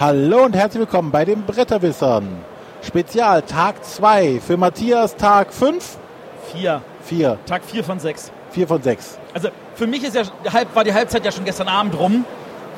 Hallo 0.00 0.44
und 0.46 0.56
herzlich 0.56 0.80
willkommen 0.80 1.10
bei 1.10 1.26
den 1.26 1.42
Bretterwissern. 1.42 2.26
Spezial 2.80 3.42
Tag 3.42 3.84
2 3.84 4.40
für 4.40 4.56
Matthias 4.56 5.14
Tag 5.14 5.52
5? 5.52 5.98
Vier. 6.50 6.80
4. 7.02 7.36
Tag 7.44 7.62
vier 7.62 7.84
von 7.84 8.00
sechs. 8.00 8.32
4 8.52 8.66
von 8.66 8.82
6. 8.82 9.18
Also 9.34 9.50
für 9.74 9.86
mich 9.86 10.02
ist 10.02 10.16
ja 10.16 10.22
war 10.72 10.84
die 10.84 10.94
Halbzeit 10.94 11.22
ja 11.22 11.30
schon 11.30 11.44
gestern 11.44 11.68
Abend 11.68 11.98
rum. 11.98 12.24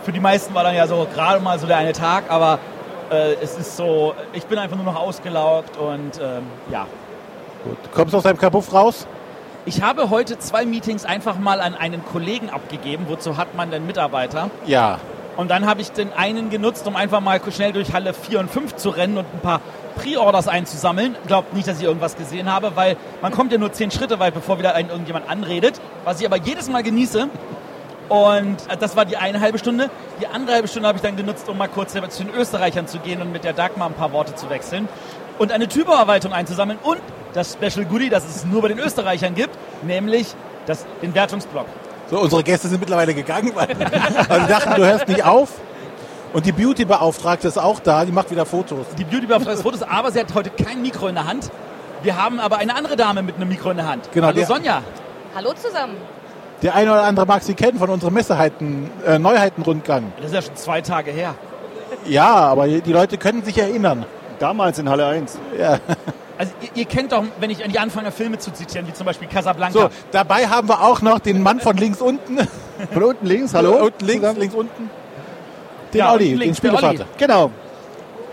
Für 0.03 0.11
die 0.11 0.19
meisten 0.19 0.53
war 0.53 0.65
dann 0.65 0.75
ja 0.75 0.89
so 0.89 1.07
gerade 1.15 1.39
mal 1.39 1.61
so 1.61 1.69
der 1.69 1.77
eine 1.77 1.93
Tag, 1.93 2.25
aber 2.29 2.59
äh, 3.09 3.35
es 3.41 3.57
ist 3.57 3.77
so, 3.77 4.15
ich 4.33 4.47
bin 4.47 4.59
einfach 4.59 4.75
nur 4.75 4.85
noch 4.85 4.97
ausgelaugt 4.97 5.77
und 5.77 6.21
ähm, 6.21 6.43
ja. 6.73 6.89
Gut. 7.63 7.79
Kommst 7.95 8.15
du 8.15 8.19
aus 8.19 8.25
deinem 8.25 8.39
Kabuff 8.39 8.75
raus? 8.75 9.07
Ich 9.65 9.81
habe 9.81 10.11
heute 10.11 10.41
zwei 10.41 10.67
Meetings 10.67 11.05
einfach 11.05 11.39
mal 11.39 11.61
an 11.61 11.77
einen 11.77 12.05
Kollegen 12.05 12.51
abgegeben. 12.51 13.05
Wozu 13.07 13.37
hat 13.37 13.55
man 13.55 13.71
denn 13.71 13.87
Mitarbeiter? 13.87 14.51
Ja. 14.67 14.99
Und 15.37 15.51
dann 15.51 15.67
habe 15.67 15.81
ich 15.81 15.91
den 15.93 16.13
einen 16.13 16.51
genutzt, 16.51 16.87
um 16.87 16.97
einfach 16.97 17.21
mal 17.21 17.41
schnell 17.51 17.73
durch 17.73 17.93
Halle 17.93 18.13
4 18.13 18.41
und 18.41 18.51
5 18.51 18.77
zu 18.77 18.91
rennen 18.91 19.19
und 19.19 19.27
ein 19.33 19.41
paar 19.41 19.61
Pre-Orders 19.97 20.49
einzusammeln. 20.49 21.17
Glaubt 21.27 21.55
nicht, 21.55 21.67
dass 21.67 21.79
ich 21.79 21.85
irgendwas 21.85 22.17
gesehen 22.17 22.53
habe, 22.53 22.73
weil 22.75 22.97
man 23.21 23.33
kommt 23.33 23.53
ja 23.53 23.59
nur 23.59 23.73
zehn 23.73 23.91
Schritte 23.91 24.19
weit, 24.19 24.35
bevor 24.35 24.59
wieder 24.59 24.75
einen 24.75 24.91
irgendjemand 24.91 25.29
anredet. 25.29 25.81
Was 26.05 26.21
ich 26.21 26.27
aber 26.27 26.37
jedes 26.37 26.69
Mal 26.69 26.83
genieße. 26.83 27.29
Und 28.09 28.57
äh, 28.69 28.77
das 28.79 28.95
war 28.97 29.05
die 29.05 29.17
eine 29.17 29.41
halbe 29.41 29.59
Stunde. 29.59 29.89
Die 30.21 30.27
andere 30.27 30.57
halbe 30.57 30.69
Stunde 30.69 30.89
habe 30.89 30.97
ich 30.97 31.03
dann 31.03 31.17
genutzt, 31.17 31.49
um 31.49 31.57
mal 31.57 31.69
kurz 31.69 31.93
zu 31.93 32.25
den 32.25 32.35
Österreichern 32.35 32.87
zu 32.87 32.99
gehen 32.99 33.23
und 33.23 33.33
mit 33.33 33.45
der 33.45 33.55
Dagmar 33.55 33.89
ein 33.89 33.95
paar 33.95 34.13
Worte 34.13 34.35
zu 34.35 34.51
wechseln. 34.51 34.89
Und 35.39 35.51
eine 35.51 35.67
Typo-Erweiterung 35.67 36.35
einzusammeln 36.35 36.79
und 36.83 36.99
das 37.33 37.55
Special 37.55 37.87
Goodie, 37.87 38.11
das 38.11 38.25
es 38.29 38.45
nur 38.45 38.61
bei 38.61 38.69
den 38.69 38.79
Österreichern 38.79 39.35
gibt, 39.35 39.57
nämlich 39.83 40.35
das, 40.67 40.85
den 41.01 41.15
Wertungsblock. 41.15 41.67
So, 42.13 42.21
unsere 42.21 42.43
Gäste 42.43 42.69
sind 42.69 42.79
mittlerweile 42.79 43.15
gegangen, 43.15 43.53
weil, 43.55 43.69
weil 44.29 44.41
sie 44.43 44.47
dachten, 44.47 44.75
du 44.75 44.85
hörst 44.85 45.09
nicht 45.09 45.25
auf. 45.25 45.49
Und 46.35 46.45
die 46.45 46.53
Beauty-Beauftragte 46.53 47.49
ist 47.49 47.57
auch 47.59 47.81
da, 47.81 48.05
die 48.05 48.13
macht 48.13 48.31
wieder 48.31 48.45
Fotos. 48.45 48.85
Die 48.99 49.05
Beauty-Beauftragte 49.05 49.53
des 49.55 49.63
Fotos, 49.63 49.83
aber 49.83 50.13
sie 50.13 50.21
hat 50.21 50.35
heute 50.35 50.51
kein 50.51 50.83
Mikro 50.83 51.09
in 51.09 51.15
der 51.15 51.27
Hand. 51.27 51.51
Wir 52.03 52.23
haben 52.23 52.39
aber 52.39 52.59
eine 52.59 52.77
andere 52.77 52.97
Dame 52.97 53.23
mit 53.23 53.37
einem 53.37 53.49
Mikro 53.49 53.71
in 53.71 53.79
der 53.79 53.89
Hand. 53.89 54.11
Genau, 54.13 54.27
Hallo 54.27 54.37
der- 54.37 54.47
Sonja. 54.47 54.83
Hallo 55.35 55.55
zusammen. 55.55 55.97
Der 56.61 56.75
eine 56.75 56.93
oder 56.93 57.05
andere 57.05 57.25
mag 57.25 57.43
sie 57.43 57.55
kennen 57.55 57.79
von 57.79 57.89
unserem 57.89 58.13
Messeheiten, 58.13 58.91
äh, 59.07 59.19
Neuheitenrundgang. 59.19 60.13
Das 60.19 60.27
ist 60.27 60.35
ja 60.35 60.43
schon 60.43 60.57
zwei 60.57 60.83
Tage 60.83 61.13
her. 61.13 61.35
Ja, 62.05 62.27
aber 62.35 62.69
die 62.69 62.93
Leute 62.93 63.17
können 63.17 63.43
sich 63.43 63.57
erinnern. 63.57 64.05
Damals 64.39 64.79
in 64.79 64.91
Halle 64.91 65.07
1. 65.07 65.39
Ja. 65.59 65.79
Also 66.43 66.55
ihr, 66.61 66.69
ihr 66.75 66.85
kennt 66.87 67.13
doch, 67.13 67.23
wenn 67.39 67.51
ich 67.51 67.65
an 67.65 67.71
die 67.71 67.79
anfange, 67.79 68.11
Filme 68.11 68.37
zu 68.37 68.53
zitieren, 68.53 68.85
wie 68.89 68.93
zum 68.93 69.07
Beispiel 69.07 69.29
Casablanca. 69.29 69.79
So, 69.79 69.89
dabei 70.11 70.49
haben 70.49 70.69
wir 70.69 70.83
auch 70.83 71.01
noch 71.01 71.21
den 71.21 71.41
Mann 71.41 71.61
von 71.61 71.77
links 71.77 72.01
unten. 72.01 72.37
Von 72.93 73.03
unten 73.05 73.27
links, 73.27 73.55
hallo? 73.55 73.85
Unten 73.85 74.05
links, 74.05 74.23
Zusammen. 74.23 74.41
links 74.41 74.55
unten. 74.57 74.91
Den 75.93 75.99
Ja, 76.01 76.13
Olli, 76.13 76.31
den 76.31 76.39
links, 76.39 76.61
Olli. 76.65 76.75
Spielevater. 76.77 77.05
Genau. 77.17 77.51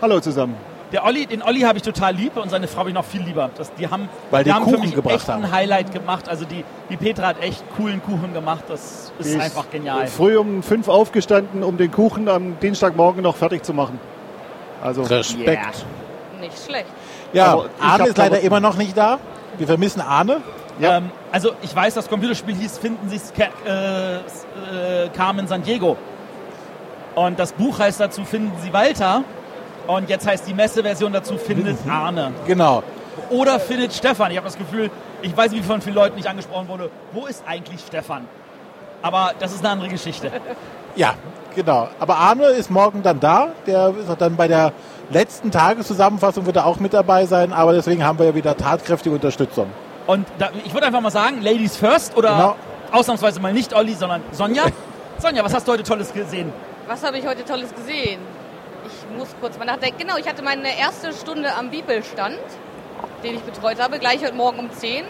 Hallo 0.02 0.18
zusammen. 0.18 0.56
Der 0.90 1.04
Olli, 1.04 1.24
den 1.26 1.40
Olli 1.42 1.60
habe 1.60 1.76
ich 1.78 1.84
total 1.84 2.16
lieb 2.16 2.36
und 2.36 2.50
seine 2.50 2.66
Frau 2.66 2.80
habe 2.80 2.88
ich 2.88 2.94
noch 2.96 3.04
viel 3.04 3.22
lieber. 3.22 3.48
Das, 3.56 3.72
die 3.74 3.86
haben, 3.88 4.08
Weil 4.32 4.42
die 4.42 4.52
haben 4.52 4.64
Kuchen 4.64 4.78
für 4.78 4.80
mich 4.86 4.94
gebracht 4.96 5.14
echt 5.14 5.28
haben. 5.28 5.44
ein 5.44 5.52
Highlight 5.52 5.92
gemacht. 5.92 6.28
Also 6.28 6.44
die, 6.46 6.64
die 6.88 6.96
Petra 6.96 7.28
hat 7.28 7.40
echt 7.42 7.62
coolen 7.76 8.02
Kuchen 8.02 8.34
gemacht. 8.34 8.64
Das 8.66 9.12
ist 9.20 9.32
Die 9.34 9.38
einfach 9.38 9.70
genial. 9.70 10.08
Früh 10.08 10.36
um 10.36 10.64
fünf 10.64 10.88
aufgestanden, 10.88 11.62
um 11.62 11.76
den 11.76 11.92
Kuchen 11.92 12.28
am 12.28 12.58
Dienstagmorgen 12.58 13.22
noch 13.22 13.36
fertig 13.36 13.62
zu 13.64 13.72
machen. 13.72 14.00
Also, 14.82 15.02
Respekt. 15.02 15.84
Nicht 16.40 16.58
schlecht. 16.66 16.86
Ja, 17.32 17.52
Aber 17.52 17.66
Arne 17.80 18.08
ist 18.08 18.18
leider 18.18 18.40
immer 18.40 18.60
noch 18.60 18.76
nicht 18.76 18.96
da. 18.96 19.18
Wir 19.58 19.66
vermissen 19.66 20.00
Arne. 20.00 20.40
Ja. 20.78 20.96
Ähm, 20.98 21.10
also 21.30 21.52
ich 21.62 21.74
weiß, 21.74 21.94
das 21.94 22.08
Computerspiel 22.08 22.54
hieß 22.54 22.78
Finden 22.78 23.08
Sie 23.08 23.20
äh, 23.66 24.16
äh, 24.16 25.08
Carmen 25.14 25.46
San 25.46 25.62
Diego. 25.62 25.96
Und 27.14 27.38
das 27.38 27.52
Buch 27.52 27.78
heißt 27.78 28.00
dazu 28.00 28.24
Finden 28.24 28.52
Sie 28.62 28.72
Walter. 28.72 29.24
Und 29.86 30.08
jetzt 30.08 30.26
heißt 30.26 30.46
die 30.46 30.54
Messeversion 30.54 31.12
dazu 31.12 31.36
Findet 31.36 31.78
Arne. 31.88 32.32
Genau. 32.46 32.82
Oder 33.30 33.60
findet 33.60 33.92
Stefan. 33.92 34.30
Ich 34.30 34.36
habe 34.36 34.46
das 34.46 34.58
Gefühl, 34.58 34.90
ich 35.22 35.36
weiß 35.36 35.52
nicht, 35.52 35.62
wie 35.62 35.66
von 35.66 35.80
vielen 35.80 35.96
Leuten 35.96 36.16
nicht 36.16 36.28
angesprochen 36.28 36.68
wurde, 36.68 36.90
wo 37.12 37.26
ist 37.26 37.44
eigentlich 37.46 37.80
Stefan? 37.86 38.26
Aber 39.02 39.32
das 39.38 39.52
ist 39.52 39.60
eine 39.60 39.70
andere 39.70 39.88
Geschichte. 39.88 40.30
Ja, 40.96 41.14
genau. 41.54 41.88
Aber 41.98 42.16
Arne 42.16 42.44
ist 42.46 42.70
morgen 42.70 43.02
dann 43.02 43.20
da. 43.20 43.48
Der 43.66 43.94
ist 44.00 44.10
auch 44.10 44.16
dann 44.16 44.36
bei 44.36 44.48
der 44.48 44.72
letzten 45.10 45.50
Tageszusammenfassung 45.50 46.46
wird 46.46 46.56
er 46.56 46.66
auch 46.66 46.78
mit 46.78 46.92
dabei 46.94 47.26
sein. 47.26 47.52
Aber 47.52 47.72
deswegen 47.72 48.04
haben 48.04 48.18
wir 48.18 48.26
ja 48.26 48.34
wieder 48.34 48.56
tatkräftige 48.56 49.14
Unterstützung. 49.14 49.66
Und 50.06 50.26
da, 50.38 50.50
ich 50.64 50.72
würde 50.74 50.86
einfach 50.86 51.00
mal 51.00 51.10
sagen, 51.10 51.40
Ladies 51.42 51.76
first 51.76 52.16
oder 52.16 52.30
Genau. 52.30 52.56
ausnahmsweise 52.92 53.40
mal 53.40 53.52
nicht 53.52 53.74
Olli, 53.74 53.94
sondern 53.94 54.22
Sonja. 54.32 54.64
Sonja, 55.18 55.44
was 55.44 55.54
hast 55.54 55.68
du 55.68 55.72
heute 55.72 55.82
Tolles 55.82 56.12
gesehen? 56.12 56.52
Was 56.88 57.04
habe 57.04 57.18
ich 57.18 57.26
heute 57.26 57.44
Tolles 57.44 57.74
gesehen? 57.74 58.20
Ich 58.86 59.18
muss 59.18 59.28
kurz 59.40 59.58
mal 59.58 59.66
nachdenken. 59.66 59.98
Genau, 59.98 60.16
ich 60.16 60.26
hatte 60.28 60.42
meine 60.42 60.76
erste 60.78 61.12
Stunde 61.12 61.54
am 61.54 61.70
Bibelstand, 61.70 62.38
den 63.22 63.34
ich 63.36 63.42
betreut 63.42 63.80
habe. 63.80 63.98
Gleich 63.98 64.22
heute 64.24 64.34
Morgen 64.34 64.58
um 64.58 64.72
10 64.72 65.04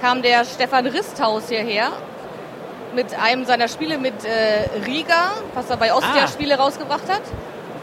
kam 0.00 0.22
der 0.22 0.44
Stefan 0.44 0.86
Risthaus 0.86 1.48
hierher 1.48 1.88
mit 2.96 3.14
einem 3.16 3.44
seiner 3.44 3.68
Spiele 3.68 3.98
mit 3.98 4.24
äh, 4.24 4.84
Riga, 4.86 5.32
was 5.54 5.70
er 5.70 5.76
bei 5.76 5.92
Ostia 5.94 6.24
Ah. 6.24 6.28
Spiele 6.28 6.56
rausgebracht 6.56 7.08
hat. 7.08 7.22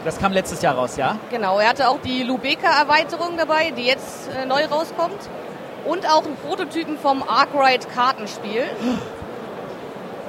Das 0.04 0.18
kam 0.18 0.32
letztes 0.32 0.60
Jahr 0.60 0.74
raus, 0.74 0.96
ja? 0.98 1.16
Genau, 1.30 1.58
er 1.58 1.68
hatte 1.70 1.88
auch 1.88 1.98
die 2.04 2.24
Lubeka-Erweiterung 2.24 3.38
dabei, 3.38 3.70
die 3.70 3.84
jetzt 3.86 4.28
äh, 4.36 4.44
neu 4.44 4.66
rauskommt. 4.66 5.16
Und 5.86 6.06
auch 6.10 6.24
einen 6.24 6.36
Prototypen 6.36 6.98
vom 6.98 7.22
Arkwright 7.22 7.86
Kartenspiel, 7.94 8.64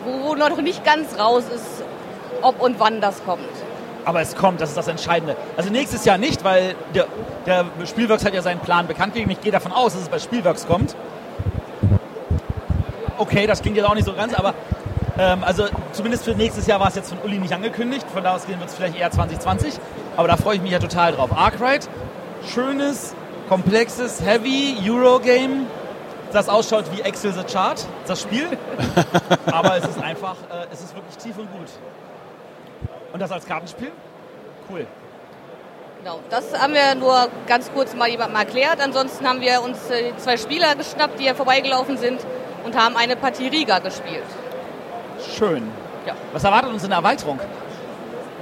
wo, 0.05 0.29
wo 0.29 0.35
noch 0.35 0.57
nicht 0.61 0.83
ganz 0.85 1.17
raus 1.17 1.43
ist, 1.53 1.83
ob 2.41 2.61
und 2.61 2.79
wann 2.79 3.01
das 3.01 3.23
kommt. 3.25 3.41
Aber 4.05 4.21
es 4.21 4.35
kommt, 4.35 4.61
das 4.61 4.69
ist 4.69 4.77
das 4.77 4.87
Entscheidende. 4.87 5.35
Also 5.57 5.71
nächstes 5.71 6.05
Jahr 6.05 6.17
nicht, 6.19 6.43
weil 6.43 6.75
der, 6.93 7.07
der 7.45 7.65
Spielworks 7.85 8.23
hat 8.23 8.33
ja 8.35 8.41
seinen 8.43 8.59
Plan 8.59 8.85
bekannt 8.85 9.13
gegeben. 9.13 9.31
Ich 9.31 9.41
gehe 9.41 9.51
davon 9.51 9.71
aus, 9.71 9.93
dass 9.93 10.03
es 10.03 10.09
bei 10.09 10.19
Spielworks 10.19 10.67
kommt. 10.67 10.95
Okay, 13.17 13.47
das 13.47 13.61
klingt 13.61 13.77
jetzt 13.77 13.85
auch 13.87 13.95
nicht 13.95 14.05
so 14.05 14.13
ganz, 14.13 14.33
aber 14.33 14.53
ähm, 15.17 15.43
also 15.43 15.65
zumindest 15.93 16.25
für 16.25 16.31
nächstes 16.31 16.67
Jahr 16.67 16.79
war 16.79 16.87
es 16.87 16.95
jetzt 16.95 17.09
von 17.09 17.19
Uli 17.19 17.37
nicht 17.37 17.53
angekündigt. 17.53 18.05
Von 18.13 18.23
da 18.23 18.35
aus 18.35 18.45
gehen 18.45 18.59
wird 18.59 18.69
es 18.69 18.75
vielleicht 18.75 18.97
eher 18.97 19.11
2020. 19.11 19.73
Aber 20.17 20.27
da 20.27 20.37
freue 20.37 20.55
ich 20.57 20.61
mich 20.61 20.71
ja 20.71 20.79
total 20.79 21.13
drauf. 21.13 21.31
Arkwright, 21.35 21.89
schönes, 22.53 23.15
komplexes, 23.49 24.21
heavy 24.21 24.77
Eurogame, 24.83 25.67
das 26.31 26.49
ausschaut 26.49 26.85
wie 26.95 27.01
Excel 27.01 27.33
the 27.33 27.43
Chart, 27.43 27.85
das 28.07 28.21
Spiel. 28.21 28.57
aber 29.51 29.77
es 29.77 29.85
ist 29.85 30.01
einfach, 30.01 30.35
äh, 30.51 30.73
es 30.73 30.81
ist 30.81 30.95
wirklich 30.95 31.17
tief 31.17 31.37
und 31.37 31.51
gut. 31.51 31.69
Und 33.13 33.21
das 33.21 33.31
als 33.31 33.45
Kartenspiel? 33.45 33.91
Cool. 34.69 34.85
Genau, 35.99 36.19
das 36.29 36.53
haben 36.59 36.73
wir 36.73 36.93
nur 36.95 37.29
ganz 37.47 37.71
kurz 37.73 37.95
mal 37.95 38.09
jemandem 38.09 38.37
erklärt. 38.37 38.79
Ansonsten 38.81 39.27
haben 39.27 39.41
wir 39.41 39.61
uns 39.61 39.89
äh, 39.89 40.15
zwei 40.17 40.37
Spieler 40.37 40.75
geschnappt, 40.75 41.19
die 41.19 41.23
hier 41.23 41.35
vorbeigelaufen 41.35 41.97
sind 41.97 42.19
und 42.65 42.77
haben 42.77 42.95
eine 42.97 43.15
Partie 43.15 43.47
Riga 43.47 43.79
gespielt. 43.79 44.23
Schön. 45.37 45.63
Ja. 46.05 46.13
Was 46.33 46.43
erwartet 46.43 46.71
uns 46.71 46.83
in 46.83 46.89
der 46.89 46.99
Erweiterung? 46.99 47.39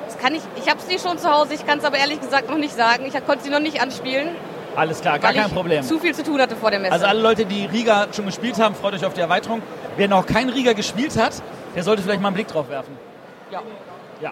Das 0.06 0.18
kann 0.18 0.36
ich, 0.36 0.42
ich 0.56 0.70
habe 0.70 0.80
sie 0.88 1.00
schon 1.00 1.18
zu 1.18 1.32
Hause, 1.32 1.54
ich 1.54 1.66
kann 1.66 1.80
es 1.80 1.86
aber 1.86 1.98
ehrlich 1.98 2.20
gesagt 2.22 2.50
noch 2.50 2.58
nicht 2.58 2.76
sagen. 2.76 3.06
Ich 3.06 3.14
konnte 3.26 3.44
sie 3.44 3.50
noch 3.50 3.60
nicht 3.60 3.82
anspielen, 3.82 4.30
Alles 4.76 5.02
klar, 5.02 5.20
gar 5.20 5.34
kein 5.34 5.48
ich 5.48 5.54
Problem. 5.54 5.84
zu 5.84 6.00
viel 6.00 6.14
zu 6.16 6.24
tun 6.24 6.40
hatte 6.42 6.56
vor 6.56 6.72
der 6.72 6.80
Messe. 6.80 6.94
Also 6.94 7.06
alle 7.06 7.22
Leute, 7.22 7.46
die 7.46 7.66
Riga 7.66 8.08
schon 8.12 8.26
gespielt 8.26 8.60
haben, 8.60 8.76
freut 8.76 8.94
euch 8.94 9.06
auf 9.06 9.14
die 9.14 9.22
Erweiterung. 9.22 9.62
Wer 9.98 10.08
noch 10.08 10.26
keinen 10.26 10.50
Riga 10.50 10.74
gespielt 10.74 11.16
hat, 11.18 11.34
der 11.76 11.84
sollte 11.84 12.02
vielleicht 12.04 12.22
mal 12.22 12.30
einen 12.30 12.36
Blick 12.36 12.48
drauf 12.48 12.70
werfen. 12.70 12.98
ja. 13.52 13.62
Ja. 14.22 14.32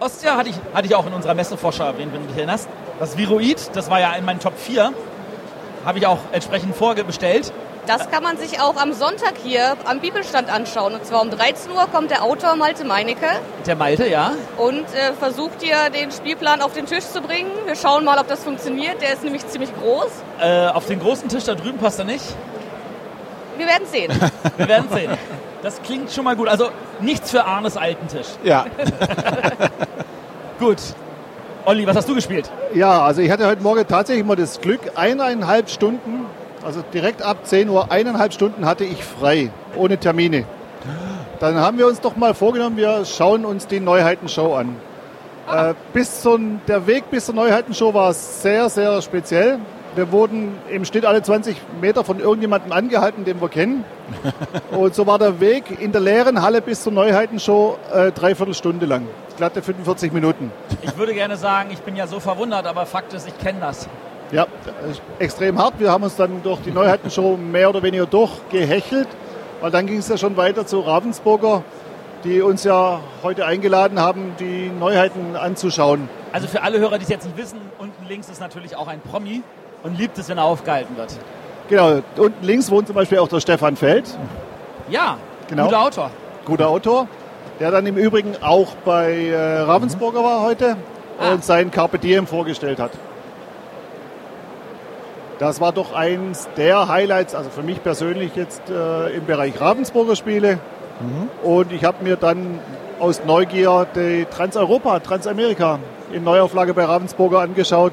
Ostia 0.00 0.36
hatte 0.36 0.50
ich, 0.50 0.56
hatte 0.74 0.86
ich 0.86 0.94
auch 0.96 1.06
in 1.06 1.12
unserer 1.12 1.34
Messevorschau 1.34 1.84
erwähnt, 1.84 2.12
wenn 2.12 2.22
du 2.22 2.28
dich 2.28 2.36
erinnerst. 2.36 2.68
Das 2.98 3.16
Viroid, 3.16 3.70
das 3.74 3.88
war 3.88 4.00
ja 4.00 4.12
in 4.14 4.24
meinen 4.24 4.40
Top 4.40 4.58
4. 4.58 4.92
Habe 5.84 5.98
ich 5.98 6.06
auch 6.06 6.18
entsprechend 6.32 6.74
vorbestellt. 6.74 7.52
Das 7.88 8.10
kann 8.10 8.22
man 8.22 8.36
sich 8.36 8.60
auch 8.60 8.76
am 8.76 8.92
Sonntag 8.92 9.32
hier 9.42 9.74
am 9.86 10.00
Bibelstand 10.00 10.52
anschauen. 10.52 10.92
Und 10.92 11.06
zwar 11.06 11.22
um 11.22 11.30
13 11.30 11.72
Uhr 11.72 11.86
kommt 11.90 12.10
der 12.10 12.22
Autor 12.22 12.54
Malte 12.54 12.84
Meinecke 12.84 13.26
Der 13.66 13.76
Malte, 13.76 14.06
ja. 14.06 14.32
und 14.58 14.84
äh, 14.94 15.14
versucht 15.18 15.62
hier 15.62 15.88
den 15.88 16.12
Spielplan 16.12 16.60
auf 16.60 16.74
den 16.74 16.84
Tisch 16.84 17.04
zu 17.06 17.22
bringen. 17.22 17.50
Wir 17.64 17.76
schauen 17.76 18.04
mal, 18.04 18.18
ob 18.18 18.28
das 18.28 18.44
funktioniert. 18.44 19.00
Der 19.00 19.14
ist 19.14 19.24
nämlich 19.24 19.46
ziemlich 19.48 19.70
groß. 19.74 20.10
Äh, 20.38 20.66
auf 20.66 20.84
den 20.84 21.00
großen 21.00 21.30
Tisch 21.30 21.44
da 21.44 21.54
drüben 21.54 21.78
passt 21.78 21.98
er 21.98 22.04
nicht. 22.04 22.24
Wir 23.56 23.66
werden 23.66 23.86
sehen. 23.86 24.12
Wir 24.58 24.68
werden 24.68 24.88
sehen. 24.92 25.10
Das 25.62 25.80
klingt 25.80 26.12
schon 26.12 26.24
mal 26.24 26.36
gut. 26.36 26.48
Also 26.48 26.68
nichts 27.00 27.30
für 27.30 27.44
Arnes 27.46 27.78
alten 27.78 28.06
Tisch. 28.06 28.26
Ja, 28.44 28.66
Gut. 30.60 30.78
Olli, 31.64 31.86
was 31.86 31.96
hast 31.96 32.08
du 32.08 32.14
gespielt? 32.14 32.50
ja, 32.74 33.02
also 33.02 33.20
ich 33.20 33.30
hatte 33.30 33.46
heute 33.46 33.62
Morgen 33.62 33.86
tatsächlich 33.86 34.24
mal 34.24 34.36
das 34.36 34.60
Glück, 34.60 34.80
eineinhalb 34.94 35.70
Stunden, 35.70 36.26
also 36.64 36.82
direkt 36.92 37.22
ab 37.22 37.46
10 37.46 37.68
Uhr, 37.68 37.90
eineinhalb 37.90 38.32
Stunden 38.32 38.66
hatte 38.66 38.84
ich 38.84 39.02
frei, 39.04 39.50
ohne 39.76 39.98
Termine. 39.98 40.44
Dann 41.40 41.56
haben 41.56 41.78
wir 41.78 41.86
uns 41.86 42.00
doch 42.00 42.16
mal 42.16 42.34
vorgenommen, 42.34 42.76
wir 42.76 43.04
schauen 43.04 43.44
uns 43.44 43.66
die 43.66 43.80
Neuheitenshow 43.80 44.54
an. 44.54 44.76
Äh, 45.50 45.74
bis 45.92 46.20
zum, 46.20 46.60
der 46.66 46.86
Weg 46.86 47.10
bis 47.10 47.26
zur 47.26 47.34
Neuheitenshow 47.34 47.94
war 47.94 48.12
sehr, 48.12 48.68
sehr 48.68 49.00
speziell. 49.02 49.58
Wir 49.94 50.12
wurden 50.12 50.54
im 50.70 50.84
Schnitt 50.84 51.06
alle 51.06 51.22
20 51.22 51.56
Meter 51.80 52.04
von 52.04 52.20
irgendjemandem 52.20 52.72
angehalten, 52.72 53.24
den 53.24 53.40
wir 53.40 53.48
kennen. 53.48 53.84
Und 54.70 54.94
so 54.94 55.06
war 55.06 55.18
der 55.18 55.40
Weg 55.40 55.80
in 55.80 55.92
der 55.92 56.00
leeren 56.00 56.42
Halle 56.42 56.60
bis 56.60 56.82
zur 56.82 56.92
Neuheitenshow 56.92 57.78
äh, 57.92 58.12
dreiviertel 58.12 58.54
Stunde 58.54 58.86
lang. 58.86 59.06
Glatte 59.36 59.62
45 59.62 60.12
Minuten. 60.12 60.52
Ich 60.82 60.96
würde 60.98 61.14
gerne 61.14 61.36
sagen, 61.36 61.70
ich 61.72 61.80
bin 61.80 61.96
ja 61.96 62.06
so 62.06 62.20
verwundert, 62.20 62.66
aber 62.66 62.84
Fakt 62.84 63.14
ist, 63.14 63.26
ich 63.26 63.38
kenne 63.38 63.60
das. 63.60 63.88
Ja, 64.30 64.46
extrem 65.18 65.58
hart. 65.58 65.74
Wir 65.78 65.90
haben 65.90 66.04
uns 66.04 66.16
dann 66.16 66.42
durch 66.42 66.60
die 66.60 66.70
Neuheitenshow 66.70 67.36
mehr 67.36 67.70
oder 67.70 67.82
weniger 67.82 68.06
durchgehechelt, 68.06 69.08
weil 69.60 69.70
dann 69.70 69.86
ging 69.86 69.98
es 69.98 70.08
ja 70.08 70.18
schon 70.18 70.36
weiter 70.36 70.66
zu 70.66 70.80
Ravensburger, 70.80 71.62
die 72.24 72.42
uns 72.42 72.64
ja 72.64 73.00
heute 73.22 73.46
eingeladen 73.46 73.98
haben, 74.00 74.34
die 74.38 74.70
Neuheiten 74.78 75.34
anzuschauen. 75.36 76.08
Also 76.32 76.46
für 76.46 76.62
alle 76.62 76.78
Hörer, 76.78 76.98
die 76.98 77.04
es 77.04 77.08
jetzt 77.08 77.24
nicht 77.24 77.38
wissen, 77.38 77.58
unten 77.78 78.06
links 78.06 78.28
ist 78.28 78.40
natürlich 78.40 78.76
auch 78.76 78.86
ein 78.88 79.00
Promi 79.00 79.42
und 79.82 79.98
liebt 79.98 80.18
es, 80.18 80.28
wenn 80.28 80.36
er 80.36 80.44
aufgehalten 80.44 80.96
wird. 80.96 81.14
Genau, 81.70 82.00
unten 82.18 82.44
links 82.44 82.70
wohnt 82.70 82.86
zum 82.88 82.96
Beispiel 82.96 83.18
auch 83.18 83.28
der 83.28 83.40
Stefan 83.40 83.76
Feld, 83.76 84.04
Ja, 84.90 85.16
Genau. 85.48 85.64
guter 85.64 85.80
Autor. 85.82 86.10
guter 86.44 86.68
Autor, 86.68 87.08
der 87.60 87.70
dann 87.70 87.86
im 87.86 87.96
Übrigen 87.96 88.34
auch 88.42 88.68
bei 88.84 89.28
äh, 89.28 89.60
Ravensburger 89.60 90.22
war 90.22 90.42
heute 90.42 90.76
Ah. 91.18 91.32
und 91.32 91.44
sein 91.44 91.70
Carpe 91.70 91.98
Diem 91.98 92.26
vorgestellt 92.26 92.78
hat. 92.78 92.90
Das 95.38 95.60
war 95.60 95.72
doch 95.72 95.92
eins 95.94 96.48
der 96.56 96.88
Highlights, 96.88 97.34
also 97.34 97.48
für 97.50 97.62
mich 97.62 97.82
persönlich 97.82 98.34
jetzt 98.34 98.62
äh, 98.70 99.10
im 99.10 99.24
Bereich 99.26 99.60
Ravensburger 99.60 100.16
Spiele. 100.16 100.58
Und 101.44 101.70
ich 101.72 101.84
habe 101.84 102.02
mir 102.02 102.16
dann 102.16 102.58
aus 102.98 103.22
Neugier 103.24 103.86
die 103.94 104.26
Transeuropa, 104.28 104.98
Transamerika 104.98 105.78
in 106.12 106.24
Neuauflage 106.24 106.74
bei 106.74 106.84
Ravensburger 106.84 107.38
angeschaut, 107.38 107.92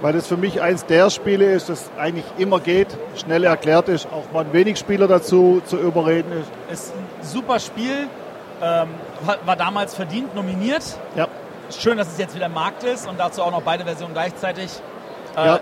weil 0.00 0.14
das 0.14 0.26
für 0.26 0.38
mich 0.38 0.62
eins 0.62 0.86
der 0.86 1.10
Spiele 1.10 1.44
ist, 1.52 1.68
das 1.68 1.90
eigentlich 1.98 2.24
immer 2.38 2.58
geht, 2.60 2.88
schnell 3.16 3.44
erklärt 3.44 3.90
ist, 3.90 4.06
auch 4.06 4.32
mal 4.32 4.46
wenig 4.52 4.78
Spieler 4.78 5.08
dazu 5.08 5.60
zu 5.66 5.76
überreden 5.76 6.32
ist. 6.70 6.72
Ist 6.72 6.94
ein 6.94 7.04
super 7.26 7.60
Spiel, 7.60 8.08
ähm, 8.62 8.88
war, 9.26 9.36
war 9.44 9.56
damals 9.56 9.94
verdient 9.94 10.34
nominiert. 10.34 10.84
Ja. 11.16 11.28
Schön, 11.70 11.98
dass 11.98 12.08
es 12.08 12.16
jetzt 12.16 12.34
wieder 12.34 12.46
im 12.46 12.54
Markt 12.54 12.82
ist 12.82 13.06
und 13.06 13.20
dazu 13.20 13.42
auch 13.42 13.50
noch 13.50 13.62
beide 13.62 13.84
Versionen 13.84 14.14
gleichzeitig. 14.14 14.70
Äh, 15.36 15.44
Ja. 15.44 15.60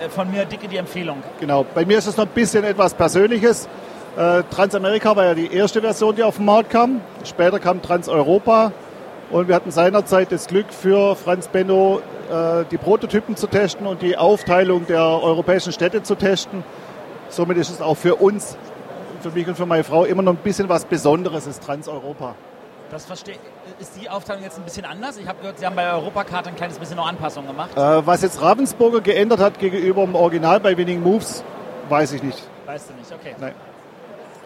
Äh, 0.00 0.08
Von 0.08 0.30
mir 0.30 0.44
dicke 0.44 0.68
die 0.68 0.76
Empfehlung. 0.76 1.22
Genau, 1.38 1.64
bei 1.74 1.84
mir 1.84 1.98
ist 1.98 2.06
es 2.06 2.16
noch 2.16 2.26
ein 2.26 2.32
bisschen 2.34 2.64
etwas 2.64 2.94
Persönliches. 2.94 3.68
Äh, 4.16 4.42
Transamerika 4.50 5.14
war 5.14 5.24
ja 5.24 5.34
die 5.34 5.52
erste 5.52 5.80
Version, 5.80 6.16
die 6.16 6.22
auf 6.22 6.36
den 6.36 6.46
Markt 6.46 6.70
kam. 6.70 7.00
Später 7.24 7.60
kam 7.60 7.80
Transeuropa 7.80 8.72
und 9.30 9.48
wir 9.48 9.54
hatten 9.54 9.70
seinerzeit 9.70 10.32
das 10.32 10.46
Glück 10.48 10.72
für 10.72 11.14
Franz 11.14 11.48
Benno, 11.48 12.00
äh, 12.30 12.64
die 12.70 12.78
Prototypen 12.78 13.36
zu 13.36 13.46
testen 13.46 13.86
und 13.86 14.02
die 14.02 14.16
Aufteilung 14.16 14.86
der 14.86 15.02
europäischen 15.02 15.72
Städte 15.72 16.02
zu 16.02 16.16
testen. 16.16 16.64
Somit 17.28 17.58
ist 17.58 17.70
es 17.70 17.80
auch 17.80 17.96
für 17.96 18.16
uns, 18.16 18.56
für 19.20 19.30
mich 19.30 19.46
und 19.46 19.56
für 19.56 19.66
meine 19.66 19.84
Frau, 19.84 20.04
immer 20.04 20.22
noch 20.22 20.32
ein 20.32 20.38
bisschen 20.38 20.68
was 20.68 20.84
Besonderes, 20.84 21.46
ist 21.46 21.62
Transeuropa. 21.62 22.34
Das 22.90 23.04
verstehe 23.04 23.36
Ist 23.78 23.92
die 24.00 24.10
Aufteilung 24.10 24.42
jetzt 24.42 24.58
ein 24.58 24.64
bisschen 24.64 24.84
anders? 24.84 25.16
Ich 25.16 25.28
habe 25.28 25.38
gehört, 25.38 25.58
Sie 25.58 25.66
haben 25.66 25.76
bei 25.76 25.84
der 25.84 25.94
Europakarte 25.94 26.48
ein 26.48 26.56
kleines 26.56 26.78
bisschen 26.78 26.96
noch 26.96 27.06
Anpassungen 27.06 27.48
gemacht. 27.48 27.70
Äh, 27.76 28.06
was 28.06 28.22
jetzt 28.22 28.42
Ravensburger 28.42 29.00
geändert 29.00 29.38
hat 29.38 29.58
gegenüber 29.58 30.04
dem 30.04 30.16
Original 30.16 30.58
bei 30.58 30.76
Winning 30.76 31.00
Moves, 31.00 31.44
weiß 31.88 32.12
ich 32.12 32.22
nicht. 32.22 32.42
Weißt 32.66 32.90
du 32.90 32.94
nicht, 32.94 33.12
okay. 33.12 33.36
Nein. 33.38 33.54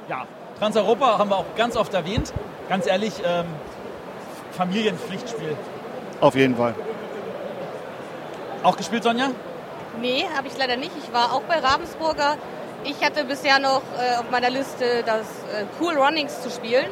Ja, 0.08 0.26
Transeuropa 0.58 1.18
haben 1.18 1.30
wir 1.30 1.38
auch 1.38 1.54
ganz 1.56 1.76
oft 1.76 1.94
erwähnt. 1.94 2.32
Ganz 2.68 2.86
ehrlich, 2.86 3.14
ähm, 3.24 3.46
Familienpflichtspiel. 4.52 5.56
Auf 6.20 6.34
jeden 6.34 6.56
Fall. 6.56 6.74
Auch 8.62 8.76
gespielt, 8.76 9.02
Sonja? 9.04 9.30
Nee, 10.00 10.26
habe 10.36 10.48
ich 10.48 10.56
leider 10.58 10.76
nicht. 10.76 10.92
Ich 11.02 11.12
war 11.12 11.32
auch 11.32 11.42
bei 11.42 11.58
Ravensburger. 11.58 12.36
Ich 12.84 13.02
hatte 13.04 13.24
bisher 13.24 13.58
noch 13.58 13.82
äh, 13.98 14.18
auf 14.18 14.30
meiner 14.30 14.50
Liste 14.50 15.02
das 15.06 15.22
äh, 15.52 15.64
Cool 15.80 15.94
Runnings 15.96 16.42
zu 16.42 16.50
spielen. 16.50 16.86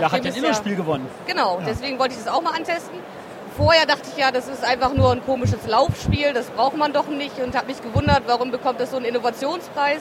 Ja, 0.00 0.10
hat 0.10 0.24
ja 0.24 0.30
es 0.30 0.36
ein 0.36 0.44
Inno-Spiel 0.44 0.76
gewonnen. 0.76 1.06
Genau, 1.26 1.60
deswegen 1.66 1.98
wollte 1.98 2.14
ich 2.14 2.24
das 2.24 2.32
auch 2.32 2.42
mal 2.42 2.50
antesten. 2.50 2.98
Vorher 3.56 3.86
dachte 3.86 4.08
ich 4.10 4.16
ja, 4.16 4.32
das 4.32 4.48
ist 4.48 4.64
einfach 4.64 4.92
nur 4.94 5.12
ein 5.12 5.24
komisches 5.24 5.64
Laufspiel, 5.68 6.32
das 6.32 6.46
braucht 6.46 6.76
man 6.76 6.92
doch 6.92 7.06
nicht 7.06 7.38
und 7.38 7.56
habe 7.56 7.68
mich 7.68 7.80
gewundert, 7.80 8.24
warum 8.26 8.50
bekommt 8.50 8.80
das 8.80 8.90
so 8.90 8.96
einen 8.96 9.06
Innovationspreis. 9.06 10.00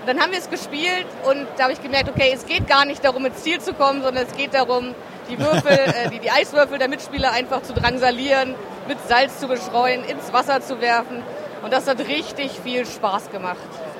Und 0.00 0.06
dann 0.06 0.20
haben 0.20 0.30
wir 0.30 0.38
es 0.38 0.48
gespielt 0.48 1.06
und 1.28 1.48
da 1.56 1.64
habe 1.64 1.72
ich 1.72 1.82
gemerkt, 1.82 2.08
okay, 2.08 2.30
es 2.32 2.46
geht 2.46 2.68
gar 2.68 2.84
nicht 2.84 3.04
darum, 3.04 3.26
ins 3.26 3.42
Ziel 3.42 3.60
zu 3.60 3.72
kommen, 3.72 4.02
sondern 4.02 4.24
es 4.24 4.36
geht 4.36 4.54
darum, 4.54 4.94
die 5.28 5.36
Würfel, 5.36 5.72
äh, 5.72 6.10
die, 6.10 6.20
die 6.20 6.30
Eiswürfel 6.30 6.78
der 6.78 6.86
Mitspieler 6.86 7.32
einfach 7.32 7.62
zu 7.62 7.72
drangsalieren, 7.72 8.54
mit 8.86 8.98
Salz 9.08 9.40
zu 9.40 9.48
bestreuen, 9.48 10.04
ins 10.04 10.32
Wasser 10.32 10.60
zu 10.60 10.80
werfen. 10.80 11.24
Und 11.64 11.72
das 11.72 11.88
hat 11.88 11.98
richtig 11.98 12.52
viel 12.62 12.86
Spaß 12.86 13.32
gemacht. 13.32 13.56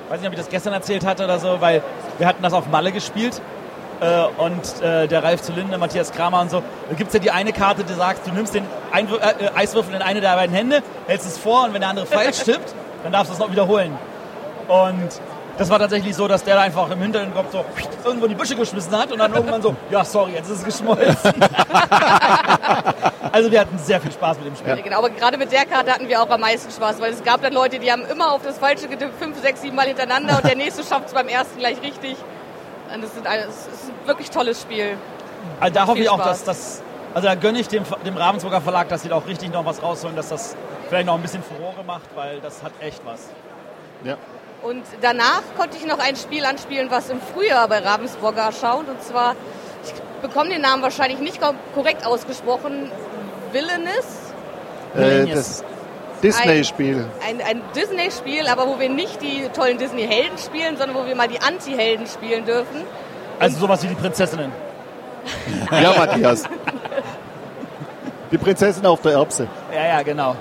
weiß 0.07 0.21
nicht, 0.21 0.27
ob 0.27 0.33
ich 0.33 0.39
das 0.39 0.47
gestern 0.49 0.71
erzählt 0.71 1.05
hatte 1.05 1.25
oder 1.25 1.39
so, 1.39 1.59
weil 1.59 1.83
wir 2.17 2.25
hatten 2.25 2.41
das 2.41 2.53
auf 2.53 2.67
Malle 2.67 2.93
gespielt 2.93 3.41
äh, 3.99 4.23
und 4.37 4.81
äh, 4.81 5.07
der 5.07 5.23
Ralf 5.23 5.41
Zulinde, 5.41 5.77
Matthias 5.77 6.11
Kramer 6.11 6.41
und 6.41 6.51
so. 6.51 6.63
Da 6.89 6.95
gibt 6.95 7.09
es 7.09 7.13
ja 7.13 7.19
die 7.19 7.31
eine 7.31 7.53
Karte, 7.53 7.83
die 7.83 7.93
sagt, 7.93 8.27
du 8.27 8.31
nimmst 8.31 8.53
den 8.53 8.65
Einwür 8.91 9.19
äh, 9.21 9.49
Eiswürfel 9.55 9.95
in 9.95 10.01
eine 10.01 10.21
der 10.21 10.35
beiden 10.35 10.55
Hände, 10.55 10.83
hältst 11.07 11.27
es 11.27 11.37
vor 11.37 11.65
und 11.65 11.73
wenn 11.73 11.81
der 11.81 11.89
andere 11.89 12.05
falsch 12.05 12.39
tippt, 12.43 12.73
dann 13.03 13.11
darfst 13.11 13.29
du 13.29 13.33
es 13.33 13.39
noch 13.39 13.51
wiederholen. 13.51 13.97
Und 14.67 15.21
das 15.57 15.69
war 15.69 15.79
tatsächlich 15.79 16.15
so, 16.15 16.27
dass 16.27 16.43
der 16.43 16.55
da 16.55 16.61
einfach 16.61 16.89
im 16.91 17.01
Hintergrund 17.01 17.51
so 17.51 17.65
irgendwo 18.05 18.25
in 18.25 18.31
die 18.31 18.37
Büsche 18.37 18.55
geschmissen 18.55 18.95
hat 18.95 19.11
und 19.11 19.17
dann 19.17 19.33
irgendwann 19.33 19.61
so, 19.61 19.75
ja 19.89 20.05
sorry, 20.05 20.33
jetzt 20.33 20.49
ist 20.49 20.59
es 20.59 20.65
geschmolzen. 20.65 21.33
also 23.31 23.51
wir 23.51 23.59
hatten 23.59 23.79
sehr 23.79 23.99
viel 23.99 24.11
Spaß 24.11 24.37
mit 24.37 24.47
dem 24.47 24.55
Spiel. 24.55 24.83
Genau, 24.83 24.99
aber 24.99 25.09
gerade 25.09 25.37
mit 25.37 25.51
der 25.51 25.65
Karte 25.65 25.91
hatten 25.91 26.07
wir 26.07 26.21
auch 26.21 26.29
am 26.29 26.41
meisten 26.41 26.71
Spaß, 26.71 27.01
weil 27.01 27.11
es 27.11 27.23
gab 27.23 27.41
dann 27.41 27.53
Leute, 27.53 27.79
die 27.79 27.91
haben 27.91 28.05
immer 28.05 28.33
auf 28.33 28.43
das 28.43 28.59
Falsche 28.59 28.87
getippt, 28.87 29.19
fünf, 29.19 29.41
sechs, 29.41 29.61
sieben 29.61 29.75
Mal 29.75 29.87
hintereinander 29.87 30.37
und 30.37 30.45
der 30.45 30.55
nächste 30.63 30.83
schafft 30.83 31.07
es 31.07 31.13
beim 31.13 31.27
ersten 31.27 31.57
gleich 31.57 31.81
richtig. 31.81 32.17
Und 32.93 33.03
das, 33.03 33.13
sind, 33.13 33.27
ein- 33.27 33.41
das 33.45 33.55
ist 33.55 33.89
ein 33.89 34.07
wirklich 34.07 34.29
tolles 34.29 34.61
Spiel. 34.61 34.97
Also 35.59 35.73
da 35.73 35.87
hoffe 35.87 35.99
ich 35.99 36.09
auch, 36.09 36.15
Spaß. 36.19 36.27
dass 36.29 36.43
das, 36.43 36.81
also 37.13 37.27
da 37.27 37.35
gönne 37.35 37.59
ich 37.59 37.67
dem, 37.67 37.83
dem 38.05 38.17
Ravensburger 38.17 38.61
Verlag, 38.61 38.89
dass 38.89 39.01
sie 39.03 39.09
da 39.09 39.15
auch 39.15 39.27
richtig 39.27 39.51
noch 39.51 39.65
was 39.65 39.81
rausholen, 39.81 40.15
dass 40.15 40.29
das 40.29 40.55
vielleicht 40.89 41.05
noch 41.07 41.15
ein 41.15 41.21
bisschen 41.21 41.43
Furore 41.43 41.83
macht, 41.85 42.09
weil 42.15 42.39
das 42.41 42.63
hat 42.63 42.71
echt 42.79 43.01
was. 43.05 43.27
Ja. 44.03 44.17
Und 44.63 44.83
danach 45.01 45.41
konnte 45.57 45.77
ich 45.77 45.85
noch 45.85 45.99
ein 45.99 46.15
Spiel 46.15 46.43
anspielen, 46.45 46.89
was 46.89 47.09
im 47.09 47.19
Frühjahr 47.21 47.67
bei 47.67 47.79
Ravensburger 47.79 48.41
erscheint. 48.43 48.89
Und 48.89 49.01
zwar, 49.03 49.35
ich 49.85 49.93
bekomme 50.21 50.49
den 50.49 50.61
Namen 50.61 50.81
wahrscheinlich 50.81 51.19
nicht 51.19 51.39
ko- 51.41 51.53
korrekt 51.75 52.05
ausgesprochen, 52.05 52.91
Villainous. 53.51 54.05
Äh, 54.95 55.27
das 55.27 55.63
Disney-Spiel. 56.23 57.05
Ein, 57.27 57.41
ein 57.41 57.61
Disney-Spiel, 57.75 58.47
aber 58.47 58.67
wo 58.67 58.79
wir 58.79 58.89
nicht 58.89 59.21
die 59.21 59.47
tollen 59.53 59.77
Disney-Helden 59.77 60.37
spielen, 60.37 60.77
sondern 60.77 60.97
wo 60.97 61.05
wir 61.05 61.15
mal 61.15 61.27
die 61.27 61.39
Anti-Helden 61.39 62.07
spielen 62.07 62.45
dürfen. 62.45 62.83
Also 63.39 63.59
sowas 63.59 63.83
wie 63.83 63.87
die 63.87 63.95
Prinzessinnen. 63.95 64.51
Ja, 65.71 65.93
Matthias. 65.97 66.43
Die 68.31 68.37
Prinzessin 68.37 68.85
auf 68.85 69.01
der 69.01 69.13
Erbse. 69.13 69.47
Ja, 69.73 69.85
ja, 69.87 70.01
genau. 70.01 70.35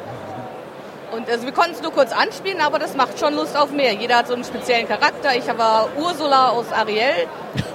Und 1.12 1.28
also 1.30 1.44
wir 1.44 1.52
konnten 1.52 1.72
es 1.72 1.82
nur 1.82 1.92
kurz 1.92 2.12
anspielen, 2.12 2.60
aber 2.60 2.78
das 2.78 2.94
macht 2.94 3.18
schon 3.18 3.34
Lust 3.34 3.56
auf 3.56 3.70
mehr. 3.70 3.92
Jeder 3.92 4.18
hat 4.18 4.28
so 4.28 4.34
einen 4.34 4.44
speziellen 4.44 4.86
Charakter. 4.86 5.34
Ich 5.36 5.46
war 5.56 5.88
Ursula 5.96 6.50
aus 6.50 6.72
Ariel 6.72 7.26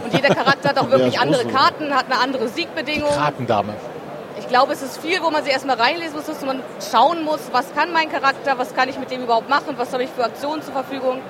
und 0.04 0.14
jeder 0.14 0.34
Charakter 0.34 0.70
hat 0.70 0.78
auch 0.78 0.90
wirklich 0.92 1.20
andere 1.20 1.46
Ursula. 1.46 1.60
Karten, 1.60 1.96
hat 1.96 2.06
eine 2.06 2.20
andere 2.20 2.48
Siegbedingung. 2.50 3.10
Kartendame. 3.10 3.74
Ich 4.52 4.58
glaube, 4.58 4.74
es 4.74 4.82
ist 4.82 4.98
viel, 4.98 5.24
wo 5.24 5.30
man 5.30 5.46
sich 5.46 5.54
erstmal 5.54 5.78
reinlesen 5.78 6.14
muss, 6.14 6.26
dass 6.26 6.42
man 6.42 6.62
schauen 6.92 7.24
muss, 7.24 7.40
was 7.54 7.74
kann 7.74 7.94
mein 7.94 8.12
Charakter, 8.12 8.58
was 8.58 8.76
kann 8.76 8.90
ich 8.90 9.00
mit 9.00 9.10
dem 9.10 9.24
überhaupt 9.24 9.48
machen, 9.48 9.76
was 9.78 9.94
habe 9.94 10.04
ich 10.04 10.10
für 10.10 10.26
Aktionen 10.26 10.62
zur 10.62 10.74
Verfügung. 10.74 11.22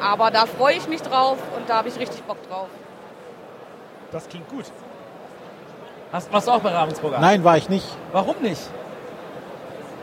Aber 0.00 0.30
da 0.30 0.46
freue 0.46 0.76
ich 0.76 0.86
mich 0.86 1.02
drauf 1.02 1.38
und 1.56 1.68
da 1.68 1.78
habe 1.78 1.88
ich 1.88 1.98
richtig 1.98 2.22
Bock 2.22 2.36
drauf. 2.48 2.68
Das 4.12 4.28
klingt 4.28 4.48
gut. 4.48 4.66
Hast, 6.12 6.32
warst 6.32 6.46
du 6.46 6.52
auch 6.52 6.60
bei 6.60 6.70
Ravensburger? 6.70 7.18
Nein, 7.18 7.42
war 7.42 7.56
ich 7.56 7.68
nicht. 7.68 7.88
Warum 8.12 8.36
nicht? 8.40 8.62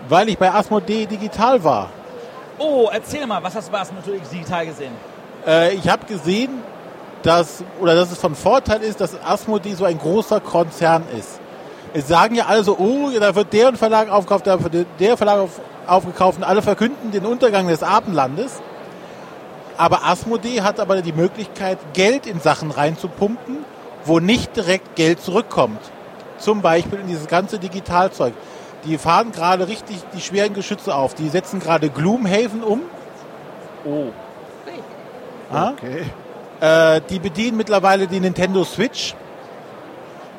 Weil 0.09 0.27
ich 0.27 0.37
bei 0.37 0.51
Asmodee 0.51 1.05
digital 1.05 1.63
war. 1.63 1.89
Oh, 2.57 2.89
erzähl 2.91 3.25
mal, 3.25 3.41
was 3.41 3.55
hast 3.55 3.69
du 3.69 3.71
bei 3.71 3.79
Asmodee 3.79 4.19
digital 4.33 4.65
gesehen? 4.65 4.91
Äh, 5.47 5.75
ich 5.75 5.87
habe 5.87 6.05
gesehen, 6.05 6.61
dass, 7.23 7.63
oder 7.79 7.95
dass 7.95 8.11
es 8.11 8.19
von 8.19 8.35
Vorteil 8.35 8.81
ist, 8.81 8.99
dass 8.99 9.15
Asmodee 9.23 9.75
so 9.75 9.85
ein 9.85 9.97
großer 9.97 10.41
Konzern 10.41 11.05
ist. 11.17 11.38
Es 11.93 12.08
sagen 12.08 12.36
ja 12.36 12.46
alle 12.46 12.63
so, 12.63 12.77
oh, 12.77 13.10
da 13.19 13.34
wird 13.34 13.51
der 13.53 13.74
Verlag 13.74 14.10
aufgekauft, 14.10 14.48
da 14.48 14.63
wird 14.63 14.88
der 15.00 15.17
Verlag 15.17 15.39
auf, 15.39 15.62
aufgekauft 15.88 16.38
und 16.38 16.43
alle 16.43 16.62
verkünden 16.62 17.12
den 17.12 17.25
Untergang 17.25 17.67
des 17.67 17.84
Abendlandes. 17.84 18.62
Aber 19.77 20.03
Asmodee 20.03 20.62
hat 20.62 20.79
aber 20.79 21.01
die 21.01 21.13
Möglichkeit, 21.13 21.79
Geld 21.93 22.27
in 22.27 22.41
Sachen 22.41 22.69
reinzupumpen, 22.69 23.60
wo 24.05 24.19
nicht 24.19 24.55
direkt 24.55 24.96
Geld 24.96 25.22
zurückkommt. 25.22 25.79
Zum 26.38 26.62
Beispiel 26.62 27.00
in 27.00 27.08
dieses 27.08 27.27
ganze 27.27 27.60
Digitalzeug. 27.60 28.34
Die 28.86 28.98
fahren 28.98 29.31
gerade 29.31 29.67
richtig 29.67 29.98
die 30.13 30.22
schweren 30.22 30.53
Geschütze 30.53 30.96
auf. 30.96 31.13
Die 31.13 31.29
setzen 31.29 31.60
gerade 31.60 31.89
Gloomhaven 31.89 32.63
um. 32.63 32.81
Oh. 33.86 34.08
Ja? 35.51 35.72
Okay. 35.72 36.05
Äh, 36.62 37.01
die 37.10 37.19
bedienen 37.19 37.58
mittlerweile 37.58 38.08
die 38.08 38.19
Nintendo 38.19 38.63
Switch. 38.63 39.15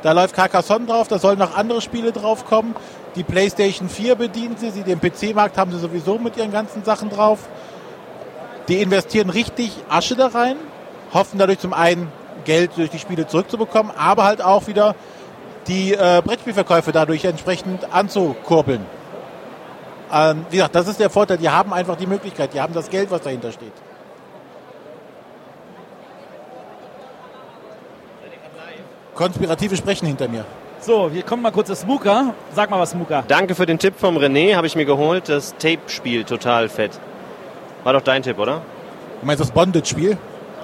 Da 0.03 0.13
läuft 0.13 0.35
Carcassonne 0.35 0.87
drauf, 0.87 1.09
da 1.09 1.19
sollen 1.19 1.39
noch 1.39 1.57
andere 1.57 1.81
Spiele 1.81 2.13
drauf 2.13 2.47
kommen. 2.47 2.75
Die 3.17 3.23
PlayStation 3.23 3.89
4 3.89 4.15
bedienen 4.15 4.57
sie, 4.57 4.71
sie 4.71 4.83
den 4.83 5.01
PC-Markt 5.01 5.59
haben 5.59 5.73
sie 5.73 5.79
sowieso 5.79 6.19
mit 6.19 6.37
ihren 6.37 6.53
ganzen 6.53 6.85
Sachen 6.85 7.11
drauf. 7.11 7.41
Die 8.69 8.81
investieren 8.81 9.31
richtig 9.31 9.73
Asche 9.89 10.15
da 10.15 10.29
rein, 10.29 10.57
hoffen 11.13 11.39
dadurch 11.39 11.59
zum 11.59 11.73
einen 11.73 12.11
Geld 12.45 12.71
durch 12.77 12.91
die 12.91 12.99
Spiele 12.99 13.27
zurückzubekommen, 13.27 13.93
aber 13.97 14.25
halt 14.25 14.41
auch 14.43 14.69
wieder 14.69 14.95
die 15.67 15.93
äh, 15.93 16.23
Brettspielverkäufe 16.25 16.93
dadurch 16.93 17.25
entsprechend 17.25 17.93
anzukurbeln. 17.93 18.87
Ähm, 20.13 20.47
wie 20.51 20.57
gesagt, 20.57 20.75
das 20.75 20.89
ist 20.89 20.99
der 20.99 21.11
Vorteil. 21.11 21.37
Die 21.39 21.51
haben 21.51 21.73
einfach 21.73 21.97
die 21.97 22.07
Möglichkeit, 22.07 22.55
die 22.55 22.61
haben 22.61 22.75
das 22.75 22.91
Geld, 22.91 23.11
was 23.11 23.23
dahinter 23.23 23.53
steht. 23.53 23.73
Konspirative 29.21 29.77
Sprechen 29.77 30.07
hinter 30.07 30.29
mir. 30.29 30.47
So, 30.81 31.11
hier 31.13 31.23
kommt 31.23 31.43
mal 31.43 31.53
kurz 31.53 31.69
das 31.69 31.81
Smooker. 31.81 32.33
Sag 32.55 32.71
mal 32.71 32.81
was, 32.81 32.93
Smooker. 32.93 33.23
Danke 33.29 33.55
für 33.55 33.67
den 33.67 33.79
Tipp 33.79 33.93
vom 33.99 34.17
René, 34.17 34.57
habe 34.57 34.67
ich 34.67 34.77
mir 34.77 34.87
geholt. 34.87 35.29
Das 35.29 35.55
Tape-Spiel, 35.59 36.25
total 36.25 36.71
fett. 36.71 36.99
War 37.85 37.93
doch 37.93 38.01
dein 38.01 38.23
Tipp, 38.23 38.39
oder? 38.39 38.63
Du 39.21 39.27
meinst 39.27 39.43
das 39.43 39.51
Bondage-Spiel? 39.51 40.17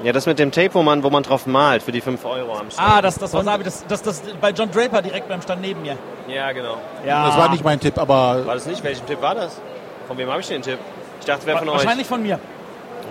Ja, 0.04 0.12
das 0.14 0.24
mit 0.24 0.38
dem 0.38 0.52
Tape, 0.52 0.72
wo 0.72 0.82
man, 0.82 1.02
wo 1.02 1.10
man 1.10 1.22
drauf 1.22 1.46
malt, 1.46 1.82
für 1.82 1.92
die 1.92 2.00
5 2.00 2.24
Euro 2.24 2.56
am 2.56 2.70
Stand. 2.70 2.88
Ah, 2.88 3.02
das, 3.02 3.18
das 3.18 3.34
Wasabi, 3.34 3.64
das, 3.64 3.84
das, 3.86 4.00
das 4.00 4.22
bei 4.40 4.52
John 4.52 4.70
Draper 4.70 5.02
direkt 5.02 5.28
beim 5.28 5.42
Stand 5.42 5.60
neben 5.60 5.82
mir. 5.82 5.98
Ja, 6.26 6.50
genau. 6.52 6.78
Ja, 7.04 7.26
Das 7.26 7.36
war 7.36 7.50
nicht 7.50 7.62
mein 7.62 7.78
Tipp, 7.78 7.98
aber 7.98 8.46
War 8.46 8.54
das 8.54 8.64
nicht? 8.64 8.82
Welchen 8.82 9.04
Tipp 9.04 9.20
war 9.20 9.34
das? 9.34 9.60
Von 10.08 10.16
wem 10.16 10.30
habe 10.30 10.40
ich 10.40 10.48
den 10.48 10.62
Tipp? 10.62 10.78
Ich 11.20 11.26
dachte, 11.26 11.42
wer 11.44 11.58
von 11.58 11.68
euch? 11.68 11.74
Wahrscheinlich 11.74 12.06
von 12.06 12.22
mir. 12.22 12.38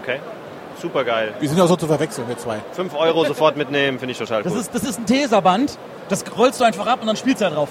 Okay. 0.02 0.20
Super 0.82 1.04
geil. 1.04 1.34
wir 1.40 1.50
sind 1.50 1.60
auch 1.62 1.68
so 1.68 1.76
zu 1.76 1.88
verwechseln, 1.88 2.28
wir 2.28 2.38
zwei. 2.38 2.60
5 2.74 2.94
Euro 2.96 3.26
sofort 3.26 3.58
mitnehmen, 3.58 3.98
finde 4.00 4.12
ich 4.12 4.18
total 4.18 4.44
Das 4.44 4.54
cool. 4.54 4.60
ist, 4.60 4.76
das 4.76 4.84
ist 4.84 5.00
ein 5.00 5.06
Teserband. 5.06 5.78
Das 6.10 6.24
rollst 6.38 6.60
du 6.60 6.64
einfach 6.66 6.86
ab 6.88 7.00
und 7.02 7.08
dann 7.08 7.16
spielst 7.16 7.42
du 7.42 7.46
da 7.46 7.52
drauf. 7.52 7.70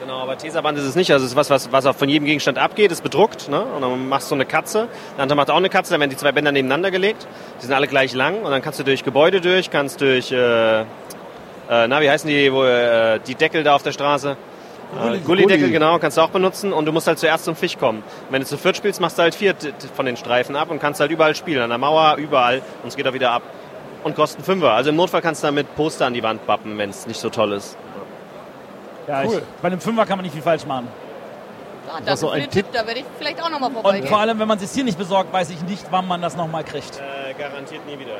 Genau, 0.00 0.20
aber 0.20 0.38
Tesaband 0.38 0.78
ist 0.78 0.84
es 0.84 0.94
nicht. 0.94 1.10
Also 1.12 1.24
es 1.24 1.32
ist 1.32 1.36
was, 1.36 1.50
was, 1.50 1.72
was 1.72 1.84
auch 1.86 1.94
von 1.96 2.08
jedem 2.08 2.26
Gegenstand 2.26 2.58
abgeht, 2.58 2.92
ist 2.92 3.02
bedruckt. 3.02 3.48
Ne? 3.48 3.60
Und 3.60 3.82
dann 3.82 4.08
machst 4.08 4.30
du 4.30 4.34
eine 4.34 4.46
Katze. 4.46 4.88
Der 5.16 5.22
andere 5.22 5.36
macht 5.36 5.50
auch 5.50 5.56
eine 5.56 5.68
Katze, 5.68 5.90
dann 5.92 6.00
werden 6.00 6.10
die 6.10 6.16
zwei 6.16 6.32
Bänder 6.32 6.52
nebeneinander 6.52 6.90
gelegt. 6.90 7.26
Die 7.60 7.66
sind 7.66 7.74
alle 7.74 7.88
gleich 7.88 8.12
lang. 8.14 8.42
Und 8.42 8.50
dann 8.50 8.62
kannst 8.62 8.78
du 8.78 8.84
durch 8.84 9.02
Gebäude 9.04 9.40
durch, 9.40 9.70
kannst 9.70 10.00
durch, 10.00 10.30
äh, 10.30 10.80
äh, 10.82 10.84
na, 11.68 12.00
wie 12.00 12.08
heißen 12.08 12.28
die, 12.28 12.52
wo, 12.52 12.62
äh, 12.64 13.18
die 13.26 13.34
Deckel 13.34 13.64
da 13.64 13.74
auf 13.74 13.82
der 13.82 13.92
Straße? 13.92 14.36
Äh, 14.94 15.18
Gullideckel, 15.18 15.58
Gulli. 15.58 15.72
genau, 15.72 15.98
kannst 15.98 16.16
du 16.16 16.22
auch 16.22 16.30
benutzen. 16.30 16.72
Und 16.72 16.86
du 16.86 16.92
musst 16.92 17.06
halt 17.06 17.18
zuerst 17.18 17.44
zum 17.44 17.56
Fisch 17.56 17.76
kommen. 17.76 17.98
Und 17.98 18.32
wenn 18.32 18.40
du 18.42 18.46
zu 18.46 18.56
viert 18.56 18.76
spielst, 18.76 19.00
machst 19.00 19.18
du 19.18 19.22
halt 19.22 19.34
vier 19.34 19.54
von 19.94 20.06
den 20.06 20.16
Streifen 20.16 20.54
ab 20.56 20.70
und 20.70 20.78
kannst 20.80 21.00
halt 21.00 21.10
überall 21.10 21.34
spielen. 21.34 21.62
An 21.62 21.70
der 21.70 21.78
Mauer, 21.78 22.16
überall. 22.16 22.62
Und 22.82 22.88
es 22.88 22.96
geht 22.96 23.06
auch 23.08 23.12
wieder 23.12 23.32
ab. 23.32 23.42
Und 24.04 24.14
kosten 24.14 24.44
Fünfer. 24.44 24.72
Also 24.72 24.90
im 24.90 24.96
Notfall 24.96 25.22
kannst 25.22 25.42
du 25.42 25.48
damit 25.48 25.74
Poster 25.74 26.06
an 26.06 26.14
die 26.14 26.22
Wand 26.22 26.46
bappen, 26.46 26.78
wenn 26.78 26.90
es 26.90 27.06
nicht 27.08 27.18
so 27.20 27.28
toll 27.30 27.52
ist. 27.52 27.76
Ja, 29.08 29.22
Cool. 29.24 29.34
ich, 29.38 29.42
bei 29.62 29.66
einem 29.68 29.80
Fünfer 29.80 30.06
kann 30.06 30.18
man 30.18 30.24
nicht 30.24 30.32
viel 30.32 30.42
falsch 30.42 30.64
machen. 30.66 30.86
Ah, 31.88 31.98
danke 32.04 32.16
so 32.16 32.28
für 32.28 32.34
ein 32.34 32.40
den 32.42 32.50
Tipp. 32.50 32.66
Tipp, 32.66 32.72
da 32.80 32.86
werde 32.86 33.00
ich 33.00 33.06
vielleicht 33.18 33.42
auch 33.42 33.50
nochmal 33.50 33.68
Und 33.70 33.74
vorbeigehen. 33.82 34.08
vor 34.08 34.18
allem, 34.18 34.38
wenn 34.38 34.48
man 34.48 34.58
es 34.58 34.74
hier 34.74 34.84
nicht 34.84 34.98
besorgt, 34.98 35.32
weiß 35.32 35.50
ich 35.50 35.60
nicht, 35.62 35.84
wann 35.90 36.06
man 36.08 36.20
das 36.22 36.36
nochmal 36.36 36.64
kriegt. 36.64 36.98
Äh, 37.00 37.34
garantiert 37.34 37.84
nie 37.86 37.98
wieder, 37.98 38.12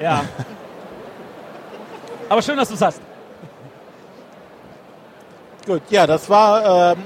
ja. 0.00 0.14
Ja. 0.18 0.24
Aber 2.28 2.42
schön, 2.42 2.56
dass 2.56 2.68
du 2.68 2.74
es 2.74 2.82
hast. 2.82 3.00
Gut, 5.66 5.80
ja, 5.88 6.06
das 6.06 6.28
war 6.28 6.92
ähm, 6.92 6.98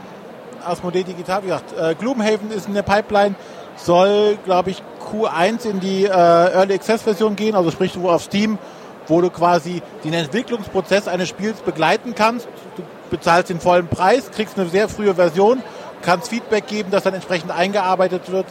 Asmodee 0.65 1.05
Digital. 1.05 1.43
Wie 1.43 1.47
gesagt, 1.47 1.79
äh, 1.79 1.95
Gloomhaven 1.95 2.51
ist 2.51 2.67
in 2.67 2.75
der 2.75 2.83
Pipeline, 2.83 3.37
soll, 3.77 4.37
glaube 4.45 4.71
ich, 4.71 4.83
Q1 5.13 5.65
in 5.65 5.79
die 5.79 6.07
äh, 6.07 6.09
Early 6.09 6.75
Access 6.75 7.03
Version 7.03 7.37
gehen, 7.37 7.55
also 7.55 7.71
sprich 7.71 7.93
wo 8.01 8.11
auf 8.11 8.25
Steam, 8.25 8.59
wo 9.07 9.21
du 9.21 9.31
quasi 9.31 9.81
den 10.03 10.13
Entwicklungsprozess 10.13 11.07
eines 11.07 11.29
Spiels 11.29 11.61
begleiten 11.61 12.17
kannst. 12.17 12.49
Du 12.77 12.83
bezahlst 13.11 13.49
den 13.49 13.61
vollen 13.61 13.87
Preis, 13.87 14.31
kriegst 14.33 14.59
eine 14.59 14.69
sehr 14.69 14.89
frühe 14.89 15.15
Version, 15.15 15.63
kannst 16.03 16.29
Feedback 16.29 16.67
geben, 16.67 16.91
das 16.91 17.05
dann 17.05 17.15
entsprechend 17.15 17.53
eingearbeitet 17.53 18.31
wird. 18.33 18.47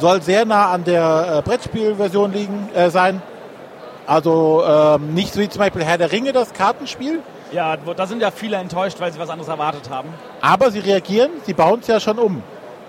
Soll 0.00 0.20
sehr 0.20 0.44
nah 0.44 0.72
an 0.72 0.82
der 0.82 1.36
äh, 1.38 1.42
Brettspielversion 1.42 2.32
liegen 2.32 2.70
äh, 2.74 2.90
sein. 2.90 3.22
Also 4.04 4.64
ähm, 4.66 5.14
nicht 5.14 5.32
so 5.32 5.38
wie 5.38 5.48
zum 5.48 5.60
Beispiel 5.60 5.84
Herr 5.84 5.96
der 5.96 6.10
Ringe, 6.10 6.32
das 6.32 6.52
Kartenspiel. 6.52 7.20
Ja, 7.52 7.76
da 7.76 8.06
sind 8.06 8.20
ja 8.20 8.30
viele 8.30 8.56
enttäuscht, 8.56 8.98
weil 9.00 9.12
sie 9.12 9.18
was 9.18 9.28
anderes 9.30 9.48
erwartet 9.48 9.88
haben. 9.90 10.08
Aber 10.40 10.70
sie 10.70 10.80
reagieren, 10.80 11.30
sie 11.46 11.52
bauen 11.54 11.80
es 11.80 11.86
ja 11.86 12.00
schon 12.00 12.18
um. 12.18 12.42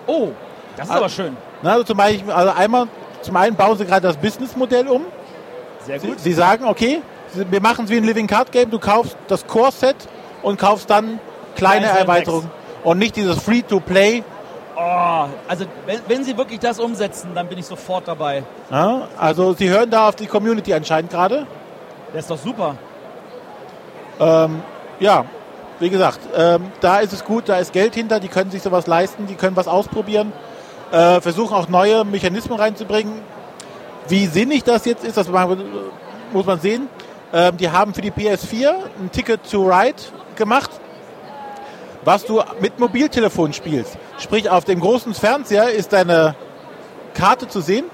Oh, 0.08 0.30
das 0.78 0.88
ist 0.88 0.92
Ah. 0.94 0.98
aber 0.98 1.10
schön. 1.10 1.38
Na, 1.62 1.72
also 1.74 1.84
zum 1.84 1.98
Beispiel, 1.98 2.32
also 2.32 2.52
einmal, 2.56 2.88
zum 3.22 3.36
einen 3.36 3.56
bauen 3.56 3.78
sie 3.78 3.86
gerade 3.86 4.02
das 4.08 4.18
Businessmodell 4.18 4.88
um. 4.88 5.04
Sehr 5.86 6.00
Sie, 6.00 6.08
gut. 6.08 6.20
sie 6.20 6.34
sagen, 6.34 6.66
okay, 6.66 7.02
sie- 7.34 7.50
wir 7.52 7.62
machen 7.62 7.86
es 7.86 7.92
wie 7.92 7.98
ein 7.98 8.04
Living 8.04 8.28
Card 8.28 8.52
Game, 8.52 8.72
du 8.72 8.80
kaufst 8.80 9.16
das 9.28 9.46
Core-Set 9.46 9.96
und 10.42 10.60
kaufst 10.60 10.90
dann 10.90 11.20
kleine 11.56 11.86
Kleine 11.86 12.00
Erweiterungen. 12.00 12.50
Und 12.84 12.98
nicht 13.00 13.16
dieses 13.16 13.42
Free-to-Play. 13.44 14.24
Oh, 14.78 15.26
also 15.48 15.66
wenn, 15.86 16.00
wenn 16.08 16.24
sie 16.24 16.36
wirklich 16.38 16.60
das 16.60 16.80
umsetzen, 16.80 17.32
dann 17.34 17.48
bin 17.48 17.58
ich 17.58 17.66
sofort 17.66 18.08
dabei. 18.08 18.44
Ja, 18.70 19.08
also 19.18 19.54
sie 19.54 19.70
hören 19.70 19.90
da 19.90 20.10
auf 20.10 20.16
die 20.16 20.28
Community 20.28 20.74
anscheinend 20.74 21.12
gerade. 21.12 21.46
Der 22.14 22.20
ist 22.20 22.30
doch 22.30 22.38
super. 22.38 22.76
Ja, 24.20 25.26
wie 25.80 25.90
gesagt, 25.90 26.20
ähm, 26.36 26.72
da 26.80 27.00
ist 27.00 27.12
es 27.12 27.26
gut, 27.26 27.50
da 27.50 27.58
ist 27.58 27.74
Geld 27.74 27.96
hinter, 27.96 28.20
die 28.20 28.30
können 28.30 28.50
sich 28.50 28.62
sowas 28.62 28.88
leisten, 28.88 29.28
die 29.28 29.36
können 29.36 29.56
was 29.56 29.68
ausprobieren, 29.68 30.32
äh, 30.92 31.20
versuchen 31.20 31.54
auch 31.54 31.68
neue 31.68 32.06
Mechanismen 32.06 32.58
reinzubringen. 32.58 33.14
Wie 34.08 34.28
sinnig 34.28 34.64
das 34.64 34.86
jetzt 34.86 35.04
ist, 35.04 35.18
das 35.18 35.28
muss 36.32 36.46
man 36.46 36.60
sehen. 36.60 36.88
Ähm, 37.34 37.58
die 37.58 37.70
haben 37.70 37.94
für 37.94 38.02
die 38.02 38.12
PS4 38.12 38.74
ein 39.00 39.12
Ticket 39.12 39.50
to 39.50 39.64
Ride 39.64 40.02
gemacht, 40.36 40.70
was 42.06 42.24
du 42.24 42.42
mit 42.62 42.80
Mobiltelefon 42.80 43.52
spielst. 43.52 43.98
Sprich, 44.20 44.50
auf 44.50 44.64
dem 44.64 44.80
großen 44.80 45.14
Fernseher 45.14 45.72
ist 45.72 45.92
deine 45.92 46.36
Karte 47.16 47.48
zu 47.48 47.60
sehen 47.60 47.86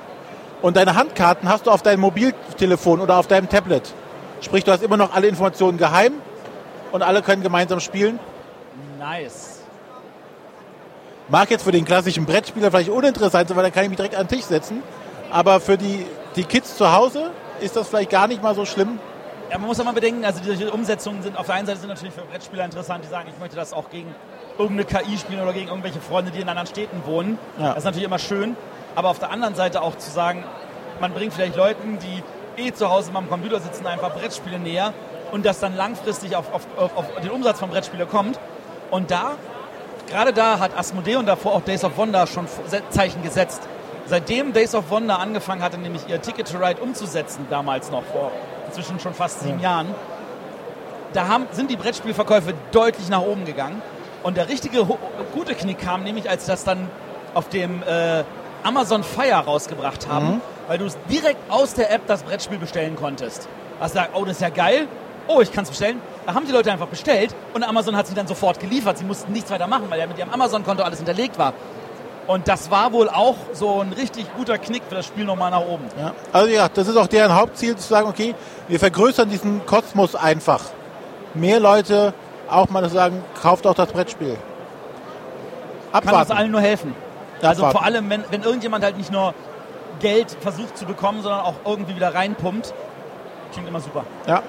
und 0.62 0.78
deine 0.78 0.96
Handkarten 0.96 1.50
hast 1.50 1.66
du 1.66 1.72
auf 1.72 1.82
deinem 1.82 2.02
Mobiltelefon 2.02 3.00
oder 3.00 3.18
auf 3.18 3.28
deinem 3.28 3.50
Tablet. 3.50 3.92
Sprich, 4.42 4.64
du 4.64 4.72
hast 4.72 4.84
immer 4.84 4.98
noch 4.98 5.14
alle 5.14 5.28
Informationen 5.28 5.78
geheim 5.78 6.14
und 6.92 7.04
alle 7.04 7.22
können 7.22 7.44
gemeinsam 7.44 7.80
spielen. 7.80 8.20
Nice. 9.00 9.60
Mag 11.30 11.50
jetzt 11.50 11.64
für 11.64 11.72
den 11.72 11.86
klassischen 11.86 12.26
Brettspieler 12.26 12.72
vielleicht 12.72 12.90
uninteressant 12.90 13.48
sein, 13.48 13.56
weil 13.56 13.64
dann 13.64 13.72
kann 13.72 13.84
ich 13.84 13.90
mich 13.90 13.98
direkt 13.98 14.16
an 14.16 14.28
den 14.28 14.36
Tisch 14.36 14.46
setzen. 14.46 14.84
Aber 15.32 15.62
für 15.62 15.78
die, 15.78 16.06
die 16.36 16.44
Kids 16.44 16.76
zu 16.76 16.92
Hause 16.92 17.32
ist 17.62 17.76
das 17.76 17.88
vielleicht 17.88 18.10
gar 18.10 18.28
nicht 18.28 18.44
mal 18.44 18.56
so 18.56 18.66
schlimm. 18.66 19.00
Ja, 19.50 19.58
man 19.58 19.68
muss 19.68 19.78
ja 19.78 19.84
mal 19.84 19.94
bedenken, 19.94 20.26
also 20.26 20.42
diese 20.42 20.72
Umsetzungen 20.72 21.22
sind 21.24 21.38
auf 21.38 21.46
der 21.46 21.56
einen 21.56 21.68
Seite 21.68 21.80
sind 21.80 21.90
natürlich 21.90 22.14
für 22.14 22.22
Brettspieler 22.22 22.66
interessant, 22.66 23.04
die 23.04 23.10
sagen, 23.10 23.30
ich 23.32 23.40
möchte 23.40 23.56
das 23.56 23.74
auch 23.74 23.90
gegen 23.90 24.14
irgendeine 24.58 24.86
KI 24.86 25.18
spielen 25.18 25.42
oder 25.42 25.54
gegen 25.54 25.68
irgendwelche 25.68 26.00
Freunde, 26.00 26.32
die 26.32 26.42
in 26.42 26.50
anderen 26.50 26.68
Städten 26.68 27.04
wohnen. 27.06 27.38
Ja. 27.58 27.70
Das 27.70 27.80
ist 27.80 27.84
natürlich 27.84 28.06
immer 28.06 28.20
schön. 28.20 28.56
Aber 28.96 29.10
auf 29.10 29.20
der 29.20 29.30
anderen 29.30 29.56
Seite 29.56 29.82
auch 29.82 29.98
zu 29.98 30.10
sagen, 30.10 30.44
man 31.00 31.14
bringt 31.14 31.34
vielleicht 31.34 31.56
Leuten, 31.56 31.98
die 32.00 32.24
eh 32.62 32.74
zu 32.74 32.90
Hause 32.90 33.12
am 33.14 33.30
Computer 33.30 33.60
sitzen, 33.60 33.86
einfach 33.88 34.14
Brettspiele 34.14 34.60
näher 34.60 34.94
und 35.32 35.46
das 35.46 35.60
dann 35.60 35.76
langfristig 35.76 36.36
auf, 36.36 36.54
auf, 36.54 36.68
auf, 36.78 36.98
auf 36.98 37.06
den 37.22 37.32
Umsatz 37.32 37.60
von 37.60 37.70
Brettspielen 37.70 38.08
kommt. 38.08 38.40
Und 38.90 39.12
da, 39.12 39.34
gerade 40.08 40.34
da 40.34 40.60
hat 40.60 40.78
Asmodee 40.78 41.16
und 41.16 41.26
davor 41.26 41.54
auch 41.54 41.62
Days 41.62 41.84
of 41.84 41.98
Wonder 41.98 42.28
schon 42.28 42.48
Zeichen 42.90 43.24
gesetzt. 43.24 43.62
Seitdem 44.06 44.52
Days 44.54 44.76
of 44.76 44.90
Wonder 44.90 45.20
angefangen 45.20 45.62
hatte, 45.62 45.78
nämlich 45.78 46.08
ihr 46.08 46.22
Ticket 46.22 46.52
to 46.52 46.58
Ride 46.58 46.82
umzusetzen, 46.82 47.48
damals 47.50 47.92
noch 47.92 48.04
vor 48.04 48.32
inzwischen 48.68 49.00
schon 49.00 49.14
fast 49.14 49.42
sieben 49.42 49.60
Jahren, 49.60 49.88
da 51.14 51.28
haben, 51.28 51.48
sind 51.52 51.70
die 51.70 51.76
Brettspielverkäufe 51.76 52.54
deutlich 52.72 53.10
nach 53.10 53.22
oben 53.22 53.46
gegangen. 53.46 53.82
Und 54.24 54.38
der 54.38 54.50
richtige 54.50 54.86
gute 55.34 55.56
Knick 55.56 55.80
kam 55.80 56.04
nämlich, 56.04 56.30
als 56.30 56.46
das 56.46 56.64
dann 56.64 56.90
auf 57.34 57.50
dem 57.50 57.84
äh, 57.84 58.24
Amazon 58.64 59.04
Fire 59.04 59.44
rausgebracht 59.46 60.08
haben, 60.08 60.42
weil 60.72 60.78
du 60.78 60.86
es 60.86 60.98
direkt 61.10 61.52
aus 61.52 61.74
der 61.74 61.92
App 61.92 62.08
das 62.08 62.24
Brettspiel 62.24 62.58
bestellen 62.58 62.96
konntest. 62.96 63.50
Hast 63.82 63.92
gesagt, 63.92 64.12
oh, 64.14 64.24
das 64.24 64.38
ist 64.38 64.42
ja 64.42 64.48
geil. 64.48 64.88
Oh, 65.28 65.42
ich 65.42 65.52
kann 65.52 65.66
es 65.66 65.70
bestellen. 65.70 66.00
Da 66.26 66.34
haben 66.34 66.46
die 66.46 66.54
Leute 66.54 66.72
einfach 66.72 66.88
bestellt 66.88 67.36
und 67.54 67.62
Amazon 67.62 67.98
hat 67.98 68.08
sie 68.08 68.14
dann 68.14 68.26
sofort 68.26 68.58
geliefert. 68.58 68.98
Sie 68.98 69.04
mussten 69.04 69.34
nichts 69.34 69.52
weiter 69.52 69.68
machen, 69.68 69.88
weil 69.90 70.00
ja 70.00 70.08
mit 70.08 70.18
ihrem 70.18 70.30
Amazon-Konto 70.30 70.82
alles 70.82 71.00
hinterlegt 71.00 71.38
war. 71.38 71.52
Und 72.26 72.48
das 72.48 72.72
war 72.72 72.94
wohl 72.94 73.10
auch 73.10 73.36
so 73.52 73.82
ein 73.82 73.92
richtig 73.92 74.34
guter 74.38 74.58
Knick 74.58 74.84
für 74.88 74.96
das 74.96 75.08
Spiel 75.08 75.26
nochmal 75.26 75.52
nach 75.52 75.60
oben. 75.60 75.84
Ja. 76.00 76.14
Also 76.32 76.48
ja, 76.50 76.70
das 76.70 76.88
ist 76.88 76.96
auch 76.96 77.08
deren 77.08 77.36
Hauptziel, 77.36 77.76
zu 77.76 77.86
sagen, 77.86 78.08
okay, 78.08 78.34
wir 78.70 78.80
vergrößern 78.80 79.30
diesen 79.30 79.66
Kosmos 79.66 80.16
einfach. 80.16 80.64
Mehr 81.34 81.60
Leute 81.60 82.14
auch 82.50 82.70
mal 82.70 82.90
sagen, 82.90 83.22
kauft 83.42 83.68
auch 83.68 83.76
das 83.76 83.92
Brettspiel. 83.92 84.38
Kann 85.92 86.04
uns 86.04 86.12
Abwarten. 86.14 86.32
allen 86.32 86.52
nur 86.52 86.62
helfen. 86.62 86.96
Also 87.42 87.66
abwarten. 87.66 87.78
vor 87.78 87.86
allem, 87.86 88.10
wenn, 88.10 88.24
wenn 88.30 88.44
irgendjemand 88.44 88.86
halt 88.86 88.98
nicht 88.98 89.12
nur 89.12 89.34
Geld 90.02 90.36
versucht 90.42 90.78
zu 90.78 90.86
bekommen, 90.86 91.22
sondern 91.22 91.42
auch 91.42 91.56
irgendwie 91.66 91.96
wieder 91.96 92.14
reinpumpt, 92.14 92.74
klingt 93.54 93.68
immer 93.68 93.80
super. 93.80 94.04
Ja. 94.28 94.42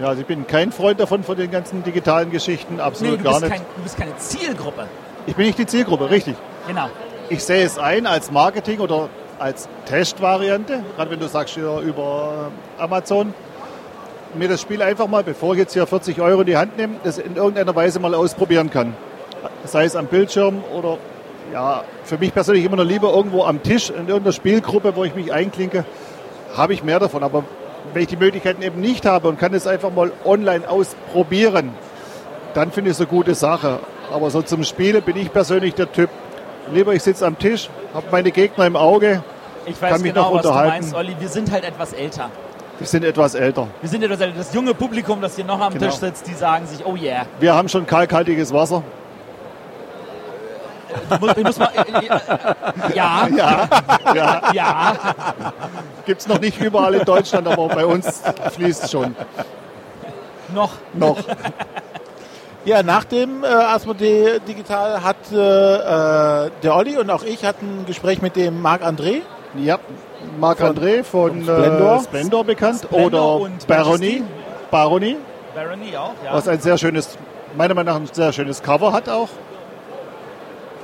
Ja, 0.00 0.08
also 0.08 0.22
ich 0.22 0.26
bin 0.26 0.46
kein 0.46 0.72
Freund 0.72 0.98
davon, 1.00 1.22
von 1.22 1.36
den 1.36 1.50
ganzen 1.50 1.82
digitalen 1.84 2.30
Geschichten, 2.30 2.76
Nee, 2.76 2.82
absolut 2.82 3.20
du 3.20 3.24
gar 3.24 3.40
nicht. 3.40 3.50
kein, 3.52 3.60
du 3.76 3.82
bist 3.82 3.96
keine 3.96 4.16
Zielgruppe. 4.16 4.86
Ich 5.26 5.36
bin 5.36 5.46
nicht 5.46 5.58
die 5.58 5.66
Zielgruppe, 5.66 6.10
richtig. 6.10 6.34
Genau. 6.66 6.88
Ich 7.28 7.44
sehe 7.44 7.64
es 7.64 7.78
ein 7.78 8.06
als 8.06 8.30
Marketing 8.30 8.80
oder 8.80 9.08
als 9.38 9.68
Testvariante, 9.86 10.82
gerade 10.96 11.10
wenn 11.10 11.20
du 11.20 11.28
sagst 11.28 11.54
hier 11.54 11.78
über 11.80 12.50
Amazon, 12.78 13.34
mir 14.34 14.48
das 14.48 14.62
Spiel 14.62 14.80
einfach 14.82 15.08
mal, 15.08 15.22
bevor 15.22 15.52
ich 15.52 15.58
jetzt 15.58 15.74
hier 15.74 15.86
40 15.86 16.20
Euro 16.22 16.40
in 16.40 16.46
die 16.46 16.56
Hand 16.56 16.76
nehme, 16.78 16.94
das 17.04 17.18
in 17.18 17.36
irgendeiner 17.36 17.74
Weise 17.76 18.00
mal 18.00 18.14
ausprobieren 18.14 18.70
kann. 18.70 18.94
Sei 19.64 19.84
es 19.84 19.94
am 19.94 20.06
Bildschirm 20.06 20.62
oder 20.74 20.96
ja, 21.52 21.84
für 22.04 22.18
mich 22.18 22.32
persönlich 22.32 22.64
immer 22.64 22.76
noch 22.76 22.84
lieber 22.84 23.12
irgendwo 23.14 23.44
am 23.44 23.62
Tisch 23.62 23.90
in 23.90 24.08
irgendeiner 24.08 24.32
Spielgruppe, 24.32 24.96
wo 24.96 25.04
ich 25.04 25.14
mich 25.14 25.32
einklinke, 25.32 25.84
habe 26.56 26.74
ich 26.74 26.82
mehr 26.82 26.98
davon. 26.98 27.22
Aber 27.22 27.44
wenn 27.92 28.02
ich 28.02 28.08
die 28.08 28.16
Möglichkeiten 28.16 28.62
eben 28.62 28.80
nicht 28.80 29.04
habe 29.06 29.28
und 29.28 29.38
kann 29.38 29.52
es 29.54 29.66
einfach 29.66 29.90
mal 29.92 30.12
online 30.24 30.68
ausprobieren, 30.68 31.70
dann 32.54 32.70
finde 32.72 32.90
ich 32.90 32.96
es 32.96 33.00
eine 33.00 33.08
gute 33.08 33.34
Sache. 33.34 33.80
Aber 34.12 34.30
so 34.30 34.42
zum 34.42 34.64
Spielen 34.64 35.02
bin 35.02 35.16
ich 35.16 35.32
persönlich 35.32 35.74
der 35.74 35.90
Typ, 35.90 36.10
lieber 36.72 36.94
ich 36.94 37.02
sitze 37.02 37.26
am 37.26 37.38
Tisch, 37.38 37.68
habe 37.94 38.06
meine 38.10 38.30
Gegner 38.30 38.66
im 38.66 38.76
Auge, 38.76 39.22
Ich 39.66 39.80
weiß 39.80 39.92
kann 39.92 40.02
mich 40.02 40.12
genau, 40.12 40.28
noch 40.30 40.34
was 40.36 40.42
du 40.42 40.48
unterhalten. 40.48 40.70
meinst, 40.80 40.94
Olli. 40.94 41.16
Wir 41.18 41.28
sind 41.28 41.50
halt 41.50 41.64
etwas 41.64 41.92
älter. 41.92 42.30
wir 42.78 42.86
sind 42.86 43.04
etwas 43.04 43.34
älter. 43.34 43.68
Wir 43.80 43.88
sind 43.88 44.02
etwas 44.02 44.20
älter. 44.20 44.38
Das 44.38 44.52
junge 44.54 44.74
Publikum, 44.74 45.20
das 45.20 45.36
hier 45.36 45.44
noch 45.44 45.60
am 45.60 45.72
Genau. 45.72 45.86
Tisch 45.86 45.96
sitzt, 45.96 46.26
die 46.26 46.34
sagen 46.34 46.66
sich, 46.66 46.84
oh 46.84 46.96
yeah. 46.96 47.26
Wir 47.40 47.54
haben 47.54 47.68
schon 47.68 47.86
kalkhaltiges 47.86 48.52
Wasser. 48.52 48.82
Muss, 51.20 51.36
ich 51.36 51.44
muss 51.44 51.58
mal, 51.58 51.70
äh, 51.74 52.06
äh, 52.06 52.96
ja, 52.96 53.28
Ja, 53.28 53.68
ja. 54.14 54.52
ja. 54.52 54.96
gibt 56.04 56.20
es 56.20 56.28
noch 56.28 56.40
nicht 56.40 56.60
überall 56.60 56.94
in 56.94 57.04
Deutschland, 57.04 57.46
aber 57.48 57.68
bei 57.68 57.86
uns 57.86 58.22
fließt 58.52 58.90
schon 58.90 59.14
Noch. 60.54 60.72
noch. 60.94 61.18
Ja, 62.64 62.82
nach 62.84 63.04
dem 63.04 63.42
äh, 63.42 63.48
Asmodee 63.48 64.38
Digital 64.46 65.02
hat 65.02 65.16
äh, 65.32 65.36
äh, 65.36 66.50
der 66.62 66.76
Olli 66.76 66.96
und 66.96 67.10
auch 67.10 67.24
ich 67.24 67.44
hatten 67.44 67.80
ein 67.80 67.86
Gespräch 67.86 68.22
mit 68.22 68.36
dem 68.36 68.62
Marc 68.62 68.82
André. 68.82 69.22
Ja, 69.56 69.78
Marc-André 70.38 71.02
von 71.02 71.30
von 71.30 71.42
Splendor. 71.42 71.96
Äh, 71.96 72.04
Splendor 72.04 72.44
bekannt 72.44 72.80
Splendor 72.84 73.06
oder 73.06 73.44
und 73.44 73.66
Barony. 73.66 74.22
Barony, 74.70 75.16
Barony 75.54 75.96
auch, 75.96 76.14
ja. 76.24 76.32
was 76.32 76.48
ein 76.48 76.60
sehr 76.60 76.78
schönes, 76.78 77.18
meiner 77.56 77.74
Meinung 77.74 77.94
nach 77.94 78.00
ein 78.00 78.14
sehr 78.14 78.32
schönes 78.32 78.62
Cover 78.62 78.92
hat 78.92 79.08
auch. 79.08 79.28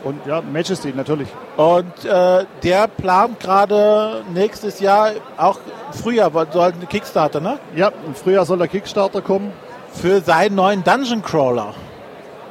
Und 0.05 0.25
ja, 0.27 0.41
Majesty 0.41 0.93
natürlich. 0.95 1.29
Und 1.57 2.05
äh, 2.05 2.45
der 2.63 2.87
plant 2.87 3.41
gerade 3.41 4.23
nächstes 4.33 4.81
Jahr, 4.81 5.11
auch 5.37 5.59
Frühjahr, 5.91 6.31
soll 6.53 6.73
ein 6.73 6.89
Kickstarter, 6.89 7.41
ne? 7.41 7.59
Ja, 7.75 7.91
im 8.07 8.15
Frühjahr 8.15 8.45
soll 8.45 8.59
der 8.59 8.69
Kickstarter 8.69 9.23
kommen. 9.23 9.53
Für 9.93 10.21
seinen 10.21 10.55
neuen 10.55 10.85
Dungeon 10.85 11.23
Crawler. 11.23 11.75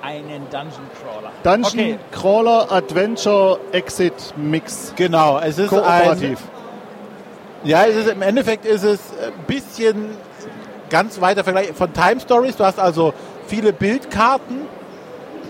Einen 0.02 0.50
Dungeon 0.50 0.88
Crawler. 1.02 1.32
Dungeon 1.44 1.96
Okay. 1.96 2.00
Crawler 2.12 2.72
Adventure 2.72 3.60
Exit 3.72 4.34
Mix. 4.36 4.94
Genau, 4.96 5.40
es 5.40 5.58
ist 5.58 5.72
ein, 5.72 5.80
Kooperativ. 5.80 6.40
ja, 7.64 7.86
es 7.86 7.96
ist, 7.96 8.10
im 8.10 8.22
Endeffekt 8.22 8.66
ist 8.66 8.84
es 8.84 9.00
ein 9.22 9.46
bisschen 9.46 10.10
ganz 10.90 11.20
weiter 11.22 11.44
Vergleich 11.44 11.72
von 11.74 11.94
Time 11.94 12.20
Stories. 12.20 12.56
Du 12.56 12.64
hast 12.64 12.80
also 12.80 13.14
viele 13.48 13.74
Bildkarten, 13.74 14.67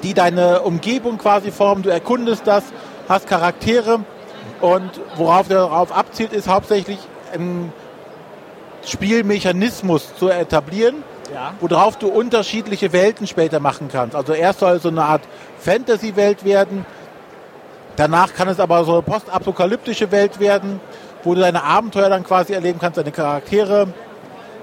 die 0.04 0.14
deine 0.14 0.62
Umgebung 0.62 1.18
quasi 1.18 1.52
formen. 1.52 1.84
Du 1.84 1.90
erkundest 1.90 2.46
das, 2.46 2.64
hast 3.08 3.28
Charaktere 3.28 4.00
und 4.62 4.90
worauf 5.16 5.48
der 5.48 5.58
darauf 5.58 5.92
abzielt, 5.92 6.34
ist 6.34 6.48
hauptsächlich 6.48 7.00
einen 7.34 7.72
Spielmechanismus 8.86 10.16
zu 10.16 10.30
etablieren, 10.30 11.04
Ja. 11.34 11.54
worauf 11.60 11.98
du 11.98 12.08
unterschiedliche 12.08 12.94
Welten 12.94 13.28
später 13.28 13.60
machen 13.60 13.90
kannst. 13.92 14.16
Also 14.16 14.34
erst 14.34 14.60
soll 14.60 14.78
es 14.78 14.84
so 14.84 14.90
eine 14.90 15.04
Art 15.04 15.22
Fantasy-Welt 15.60 16.46
werden, 16.46 16.86
danach 17.96 18.34
kann 18.34 18.48
es 18.48 18.60
aber 18.60 18.84
so 18.86 18.94
eine 18.94 19.02
postapokalyptische 19.02 20.12
Welt 20.12 20.40
werden, 20.40 20.80
wo 21.24 21.36
du 21.36 21.42
deine 21.42 21.64
Abenteuer 21.64 22.10
dann 22.10 22.24
quasi 22.24 22.54
erleben 22.54 22.80
kannst, 22.80 22.98
deine 22.98 23.12
Charaktere. 23.12 23.88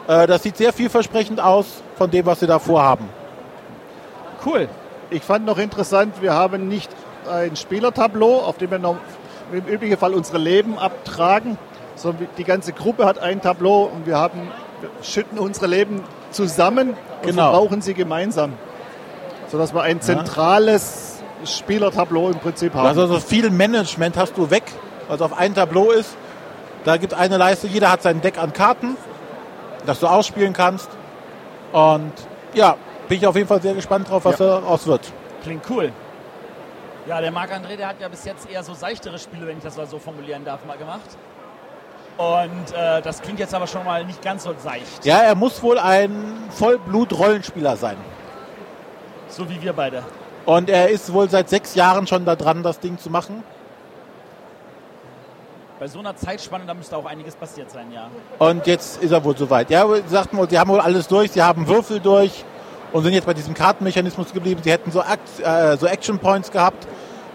Äh, 0.09 0.27
das 0.27 0.43
sieht 0.43 0.57
sehr 0.57 0.73
vielversprechend 0.73 1.41
aus 1.41 1.67
von 1.99 2.11
dem, 2.11 2.25
was 2.25 2.41
sie 2.41 2.47
da 2.47 2.59
vorhaben. 2.59 3.09
Cool. 4.45 4.69
Ich 5.11 5.23
fand 5.23 5.45
noch 5.47 5.59
interessant, 5.59 6.15
wir 6.21 6.33
haben 6.35 6.69
nicht 6.69 6.91
ein 7.31 7.57
Spielertableau, 7.57 8.41
auf 8.41 8.59
dem 8.59 8.71
wir 8.71 8.79
noch 8.79 8.97
im 9.53 9.67
üblichen 9.67 9.97
Fall 9.99 10.15
unsere 10.15 10.39
Leben 10.39 10.79
abtragen, 10.79 11.59
sondern 11.95 12.27
die 12.39 12.45
ganze 12.45 12.73
Gruppe 12.73 13.05
hat 13.07 13.19
ein 13.19 13.41
Tableau 13.41 13.85
und 13.85 14.07
wir 14.07 14.19
haben 14.19 14.49
wir 14.81 14.91
schütten 15.03 15.39
unsere 15.39 15.67
Leben 15.67 16.03
zusammen 16.31 16.91
und 16.91 16.97
Genau. 17.23 17.53
verbrauchen 17.53 17.81
sie 17.81 17.95
gemeinsam, 17.95 18.53
sodass 19.51 19.73
wir 19.75 19.83
ein 19.83 20.01
zentrales 20.01 21.23
Spielertableau 21.45 22.29
im 22.31 22.39
Prinzip 22.39 22.75
haben. 22.75 22.87
Also 22.87 23.07
so 23.07 23.21
viel 23.21 23.51
Management 23.51 24.17
hast 24.17 24.37
du 24.37 24.51
weg, 24.51 24.65
was 25.09 25.23
auf 25.23 25.39
ein 25.39 25.55
Tableau 25.55 25.91
ist. 25.91 26.17
Da 26.85 26.97
gibt 26.99 27.15
eine 27.15 27.37
Leiste, 27.39 27.67
jeder 27.67 27.91
hat 27.91 28.03
sein 28.03 28.21
Deck 28.21 28.39
an 28.39 28.53
Karten, 28.53 28.97
das 29.87 30.01
du 30.01 30.07
ausspielen 30.07 30.53
kannst. 30.53 30.89
Und 31.73 32.13
ja, 32.53 32.77
bin 33.09 33.19
ich 33.19 33.27
auf 33.27 33.37
jeden 33.37 33.49
Fall 33.49 33.61
sehr 33.61 33.75
gespannt 33.75 34.09
drauf, 34.11 34.25
was 34.25 34.37
daraus 34.37 34.87
wird. 34.87 35.13
Klingt 35.43 35.65
cool. 35.71 35.93
Ja, 37.07 37.21
der 37.21 37.33
Marc-André, 37.33 37.77
der 37.77 37.89
hat 37.89 38.01
ja 38.01 38.09
bis 38.09 38.25
jetzt 38.25 38.51
eher 38.51 38.63
so 38.63 38.73
seichtere 38.73 39.19
Spiele, 39.19 39.47
wenn 39.47 39.59
ich 39.59 39.63
das 39.63 39.77
mal 39.77 39.87
so 39.87 39.99
formulieren 39.99 40.45
darf, 40.45 40.65
mal 40.65 40.79
gemacht. 40.79 41.19
Und 42.17 42.73
äh, 42.75 43.03
das 43.03 43.21
klingt 43.21 43.41
jetzt 43.41 43.55
aber 43.55 43.67
schon 43.67 43.85
mal 43.85 44.05
nicht 44.05 44.23
ganz 44.23 44.45
so 44.45 44.55
seicht. 44.57 45.05
Ja, 45.05 45.19
er 45.19 45.35
muss 45.35 45.63
wohl 45.63 45.79
ein 45.79 46.15
Vollblut-Rollenspieler 46.51 47.77
sein. 47.77 47.97
So 49.29 49.49
wie 49.51 49.61
wir 49.61 49.73
beide. 49.73 50.03
Und 50.47 50.71
er 50.71 50.89
ist 50.89 51.13
wohl 51.13 51.29
seit 51.29 51.49
sechs 51.49 51.75
Jahren 51.75 52.07
schon 52.07 52.25
da 52.25 52.37
dran, 52.37 52.63
das 52.63 52.79
Ding 52.79 52.99
zu 52.99 53.11
machen. 53.11 53.43
Bei 55.79 55.89
so 55.89 55.99
einer 55.99 56.17
Zeitspanne, 56.17 56.65
da 56.67 56.73
müsste 56.73 56.97
auch 56.97 57.05
einiges 57.05 57.35
passiert 57.35 57.71
sein, 57.71 57.91
ja. 57.93 58.09
Und 58.39 58.67
jetzt 58.67 59.03
ist 59.03 59.11
er 59.11 59.23
wohl 59.25 59.37
soweit. 59.37 59.69
Ja, 59.71 59.85
sagten 60.07 60.37
wohl, 60.37 60.49
sie 60.49 60.59
haben 60.59 60.71
wohl 60.71 60.81
alles 60.81 61.09
durch, 61.09 61.33
sie 61.33 61.43
haben 61.43 61.67
Würfel 61.67 62.01
durch 62.01 62.45
und 62.95 63.03
sind 63.03 63.13
jetzt 63.13 63.27
bei 63.27 63.35
diesem 63.35 63.55
Kartenmechanismus 63.55 64.33
geblieben. 64.33 64.61
Sie 64.63 64.71
hätten 64.71 64.93
so, 64.93 65.03
Akt, 65.03 65.41
äh, 65.43 65.77
so 65.77 65.87
Action 65.87 66.21
Points 66.21 66.53
gehabt. 66.53 66.87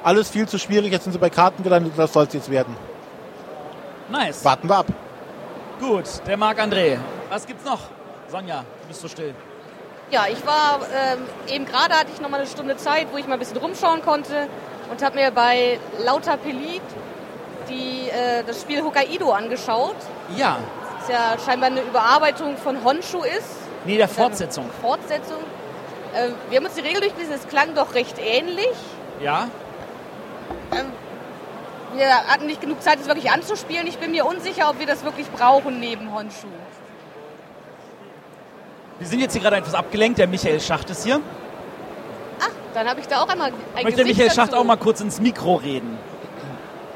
Alles 0.03 0.29
viel 0.29 0.47
zu 0.47 0.57
schwierig, 0.57 0.93
jetzt 0.93 1.03
sind 1.03 1.11
sie 1.11 1.19
bei 1.19 1.29
Karten 1.29 1.63
gelandet, 1.63 1.91
das 1.97 2.13
soll 2.13 2.25
es 2.25 2.33
jetzt 2.33 2.49
werden. 2.49 2.77
Nice. 4.09 4.45
Warten 4.45 4.69
wir 4.69 4.77
ab. 4.77 4.85
Gut, 5.81 6.05
der 6.25 6.37
Marc-André. 6.37 6.97
Was 7.29 7.45
gibt's 7.45 7.65
noch? 7.65 7.81
Sonja, 8.29 8.61
du 8.61 8.87
bist 8.87 9.01
so 9.01 9.09
still. 9.09 9.35
Ja, 10.11 10.27
ich 10.31 10.43
war, 10.45 10.79
ähm, 10.95 11.19
eben 11.53 11.65
gerade 11.65 11.93
hatte 11.93 12.07
ich 12.13 12.21
noch 12.21 12.29
mal 12.29 12.37
eine 12.37 12.47
Stunde 12.47 12.77
Zeit, 12.77 13.07
wo 13.11 13.17
ich 13.17 13.27
mal 13.27 13.33
ein 13.33 13.39
bisschen 13.39 13.57
rumschauen 13.57 14.01
konnte 14.01 14.47
und 14.89 15.03
habe 15.03 15.17
mir 15.17 15.29
bei 15.31 15.77
Lauter 16.05 16.37
Pelit 16.37 16.81
die, 17.67 18.09
äh, 18.09 18.45
das 18.47 18.61
Spiel 18.61 18.81
Hokkaido 18.81 19.33
angeschaut. 19.33 19.97
Ja. 20.37 20.57
Das 21.01 21.09
ja 21.09 21.35
scheinbar 21.45 21.69
eine 21.69 21.81
Überarbeitung 21.81 22.55
von 22.55 22.81
Honshu 22.85 23.23
ist. 23.23 23.68
Nee, 23.85 23.97
der 23.97 24.07
Fortsetzung. 24.07 24.65
Fortsetzung. 24.81 25.37
Äh, 26.13 26.29
wir 26.49 26.57
haben 26.57 26.65
uns 26.65 26.75
die 26.75 26.81
Regel 26.81 27.01
durchgelesen, 27.01 27.33
es 27.33 27.47
klang 27.47 27.75
doch 27.75 27.93
recht 27.93 28.17
ähnlich. 28.19 28.75
Ja? 29.21 29.47
Wir 31.95 32.07
hatten 32.27 32.45
nicht 32.45 32.61
genug 32.61 32.81
Zeit, 32.81 32.99
es 32.99 33.07
wirklich 33.07 33.31
anzuspielen. 33.31 33.87
Ich 33.87 33.97
bin 33.97 34.11
mir 34.11 34.25
unsicher, 34.25 34.69
ob 34.69 34.79
wir 34.79 34.85
das 34.85 35.03
wirklich 35.03 35.29
brauchen 35.31 35.79
neben 35.79 36.13
Honshu. 36.13 36.47
Wir 38.99 39.07
sind 39.07 39.21
jetzt 39.21 39.33
hier 39.33 39.41
gerade 39.41 39.55
etwas 39.55 39.73
abgelenkt. 39.73 40.19
Der 40.19 40.27
Michael 40.27 40.59
Schacht 40.59 40.89
ist 40.89 41.03
hier. 41.03 41.21
Ah, 42.39 42.49
dann 42.73 42.87
habe 42.87 42.99
ich 42.99 43.07
da 43.07 43.21
auch 43.21 43.27
einmal 43.29 43.47
ein 43.75 43.83
Möchte 43.83 44.03
Gesicht 44.03 44.17
Michael 44.17 44.31
Schacht 44.35 44.49
dazu. 44.49 44.61
auch 44.61 44.65
mal 44.65 44.77
kurz 44.77 45.01
ins 45.01 45.19
Mikro 45.19 45.55
reden? 45.55 45.97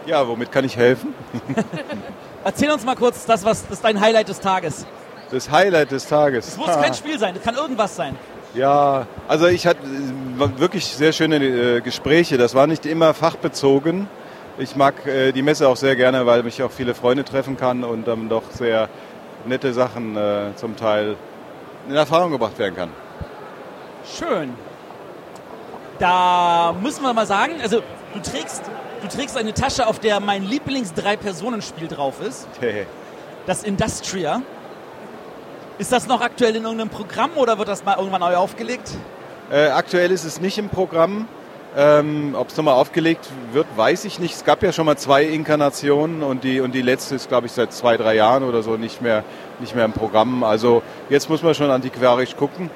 Ja, 0.06 0.28
womit 0.28 0.52
kann 0.52 0.66
ich 0.66 0.76
helfen? 0.76 1.16
Erzähl 2.44 2.72
uns 2.72 2.84
mal 2.84 2.96
kurz 2.96 3.26
das, 3.26 3.46
was 3.46 3.64
das 3.64 3.72
ist 3.72 3.86
dein 3.86 4.02
Highlight 4.02 4.28
des 4.28 4.42
Tages. 4.42 4.86
Das 5.34 5.50
Highlight 5.50 5.90
des 5.90 6.08
Tages. 6.08 6.50
Es 6.50 6.58
muss 6.58 6.68
kein 6.68 6.94
Spiel 6.94 7.18
sein, 7.18 7.36
es 7.36 7.42
kann 7.42 7.56
irgendwas 7.56 7.96
sein. 7.96 8.16
Ja, 8.54 9.08
also 9.28 9.48
ich 9.48 9.66
hatte 9.66 9.80
wirklich 10.58 10.86
sehr 10.86 11.12
schöne 11.12 11.38
äh, 11.38 11.82
Gespräche. 11.82 12.38
Das 12.38 12.54
war 12.54 12.68
nicht 12.68 12.86
immer 12.86 13.16
fachbezogen. 13.16 14.08
Ich 14.60 14.76
mag 14.76 15.08
äh, 15.08 15.32
die 15.32 15.42
Messe 15.42 15.68
auch 15.68 15.76
sehr 15.76 15.96
gerne, 15.96 16.28
weil 16.28 16.44
mich 16.44 16.62
auch 16.62 16.70
viele 16.70 16.94
Freunde 16.94 17.24
treffen 17.24 17.58
kann 17.58 17.84
und 17.84 18.08
dann 18.08 18.30
doch 18.30 18.44
sehr 18.52 18.90
nette 19.46 19.74
Sachen 19.74 20.16
äh, 20.16 20.56
zum 20.56 20.76
Teil 20.76 21.16
in 21.90 21.96
Erfahrung 21.96 22.32
gebracht 22.32 22.60
werden 22.60 22.76
kann. 22.76 22.90
Schön. 24.06 24.54
Da 25.98 26.76
müssen 26.80 27.02
wir 27.02 27.12
mal 27.12 27.26
sagen, 27.26 27.54
also 27.64 27.82
du 28.14 28.20
trägst, 28.20 28.62
du 29.02 29.08
trägst 29.08 29.36
eine 29.36 29.56
Tasche, 29.56 29.88
auf 29.88 29.98
der 29.98 30.20
mein 30.20 30.44
Lieblings-Drei-Personen-Spiel 30.44 31.88
drauf 31.88 32.22
ist. 32.22 32.48
Das 33.46 33.64
Industria. 33.64 34.42
Ist 35.80 35.92
das 35.92 36.08
noch 36.08 36.22
aktuell 36.22 36.56
in 36.56 36.64
irgendeinem 36.64 36.90
Programm 36.90 37.32
oder 37.36 37.58
wird 37.58 37.68
das 37.68 37.84
mal 37.84 37.98
irgendwann 37.98 38.22
neu 38.22 38.36
aufgelegt? 38.36 38.92
Äh, 39.52 39.68
aktuell 39.70 40.12
ist 40.12 40.24
es 40.24 40.40
nicht 40.40 40.58
im 40.60 40.70
Programm. 40.70 41.28
Ähm, 41.76 42.36
Ob 42.38 42.50
es 42.50 42.58
nochmal 42.58 42.76
aufgelegt 42.76 43.28
wird, 43.52 43.66
weiß 43.76 44.06
ich 44.06 44.20
nicht. 44.20 44.36
Es 44.36 44.46
gab 44.46 44.62
ja 44.62 44.72
schon 44.72 44.86
mal 44.86 44.98
zwei 44.98 45.24
Inkarnationen 45.24 46.22
und 46.22 46.44
die, 46.44 46.60
und 46.60 46.76
die 46.76 46.84
letzte 46.84 47.16
ist, 47.16 47.28
glaube 47.28 47.48
ich, 47.48 47.54
seit 47.54 47.74
zwei, 47.74 47.98
drei 47.98 48.16
Jahren 48.16 48.44
oder 48.44 48.62
so 48.62 48.78
nicht 48.78 49.02
mehr, 49.02 49.24
nicht 49.60 49.74
mehr 49.74 49.86
im 49.86 49.94
Programm. 49.94 50.44
Also 50.44 50.84
jetzt 51.10 51.30
muss 51.32 51.42
man 51.42 51.56
schon 51.56 51.72
antiquarisch 51.72 52.36
gucken. 52.36 52.70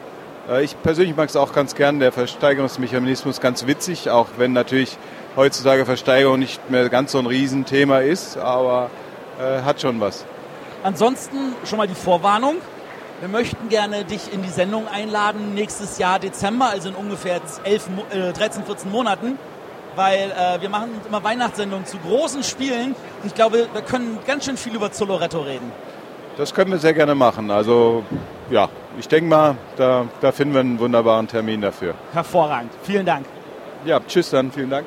Äh, 0.49 0.63
ich 0.63 0.81
persönlich 0.81 1.15
mag 1.15 1.29
es 1.29 1.35
auch 1.35 1.53
ganz 1.53 1.75
gern, 1.75 1.99
der 1.99 2.11
Versteigerungsmechanismus 2.11 3.39
ganz 3.39 3.67
witzig, 3.67 4.09
auch 4.09 4.27
wenn 4.37 4.53
natürlich 4.53 4.97
heutzutage 5.35 5.85
Versteigerung 5.85 6.39
nicht 6.39 6.71
mehr 6.71 6.89
ganz 6.89 7.11
so 7.11 7.19
ein 7.19 7.27
Riesenthema 7.27 7.99
ist, 7.99 8.37
aber 8.37 8.89
äh, 9.39 9.61
hat 9.61 9.81
schon 9.81 10.01
was. 10.01 10.25
Ansonsten 10.83 11.53
schon 11.63 11.77
mal 11.77 11.87
die 11.87 11.93
Vorwarnung. 11.93 12.55
Wir 13.19 13.29
möchten 13.29 13.69
gerne 13.69 14.05
dich 14.05 14.31
in 14.31 14.43
die 14.43 14.49
Sendung 14.49 14.87
einladen 14.87 15.53
nächstes 15.55 15.97
Jahr 15.97 16.19
Dezember, 16.19 16.69
also 16.69 16.89
in 16.89 16.95
ungefähr 16.95 17.41
11, 17.63 17.89
Mo- 17.89 18.05
äh, 18.11 18.31
13, 18.31 18.63
14 18.63 18.91
Monaten, 18.91 19.39
weil 19.95 20.31
äh, 20.31 20.61
wir 20.61 20.69
machen 20.69 20.89
immer 21.07 21.23
Weihnachtssendungen 21.23 21.85
zu 21.87 21.97
großen 21.97 22.43
Spielen. 22.43 22.89
Und 23.21 23.25
ich 23.25 23.33
glaube, 23.33 23.67
wir 23.73 23.81
können 23.81 24.19
ganz 24.27 24.45
schön 24.45 24.55
viel 24.55 24.75
über 24.75 24.91
Zoloretto 24.91 25.39
reden. 25.41 25.71
Das 26.37 26.53
können 26.53 26.69
wir 26.71 26.77
sehr 26.77 26.93
gerne 26.93 27.15
machen. 27.15 27.49
Also 27.49 28.03
ja, 28.51 28.69
ich 28.99 29.07
denke 29.07 29.27
mal, 29.27 29.55
da, 29.77 30.05
da 30.21 30.31
finden 30.31 30.53
wir 30.53 30.59
einen 30.61 30.79
wunderbaren 30.79 31.27
Termin 31.27 31.61
dafür. 31.61 31.95
Hervorragend. 32.13 32.71
Vielen 32.83 33.07
Dank. 33.07 33.25
Ja, 33.85 33.99
tschüss 34.07 34.29
dann, 34.29 34.51
vielen 34.51 34.69
Dank. 34.69 34.85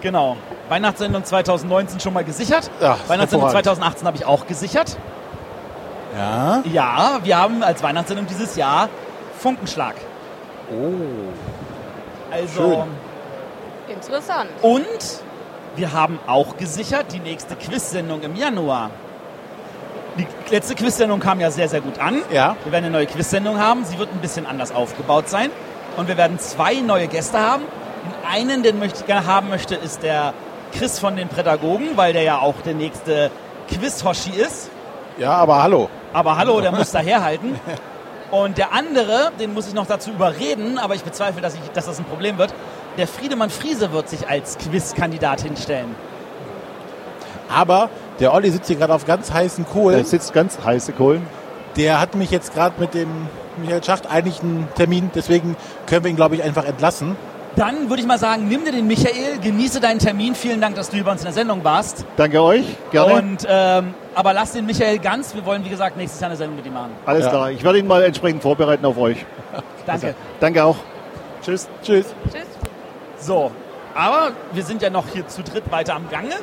Genau. 0.00 0.36
Weihnachtssendung 0.68 1.24
2019 1.24 2.00
schon 2.00 2.14
mal 2.14 2.24
gesichert. 2.24 2.68
Ja, 2.80 2.96
Weihnachtssendung 3.06 3.48
hervorragend. 3.48 3.64
2018 3.66 4.06
habe 4.08 4.16
ich 4.16 4.24
auch 4.24 4.46
gesichert. 4.48 4.96
Ja. 6.16 6.62
Ja, 6.72 7.20
wir 7.22 7.38
haben 7.38 7.62
als 7.62 7.82
Weihnachtssendung 7.82 8.26
dieses 8.26 8.56
Jahr 8.56 8.88
Funkenschlag. 9.38 9.94
Oh. 10.70 11.32
Also 12.32 12.86
Interessant. 13.88 14.50
und 14.62 14.86
wir 15.76 15.92
haben 15.92 16.18
auch 16.26 16.56
gesichert 16.56 17.06
die 17.12 17.18
nächste 17.18 17.56
Quiz-Sendung 17.56 18.22
im 18.22 18.36
Januar. 18.36 18.90
Die 20.18 20.26
letzte 20.50 20.74
Quiz-Sendung 20.74 21.20
kam 21.20 21.40
ja 21.40 21.50
sehr, 21.50 21.68
sehr 21.68 21.80
gut 21.80 21.98
an. 21.98 22.22
Ja. 22.32 22.56
Wir 22.64 22.72
werden 22.72 22.86
eine 22.86 22.92
neue 22.92 23.06
Quiz-Sendung 23.06 23.58
haben. 23.58 23.84
Sie 23.84 23.98
wird 23.98 24.12
ein 24.12 24.20
bisschen 24.20 24.46
anders 24.46 24.72
aufgebaut 24.72 25.28
sein. 25.28 25.50
Und 25.96 26.08
wir 26.08 26.16
werden 26.16 26.38
zwei 26.38 26.74
neue 26.74 27.06
Gäste 27.06 27.38
haben. 27.38 27.62
Den 27.62 28.30
einen, 28.30 28.62
den 28.62 28.78
möchte 28.78 29.00
ich 29.00 29.06
gerne 29.06 29.26
haben 29.26 29.48
möchte, 29.48 29.74
ist 29.76 30.02
der 30.02 30.34
Chris 30.72 30.98
von 30.98 31.16
den 31.16 31.28
Pädagogen, 31.28 31.96
weil 31.96 32.12
der 32.12 32.22
ja 32.22 32.38
auch 32.38 32.60
der 32.64 32.74
nächste 32.74 33.30
Quiz-Hoshi 33.68 34.30
ist. 34.30 34.70
Ja, 35.18 35.32
aber 35.32 35.62
hallo. 35.62 35.88
Aber 36.12 36.36
hallo, 36.36 36.60
der 36.60 36.72
muss 36.72 36.90
daherhalten. 36.90 37.58
Und 38.30 38.58
der 38.58 38.72
andere, 38.72 39.32
den 39.40 39.54
muss 39.54 39.66
ich 39.66 39.74
noch 39.74 39.86
dazu 39.86 40.10
überreden, 40.10 40.78
aber 40.78 40.94
ich 40.94 41.02
bezweifle, 41.02 41.40
dass, 41.40 41.54
ich, 41.54 41.60
dass 41.74 41.86
das 41.86 41.98
ein 41.98 42.04
Problem 42.04 42.38
wird. 42.38 42.54
Der 42.96 43.08
Friedemann 43.08 43.50
Friese 43.50 43.92
wird 43.92 44.08
sich 44.08 44.28
als 44.28 44.56
Quizkandidat 44.58 45.40
hinstellen. 45.40 45.94
Aber 47.52 47.90
der 48.20 48.32
Olli 48.32 48.50
sitzt 48.50 48.68
hier 48.68 48.76
gerade 48.76 48.94
auf 48.94 49.04
ganz 49.06 49.32
heißen 49.32 49.64
Da 49.64 49.72
Kohlen. 49.72 50.04
sitzt 50.04 50.32
ganz 50.32 50.58
heiße 50.64 50.92
Kohlen. 50.92 51.26
Der 51.76 52.00
hat 52.00 52.14
mich 52.14 52.30
jetzt 52.30 52.54
gerade 52.54 52.80
mit 52.80 52.94
dem 52.94 53.08
Michael 53.60 53.82
Schacht 53.82 54.08
eigentlich 54.10 54.40
einen 54.42 54.68
Termin, 54.76 55.10
deswegen 55.14 55.56
können 55.86 56.04
wir 56.04 56.10
ihn, 56.10 56.16
glaube 56.16 56.34
ich, 56.36 56.42
einfach 56.42 56.64
entlassen. 56.64 57.16
Dann 57.56 57.88
würde 57.88 58.00
ich 58.00 58.06
mal 58.06 58.18
sagen, 58.18 58.46
nimm 58.48 58.64
dir 58.64 58.70
den 58.72 58.86
Michael, 58.86 59.38
genieße 59.42 59.80
deinen 59.80 59.98
Termin. 59.98 60.36
Vielen 60.36 60.60
Dank, 60.60 60.76
dass 60.76 60.88
du 60.90 60.96
hier 60.96 61.04
bei 61.04 61.10
uns 61.10 61.22
in 61.22 61.26
der 61.26 61.34
Sendung 61.34 61.64
warst. 61.64 62.04
Danke 62.16 62.40
euch, 62.42 62.64
gerne. 62.92 63.14
Und, 63.14 63.46
ähm, 63.48 63.94
aber 64.14 64.32
lass 64.32 64.52
den 64.52 64.66
Michael 64.66 64.98
ganz. 64.98 65.34
Wir 65.34 65.44
wollen, 65.44 65.64
wie 65.64 65.68
gesagt, 65.68 65.96
nächstes 65.96 66.20
Jahr 66.20 66.30
eine 66.30 66.36
Sendung 66.36 66.56
mit 66.56 66.66
ihm 66.66 66.74
machen. 66.74 66.90
Alles 67.06 67.24
Ja. 67.24 67.30
klar, 67.30 67.50
ich 67.50 67.62
werde 67.62 67.78
ihn 67.78 67.86
mal 67.86 68.02
entsprechend 68.02 68.42
vorbereiten 68.42 68.84
auf 68.84 68.98
euch. 68.98 69.24
Danke. 69.86 70.14
Danke 70.40 70.64
auch. 70.64 70.76
Tschüss. 71.42 71.68
Tschüss. 71.82 72.06
Tschüss. 72.30 72.46
So, 73.18 73.50
aber 73.94 74.32
wir 74.52 74.62
sind 74.64 74.82
ja 74.82 74.90
noch 74.90 75.06
hier 75.12 75.26
zu 75.28 75.42
dritt 75.42 75.70
weiter 75.70 75.94
am 75.94 76.08
Gange. 76.10 76.34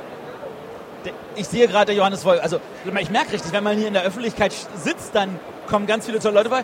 Ich 1.35 1.47
sehe 1.47 1.67
gerade, 1.67 1.87
der 1.87 1.95
Johannes 1.95 2.25
Wolf, 2.25 2.41
also 2.41 2.59
ich 2.85 3.09
merke 3.11 3.31
richtig, 3.33 3.51
wenn 3.53 3.63
man 3.63 3.77
hier 3.77 3.87
in 3.87 3.93
der 3.93 4.03
Öffentlichkeit 4.03 4.53
sitzt, 4.75 5.15
dann 5.15 5.39
kommen 5.69 5.85
ganz 5.87 6.05
viele 6.05 6.19
tolle 6.19 6.33
Leute 6.35 6.49
bei. 6.49 6.63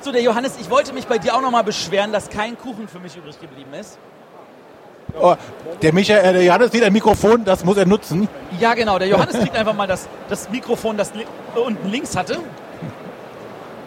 So, 0.00 0.10
der 0.12 0.22
Johannes, 0.22 0.56
ich 0.60 0.70
wollte 0.70 0.92
mich 0.92 1.06
bei 1.06 1.18
dir 1.18 1.34
auch 1.34 1.40
nochmal 1.40 1.62
beschweren, 1.64 2.12
dass 2.12 2.28
kein 2.28 2.58
Kuchen 2.58 2.88
für 2.88 2.98
mich 2.98 3.16
übrig 3.16 3.40
geblieben 3.40 3.72
ist. 3.74 3.98
Oh, 5.20 5.34
der 5.82 5.92
Michael, 5.92 6.24
äh, 6.24 6.32
der 6.32 6.44
Johannes 6.44 6.72
sieht 6.72 6.82
ein 6.82 6.92
Mikrofon, 6.92 7.44
das 7.44 7.64
muss 7.64 7.76
er 7.76 7.86
nutzen. 7.86 8.28
Ja, 8.58 8.74
genau, 8.74 8.98
der 8.98 9.08
Johannes 9.08 9.38
kriegt 9.38 9.56
einfach 9.56 9.74
mal 9.74 9.86
das, 9.86 10.08
das 10.28 10.50
Mikrofon, 10.50 10.96
das 10.96 11.14
li 11.14 11.24
unten 11.54 11.88
links 11.90 12.16
hatte. 12.16 12.38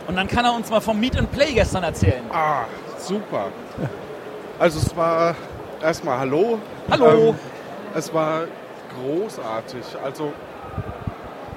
Und 0.08 0.15
dann 0.15 0.27
kann 0.27 0.45
er 0.45 0.53
uns 0.53 0.69
mal 0.69 0.80
vom 0.80 0.99
Meet 0.99 1.17
and 1.17 1.32
Play 1.32 1.53
gestern 1.53 1.84
erzählen. 1.84 2.23
Ah, 2.32 2.63
super. 2.97 3.47
Also 4.58 4.80
es 4.80 4.95
war 4.95 5.36
erstmal 5.82 6.19
Hallo. 6.19 6.60
Hallo. 6.89 7.30
Ähm, 7.30 7.36
es 7.93 8.13
war 8.13 8.43
großartig. 8.95 9.84
Also 10.03 10.32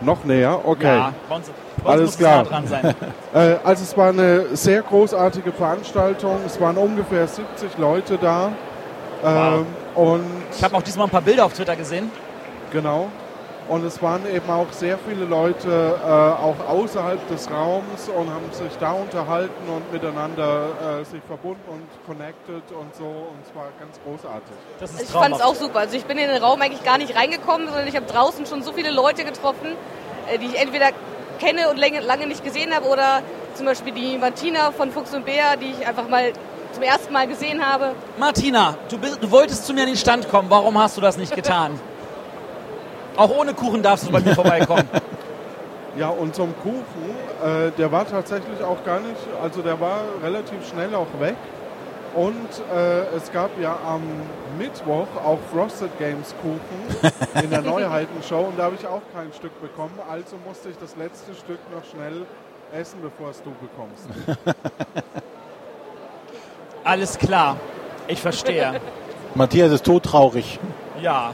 noch 0.01 0.25
näher, 0.25 0.61
okay. 0.64 0.96
Ja, 0.96 1.12
bei 1.29 1.37
uns, 1.37 1.51
bei 1.85 1.90
uns 1.92 2.01
Alles 2.01 2.18
klar. 2.18 2.44
dran 2.44 2.66
sein. 2.66 2.94
Äh, 3.33 3.59
also 3.62 3.85
es 3.85 3.96
war 3.96 4.09
eine 4.09 4.57
sehr 4.57 4.83
großartige 4.83 5.53
Veranstaltung. 5.53 6.40
Es 6.44 6.61
waren 6.61 6.77
ungefähr 6.77 7.29
70 7.29 7.79
Leute 7.79 8.18
da. 8.18 8.51
Ähm, 9.24 9.66
Und 9.94 10.24
Ich 10.56 10.62
habe 10.64 10.76
auch 10.76 10.83
diesmal 10.83 11.06
ein 11.06 11.11
paar 11.11 11.22
Bilder 11.22 11.44
auf 11.44 11.52
Twitter 11.52 11.76
gesehen. 11.76 12.11
genau. 12.72 13.09
Und 13.68 13.85
es 13.85 14.02
waren 14.02 14.22
eben 14.35 14.50
auch 14.50 14.72
sehr 14.72 14.98
viele 14.98 15.24
Leute 15.26 15.68
äh, 16.04 16.09
auch 16.11 16.56
außerhalb 16.68 17.28
des 17.28 17.48
Raums 17.48 18.09
und 18.09 18.28
haben 18.28 18.50
sich 18.50 18.76
da 18.80 18.90
unterhalten 18.92 19.68
und 19.68 19.92
miteinander 19.92 20.70
äh, 21.00 21.04
sich 21.04 21.20
verbunden 21.24 21.61
und 21.68 21.87
connected 22.04 22.64
und 22.72 22.92
so. 22.96 23.04
Und 23.04 23.38
es 23.46 23.54
war 23.54 23.68
ganz 23.78 24.00
großartig. 24.04 24.56
Das 24.80 24.90
ist 24.94 25.02
Ich 25.02 25.09
fand 25.11 25.37
es 25.37 25.40
auch 25.40 25.54
super. 25.54 25.78
Also 25.80 25.96
ich 25.96 26.04
bin 26.04 26.18
in 26.18 26.26
den 26.28 26.42
Raum 26.42 26.61
eigentlich 26.61 26.83
gar 26.83 26.98
nicht 26.98 27.14
reingekommen, 27.14 27.68
sondern 27.68 27.87
ich 27.87 27.94
habe 27.94 28.06
draußen 28.06 28.44
schon 28.46 28.64
so 28.64 28.72
viele 28.72 28.90
Leute 28.90 29.22
getroffen, 29.24 29.76
äh, 30.28 30.38
die 30.38 30.46
ich 30.46 30.61
entweder 30.61 30.88
kenne 31.38 31.70
und 31.70 31.76
lange, 31.78 32.00
lange 32.00 32.26
nicht 32.26 32.42
gesehen 32.42 32.74
habe 32.74 32.88
oder 32.88 33.22
zum 33.54 33.66
Beispiel 33.66 33.92
die 33.92 34.18
Martina 34.18 34.72
von 34.72 34.90
Fuchs 34.90 35.14
und 35.14 35.24
Bär, 35.26 35.56
die 35.61 35.70
ich 35.78 35.87
einfach 35.87 36.09
mal 36.09 36.33
zum 36.72 36.83
ersten 36.83 37.12
Mal 37.12 37.26
gesehen 37.26 37.64
habe. 37.64 37.94
Martina, 38.18 38.76
du, 38.88 38.98
bist, 38.98 39.22
du 39.22 39.30
wolltest 39.30 39.66
zu 39.66 39.74
mir 39.74 39.83
an 39.83 39.88
den 39.88 39.96
Stand 39.96 40.28
kommen. 40.28 40.50
Warum 40.50 40.78
hast 40.78 40.96
du 40.96 41.00
das 41.00 41.16
nicht 41.16 41.35
getan? 41.35 41.78
Auch 43.16 43.30
ohne 43.30 43.54
Kuchen 43.54 43.83
darfst 43.83 44.06
du 44.06 44.12
bei 44.12 44.20
mir 44.20 44.35
vorbeikommen. 44.35 44.88
Ja, 45.96 46.09
und 46.09 46.37
zum 46.37 46.54
Kuchen, 46.62 46.85
äh, 47.44 47.72
der 47.76 47.90
war 47.90 48.06
tatsächlich 48.09 48.62
auch 48.62 48.85
gar 48.85 49.00
nicht, 49.00 49.18
also 49.42 49.61
der 49.61 49.80
war 49.80 50.02
relativ 50.22 50.66
schnell 50.68 50.94
auch 50.94 51.09
weg. 51.18 51.35
Und 52.14 52.48
äh, 52.72 53.16
es 53.16 53.30
gab 53.33 53.50
ja 53.61 53.76
am 53.85 54.02
Mittwoch 54.56 55.09
auch 55.24 55.38
Frosted 55.52 55.96
Games 55.98 56.35
Kuchen 56.42 57.12
in 57.42 57.50
der 57.50 57.62
Neuheitenshow 57.62 58.46
und 58.48 58.59
da 58.59 58.64
habe 58.64 58.76
ich 58.78 58.87
auch 58.87 59.02
kein 59.12 59.33
Stück 59.33 59.61
bekommen. 59.61 59.98
Also 60.09 60.37
musste 60.46 60.70
ich 60.70 60.78
das 60.78 60.96
letzte 60.96 61.35
Stück 61.35 61.59
noch 61.74 61.85
schnell 61.85 62.24
essen, 62.72 63.00
bevor 63.02 63.30
es 63.30 63.42
du 63.42 63.50
bekommst. 63.50 64.06
Alles 66.85 67.19
klar. 67.19 67.57
Ich 68.09 68.21
verstehe. 68.21 68.81
Matthias 69.35 69.71
ist 69.73 69.85
todtraurig. 69.85 70.59
Ja. 71.01 71.33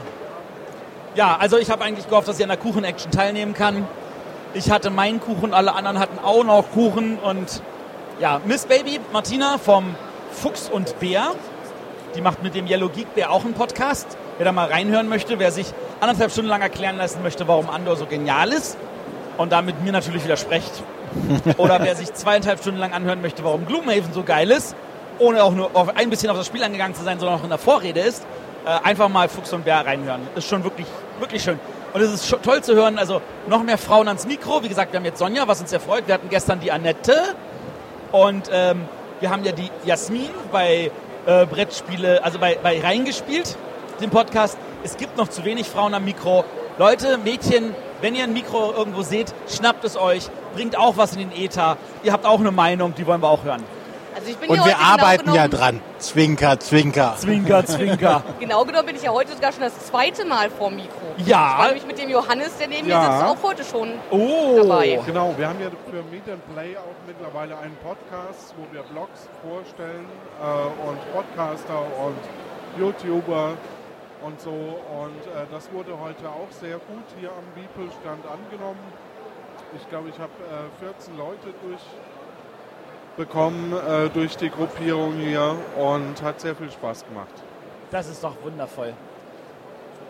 Ja, 1.15 1.37
also 1.39 1.57
ich 1.57 1.71
habe 1.71 1.83
eigentlich 1.83 2.07
gehofft, 2.07 2.27
dass 2.27 2.37
ich 2.37 2.43
an 2.43 2.49
der 2.49 2.57
Kuchen-Action 2.57 3.11
teilnehmen 3.11 3.53
kann. 3.53 3.87
Ich 4.53 4.69
hatte 4.69 4.89
meinen 4.89 5.19
Kuchen, 5.19 5.53
alle 5.53 5.73
anderen 5.73 5.99
hatten 5.99 6.19
auch 6.23 6.43
noch 6.43 6.71
Kuchen. 6.71 7.17
Und 7.17 7.61
ja, 8.19 8.39
Miss 8.45 8.65
Baby 8.65 8.99
Martina 9.11 9.57
vom 9.57 9.95
Fuchs 10.31 10.69
und 10.69 10.99
Bär, 10.99 11.31
die 12.15 12.21
macht 12.21 12.43
mit 12.43 12.53
dem 12.55 12.67
Yellow 12.67 12.89
Geek 12.89 13.15
Bär 13.15 13.31
auch 13.31 13.43
einen 13.45 13.55
Podcast. 13.55 14.17
Wer 14.37 14.45
da 14.45 14.51
mal 14.51 14.67
reinhören 14.67 15.09
möchte, 15.09 15.39
wer 15.39 15.51
sich 15.51 15.73
anderthalb 15.99 16.31
Stunden 16.31 16.49
lang 16.49 16.61
erklären 16.61 16.97
lassen 16.97 17.23
möchte, 17.23 17.47
warum 17.47 17.69
Andor 17.69 17.95
so 17.95 18.05
genial 18.05 18.51
ist 18.51 18.77
und 19.37 19.51
damit 19.51 19.83
mir 19.83 19.91
natürlich 19.91 20.23
widerspricht. 20.23 20.83
Oder 21.57 21.79
wer 21.81 21.95
sich 21.95 22.13
zweieinhalb 22.13 22.59
Stunden 22.59 22.79
lang 22.79 22.93
anhören 22.93 23.21
möchte, 23.21 23.43
warum 23.43 23.65
Gloomhaven 23.65 24.13
so 24.13 24.23
geil 24.23 24.51
ist, 24.51 24.75
ohne 25.19 25.43
auch 25.43 25.53
nur 25.53 25.71
auf 25.73 25.95
ein 25.95 26.09
bisschen 26.09 26.29
auf 26.29 26.37
das 26.37 26.47
Spiel 26.47 26.63
angegangen 26.63 26.95
zu 26.95 27.03
sein, 27.03 27.19
sondern 27.19 27.39
auch 27.39 27.43
in 27.43 27.49
der 27.49 27.57
Vorrede 27.57 27.99
ist, 27.99 28.25
äh, 28.65 28.69
einfach 28.83 29.09
mal 29.09 29.29
Fuchs 29.29 29.53
und 29.53 29.65
Bär 29.65 29.85
reinhören. 29.85 30.21
Ist 30.35 30.47
schon 30.47 30.63
wirklich, 30.63 30.87
wirklich 31.19 31.43
schön. 31.43 31.59
Und 31.93 32.01
es 32.01 32.13
ist 32.13 32.35
toll 32.43 32.61
zu 32.61 32.75
hören, 32.75 32.97
also 32.99 33.21
noch 33.47 33.63
mehr 33.63 33.77
Frauen 33.77 34.07
ans 34.07 34.27
Mikro. 34.27 34.61
Wie 34.63 34.69
gesagt, 34.69 34.91
wir 34.91 34.99
haben 34.99 35.05
jetzt 35.05 35.19
Sonja, 35.19 35.47
was 35.47 35.61
uns 35.61 35.69
sehr 35.69 35.79
freut. 35.79 36.07
Wir 36.07 36.15
hatten 36.15 36.29
gestern 36.29 36.59
die 36.59 36.71
Annette 36.71 37.15
und 38.11 38.49
ähm, 38.51 38.81
wir 39.19 39.29
haben 39.29 39.43
ja 39.43 39.51
die 39.51 39.71
Jasmin 39.85 40.29
bei 40.51 40.91
äh, 41.25 41.45
Brettspiele, 41.45 42.23
also 42.23 42.39
bei, 42.39 42.57
bei 42.61 42.79
reingespielt, 42.79 43.57
dem 44.01 44.09
Podcast. 44.09 44.57
Es 44.83 44.97
gibt 44.97 45.17
noch 45.17 45.27
zu 45.27 45.43
wenig 45.43 45.67
Frauen 45.67 45.93
am 45.93 46.05
Mikro. 46.05 46.43
Leute, 46.77 47.17
Mädchen, 47.17 47.73
wenn 48.01 48.13
ihr 48.13 48.23
ein 48.23 48.33
Mikro 48.33 48.73
irgendwo 48.77 49.01
seht, 49.01 49.33
schnappt 49.49 49.83
es 49.83 49.97
euch, 49.97 50.29
bringt 50.53 50.77
auch 50.77 50.97
was 50.97 51.15
in 51.15 51.19
den 51.19 51.31
Äther. 51.31 51.77
Ihr 52.03 52.13
habt 52.13 52.25
auch 52.25 52.39
eine 52.39 52.51
Meinung, 52.51 52.93
die 52.95 53.07
wollen 53.07 53.21
wir 53.21 53.29
auch 53.29 53.43
hören. 53.43 53.63
Also 54.17 54.31
ich 54.31 54.37
bin 54.37 54.49
Und 54.49 54.55
wir 54.57 54.63
heute 54.65 54.73
genau 54.75 54.87
arbeiten 54.93 55.33
ja 55.33 55.45
genommen, 55.45 55.79
dran. 55.79 55.81
Zwinker, 55.99 56.59
zwinker. 56.59 57.15
Zwinker, 57.17 57.63
zwinker. 57.67 58.23
Genau 58.39 58.65
genommen 58.65 58.87
bin 58.87 58.95
ich 58.95 59.03
ja 59.03 59.11
heute 59.11 59.31
sogar 59.33 59.51
schon 59.51 59.61
das 59.61 59.77
zweite 59.85 60.25
Mal 60.25 60.49
vor 60.49 60.69
dem 60.69 60.77
Mikro. 60.77 61.13
Ich 61.17 61.27
Ja, 61.27 61.59
war 61.59 61.65
nämlich 61.67 61.85
mit 61.85 61.99
dem 61.99 62.09
Johannes, 62.09 62.57
der 62.57 62.67
neben 62.67 62.89
Ja. 62.89 62.99
mir 62.99 63.11
sitzt, 63.11 63.23
auch 63.23 63.43
heute 63.47 63.63
schon. 63.63 63.93
oh. 64.09 64.55
Dabei. 64.57 64.99
Genau, 65.05 65.35
wir 65.37 65.47
haben 65.47 65.59
ja 65.61 65.67
für 65.89 66.01
Meet 66.09 66.29
and 66.29 66.53
Play 66.55 66.75
auch 66.77 66.97
mittlerweile 67.05 67.59
einen 67.59 67.77
Podcast, 67.77 68.55
wo 68.57 68.65
wir 68.73 68.81
Blogs 68.83 69.29
vorstellen 69.47 70.05
äh, 70.41 70.89
und 70.89 70.97
Podcaster 71.13 71.79
und 72.03 72.17
YouTuber 72.81 73.53
und 74.23 74.41
so. 74.41 74.49
Und 74.49 75.21
äh, 75.29 75.45
das 75.51 75.71
wurde 75.71 75.91
heute 75.99 76.27
auch 76.27 76.49
sehr 76.59 76.77
gut 76.89 77.05
hier 77.19 77.29
am 77.29 77.45
Beeple-Stand 77.53 78.25
angenommen. 78.25 78.81
Ich 79.77 79.87
glaube, 79.89 80.09
ich 80.09 80.17
habe 80.17 80.33
äh, 80.49 80.83
14 80.83 81.15
Leute 81.17 81.53
durchbekommen 83.17 83.73
äh, 83.73 84.09
durch 84.09 84.37
die 84.37 84.49
Gruppierung 84.49 85.13
hier 85.13 85.55
und 85.77 86.21
hat 86.21 86.39
sehr 86.39 86.55
viel 86.55 86.71
Spaß 86.71 87.05
gemacht. 87.07 87.33
Das 87.91 88.07
ist 88.07 88.23
doch 88.23 88.33
wundervoll. 88.43 88.93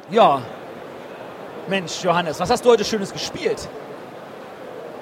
Ja. 0.09 0.41
Mensch, 1.67 2.03
Johannes, 2.03 2.39
was 2.39 2.49
hast 2.49 2.63
du 2.65 2.69
heute 2.69 2.83
Schönes 2.85 3.11
gespielt? 3.11 3.67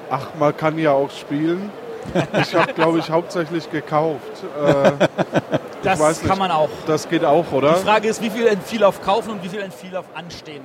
Ach, 0.09 0.27
man 0.39 0.55
kann 0.55 0.77
ja 0.77 0.91
auch 0.91 1.09
spielen. 1.11 1.71
Ich 2.39 2.53
habe, 2.53 2.73
glaube 2.73 2.99
ich, 2.99 3.09
hauptsächlich 3.09 3.69
gekauft. 3.71 4.43
Äh, 4.63 4.91
Das 5.81 5.99
kann 5.99 6.29
nicht. 6.29 6.37
man 6.37 6.51
auch. 6.51 6.69
das 6.85 7.07
geht 7.09 7.25
auch, 7.25 7.51
oder? 7.51 7.73
Die 7.73 7.83
Frage 7.83 8.07
ist, 8.07 8.21
wie 8.21 8.29
viel 8.29 8.47
entfiel 8.47 8.83
auf 8.83 9.01
Kaufen 9.03 9.31
und 9.31 9.43
wie 9.43 9.49
viel 9.49 9.61
entfiel 9.61 9.95
auf 9.95 10.05
Anstehen? 10.13 10.61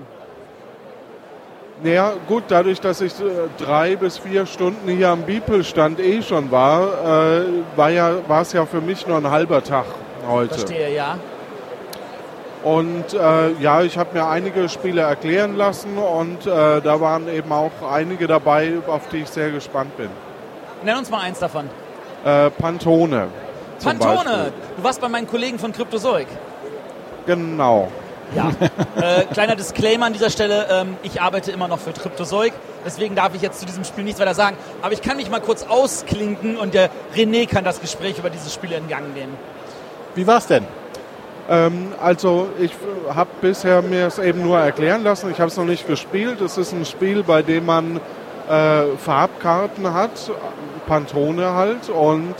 Naja, 1.83 2.13
gut, 2.29 2.45
dadurch, 2.49 2.81
dass 2.81 3.01
ich 3.01 3.13
äh, 3.21 3.25
drei 3.59 3.97
bis 3.97 4.19
vier 4.19 4.45
Stunden 4.45 4.89
hier 4.89 5.09
am 5.09 5.23
Beeple-Stand 5.23 5.99
eh 5.99 6.21
schon 6.23 6.51
war, 6.51 6.83
äh, 6.83 7.43
war 7.75 7.91
ja, 7.91 8.17
war 8.29 8.43
es 8.43 8.53
ja 8.53 8.67
für 8.67 8.83
mich 8.83 9.07
nur 9.07 9.17
ein 9.17 9.31
halber 9.31 9.65
Tag 9.65 9.87
heute. 10.29 10.55
Verstehe, 10.55 10.95
ja. 10.95 11.17
Und 12.63 13.15
äh, 13.15 13.53
ja, 13.61 13.81
ich 13.81 13.97
habe 13.97 14.11
mir 14.13 14.29
einige 14.29 14.69
Spiele 14.69 15.01
erklären 15.01 15.57
lassen 15.57 15.97
und 15.97 16.47
äh, 16.47 16.83
da 16.83 17.01
waren 17.01 17.27
eben 17.29 17.51
auch 17.51 17.71
einige 17.91 18.27
dabei, 18.27 18.75
auf 18.87 19.09
die 19.09 19.19
ich 19.19 19.29
sehr 19.29 19.51
gespannt 19.51 19.97
bin. 19.97 20.11
Nenn 20.83 20.99
uns 20.99 21.09
mal 21.09 21.21
eins 21.21 21.39
davon. 21.39 21.71
Äh, 22.25 22.51
Pantone. 22.51 23.29
Pantone! 23.83 24.15
Beispiel. 24.15 24.53
Du 24.77 24.85
warst 24.85 25.01
bei 25.01 25.09
meinen 25.09 25.27
Kollegen 25.27 25.59
von 25.59 25.73
Cryptozoic. 25.73 26.27
Genau. 27.25 27.89
Ja. 28.35 28.51
äh, 29.01 29.25
kleiner 29.33 29.57
Disclaimer 29.57 30.07
an 30.07 30.13
dieser 30.13 30.31
Stelle, 30.31 30.67
ähm, 30.71 30.97
ich 31.03 31.21
arbeite 31.21 31.51
immer 31.51 31.69
noch 31.69 31.79
für 31.79 31.93
Cryptozoic, 31.93 32.53
deswegen 32.85 33.15
darf 33.15 33.35
ich 33.35 33.43
jetzt 33.43 33.61
zu 33.61 33.67
diesem 33.67 33.85
Spiel 33.85 34.05
nichts 34.05 34.21
weiter 34.21 34.35
sagen. 34.35 34.57
Aber 34.83 34.93
ich 34.93 35.03
kann 35.03 35.17
mich 35.17 35.31
mal 35.31 35.41
kurz 35.41 35.65
ausklinken 35.65 36.57
und 36.57 36.75
der 36.75 36.91
René 37.17 37.49
kann 37.49 37.65
das 37.65 37.81
Gespräch 37.81 38.19
über 38.19 38.31
dieses 38.31 38.55
Spiel 38.55 38.73
in 38.73 38.89
Gang 38.89 39.15
nehmen. 39.15 39.37
Wie 40.15 40.27
war's 40.27 40.47
denn? 40.47 40.67
Ähm, 41.49 41.93
also 42.01 42.49
ich 42.61 42.73
habe 43.13 43.31
bisher 43.41 43.83
mir 43.83 44.07
es 44.07 44.19
eben 44.19 44.43
nur 44.43 44.59
erklären 44.59 45.03
lassen. 45.03 45.31
Ich 45.31 45.41
habe 45.41 45.49
es 45.49 45.57
noch 45.57 45.65
nicht 45.65 45.87
gespielt. 45.87 46.41
Es 46.41 46.57
ist 46.57 46.73
ein 46.73 46.85
Spiel, 46.85 47.25
bei 47.25 47.43
dem 47.43 47.67
man 47.67 48.01
äh, 48.49 48.97
Farbkarten 48.97 49.93
hat, 49.93 50.31
Pantone 50.87 51.55
halt, 51.55 51.89
und 51.89 52.35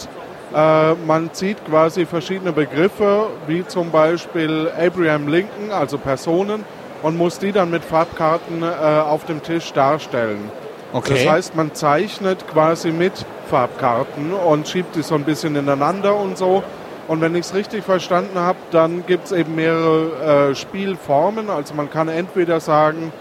äh, 0.55 0.95
man 1.07 1.33
zieht 1.33 1.65
quasi 1.65 2.07
verschiedene 2.07 2.53
Begriffe, 2.53 3.29
wie 3.47 3.67
zum 3.67 3.91
Beispiel 3.91 4.71
Abraham 4.79 5.29
Lincoln, 5.29 5.71
also 5.71 5.99
Personen, 5.99 6.65
und 7.03 7.17
muss 7.17 7.39
die 7.39 7.53
dann 7.53 7.71
mit 7.71 7.85
Farbkarten 7.85 8.63
äh, 8.63 8.67
auf 8.67 9.25
dem 9.25 9.43
Tisch 9.43 9.73
darstellen. 9.73 10.51
Das 11.25 11.35
heißt, 11.35 11.57
man 11.57 11.73
zeichnet 11.75 12.47
quasi 12.49 12.91
mit 12.91 13.13
Farbkarten 13.49 14.33
und 14.33 14.67
schiebt 14.69 14.97
die 14.97 15.03
so 15.03 15.15
ein 15.15 15.25
bisschen 15.25 15.55
ineinander 15.55 16.17
und 16.17 16.37
so. 16.37 16.63
Und 17.07 17.21
wenn 17.21 17.35
ich 17.35 17.47
es 17.47 17.55
richtig 17.55 17.85
verstanden 17.85 18.39
habe, 18.39 18.59
dann 18.71 19.05
gibt 19.07 19.27
es 19.27 19.33
eben 19.33 19.55
mehrere 19.55 20.51
äh, 20.51 20.55
Spielformen. 20.55 21.49
Also 21.49 21.75
man 21.75 21.91
kann 21.91 22.09
entweder 22.09 22.61
sagen, 22.61 23.13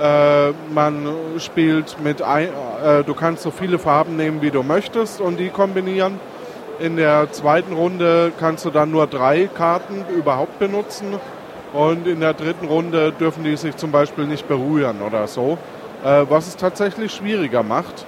äh, 0.00 0.50
man 0.72 1.08
spielt 1.38 2.00
mit, 2.02 2.20
ein, 2.20 2.48
äh, 2.84 3.04
du 3.04 3.14
kannst 3.14 3.42
so 3.42 3.50
viele 3.50 3.78
Farben 3.78 4.16
nehmen, 4.16 4.42
wie 4.42 4.50
du 4.50 4.62
möchtest 4.62 5.20
und 5.20 5.38
die 5.38 5.48
kombinieren. 5.48 6.18
In 6.80 6.96
der 6.96 7.30
zweiten 7.30 7.72
Runde 7.72 8.32
kannst 8.38 8.64
du 8.64 8.70
dann 8.70 8.90
nur 8.90 9.06
drei 9.06 9.48
Karten 9.52 10.04
überhaupt 10.16 10.58
benutzen. 10.58 11.14
Und 11.72 12.06
in 12.06 12.20
der 12.20 12.34
dritten 12.34 12.66
Runde 12.66 13.12
dürfen 13.12 13.44
die 13.44 13.56
sich 13.56 13.76
zum 13.76 13.90
Beispiel 13.90 14.26
nicht 14.26 14.46
berühren 14.46 15.02
oder 15.02 15.26
so, 15.26 15.58
äh, 16.04 16.24
was 16.28 16.46
es 16.48 16.56
tatsächlich 16.56 17.12
schwieriger 17.12 17.62
macht. 17.62 18.06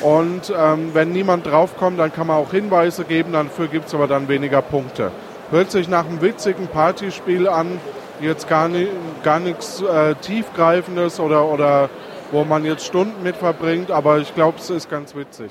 Und 0.00 0.52
ähm, 0.56 0.90
wenn 0.94 1.10
niemand 1.10 1.46
draufkommt, 1.46 1.98
dann 1.98 2.12
kann 2.12 2.28
man 2.28 2.36
auch 2.36 2.52
Hinweise 2.52 3.04
geben, 3.04 3.32
dafür 3.32 3.66
gibt 3.66 3.88
es 3.88 3.94
aber 3.94 4.06
dann 4.06 4.28
weniger 4.28 4.62
Punkte. 4.62 5.10
Hört 5.50 5.72
sich 5.72 5.88
nach 5.88 6.06
einem 6.06 6.20
witzigen 6.20 6.68
Partyspiel 6.68 7.48
an, 7.48 7.80
jetzt 8.20 8.48
gar, 8.48 8.68
ni 8.68 8.86
gar 9.24 9.40
nichts 9.40 9.82
äh, 9.82 10.14
Tiefgreifendes 10.16 11.18
oder, 11.18 11.46
oder 11.46 11.90
wo 12.30 12.44
man 12.44 12.64
jetzt 12.64 12.86
Stunden 12.86 13.22
mit 13.24 13.36
verbringt, 13.36 13.90
aber 13.90 14.18
ich 14.18 14.32
glaube, 14.34 14.58
es 14.58 14.70
ist 14.70 14.88
ganz 14.88 15.16
witzig. 15.16 15.50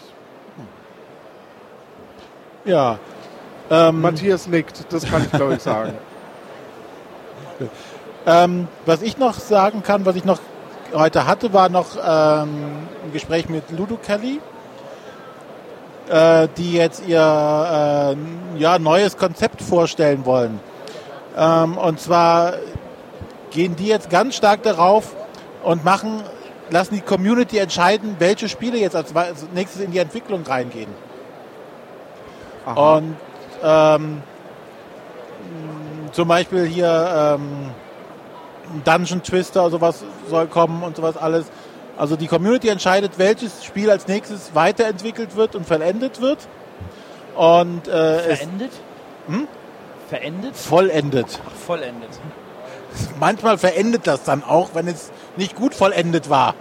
Ja. 2.67 2.99
Ähm, 3.69 4.01
Matthias 4.01 4.47
nickt, 4.47 4.85
das 4.93 5.05
kann 5.05 5.23
ich 5.23 5.31
glaube 5.31 5.55
ich 5.55 5.61
sagen. 5.61 5.93
Ähm, 8.29 8.67
was 8.85 9.01
ich 9.03 9.17
noch 9.17 9.39
sagen 9.39 9.83
kann, 9.83 10.05
was 10.05 10.17
ich 10.17 10.25
noch 10.25 10.39
heute 10.93 11.27
hatte, 11.27 11.53
war 11.53 11.69
noch 11.69 11.95
ähm, 11.95 12.85
ein 13.05 13.13
Gespräch 13.13 13.47
mit 13.47 13.71
Ludo 13.71 13.95
Kelly, 13.95 14.41
äh, 16.09 16.49
die 16.57 16.73
jetzt 16.73 17.07
ihr 17.07 17.17
äh, 17.19 18.59
ja, 18.59 18.79
neues 18.79 19.15
Konzept 19.15 19.61
vorstellen 19.61 20.25
wollen. 20.25 20.59
Ähm, 21.37 21.77
und 21.77 22.01
zwar 22.01 22.55
gehen 23.51 23.77
die 23.77 23.87
jetzt 23.87 24.09
ganz 24.09 24.35
stark 24.35 24.61
darauf 24.61 25.15
und 25.63 25.85
machen, 25.85 26.21
lassen 26.69 26.95
die 26.95 27.01
Community 27.01 27.59
entscheiden, 27.59 28.17
welche 28.19 28.49
Spiele 28.49 28.77
jetzt 28.77 28.97
als 28.97 29.13
nächstes 29.53 29.81
in 29.81 29.91
die 29.91 29.99
Entwicklung 29.99 30.43
reingehen. 30.43 31.06
Aha. 32.67 32.97
Und 32.97 33.15
ähm, 33.63 34.21
zum 36.11 36.27
Beispiel 36.27 36.65
hier 36.65 37.37
ähm, 37.39 37.71
Dungeon 38.83 39.23
Twister 39.23 39.61
oder 39.61 39.71
sowas 39.71 40.03
soll 40.29 40.47
kommen 40.47 40.83
und 40.83 40.97
sowas 40.97 41.15
alles. 41.15 41.45
Also 41.97 42.15
die 42.15 42.27
Community 42.27 42.67
entscheidet, 42.67 43.13
welches 43.17 43.63
Spiel 43.63 43.89
als 43.89 44.07
nächstes 44.07 44.53
weiterentwickelt 44.53 45.35
wird 45.35 45.55
und 45.55 45.65
vollendet 45.65 46.19
wird. 46.19 46.47
Und 47.35 47.87
äh, 47.87 48.31
es 48.31 48.39
Verendet? 48.39 48.71
Hm? 49.27 49.47
Verendet? 50.09 50.55
vollendet. 50.55 51.39
Ach, 51.47 51.51
vollendet. 51.55 52.09
Manchmal 53.19 53.57
verendet 53.57 54.07
das 54.07 54.23
dann 54.23 54.43
auch, 54.43 54.71
wenn 54.73 54.87
es 54.87 55.11
nicht 55.37 55.55
gut 55.55 55.73
vollendet 55.73 56.29
war. 56.29 56.55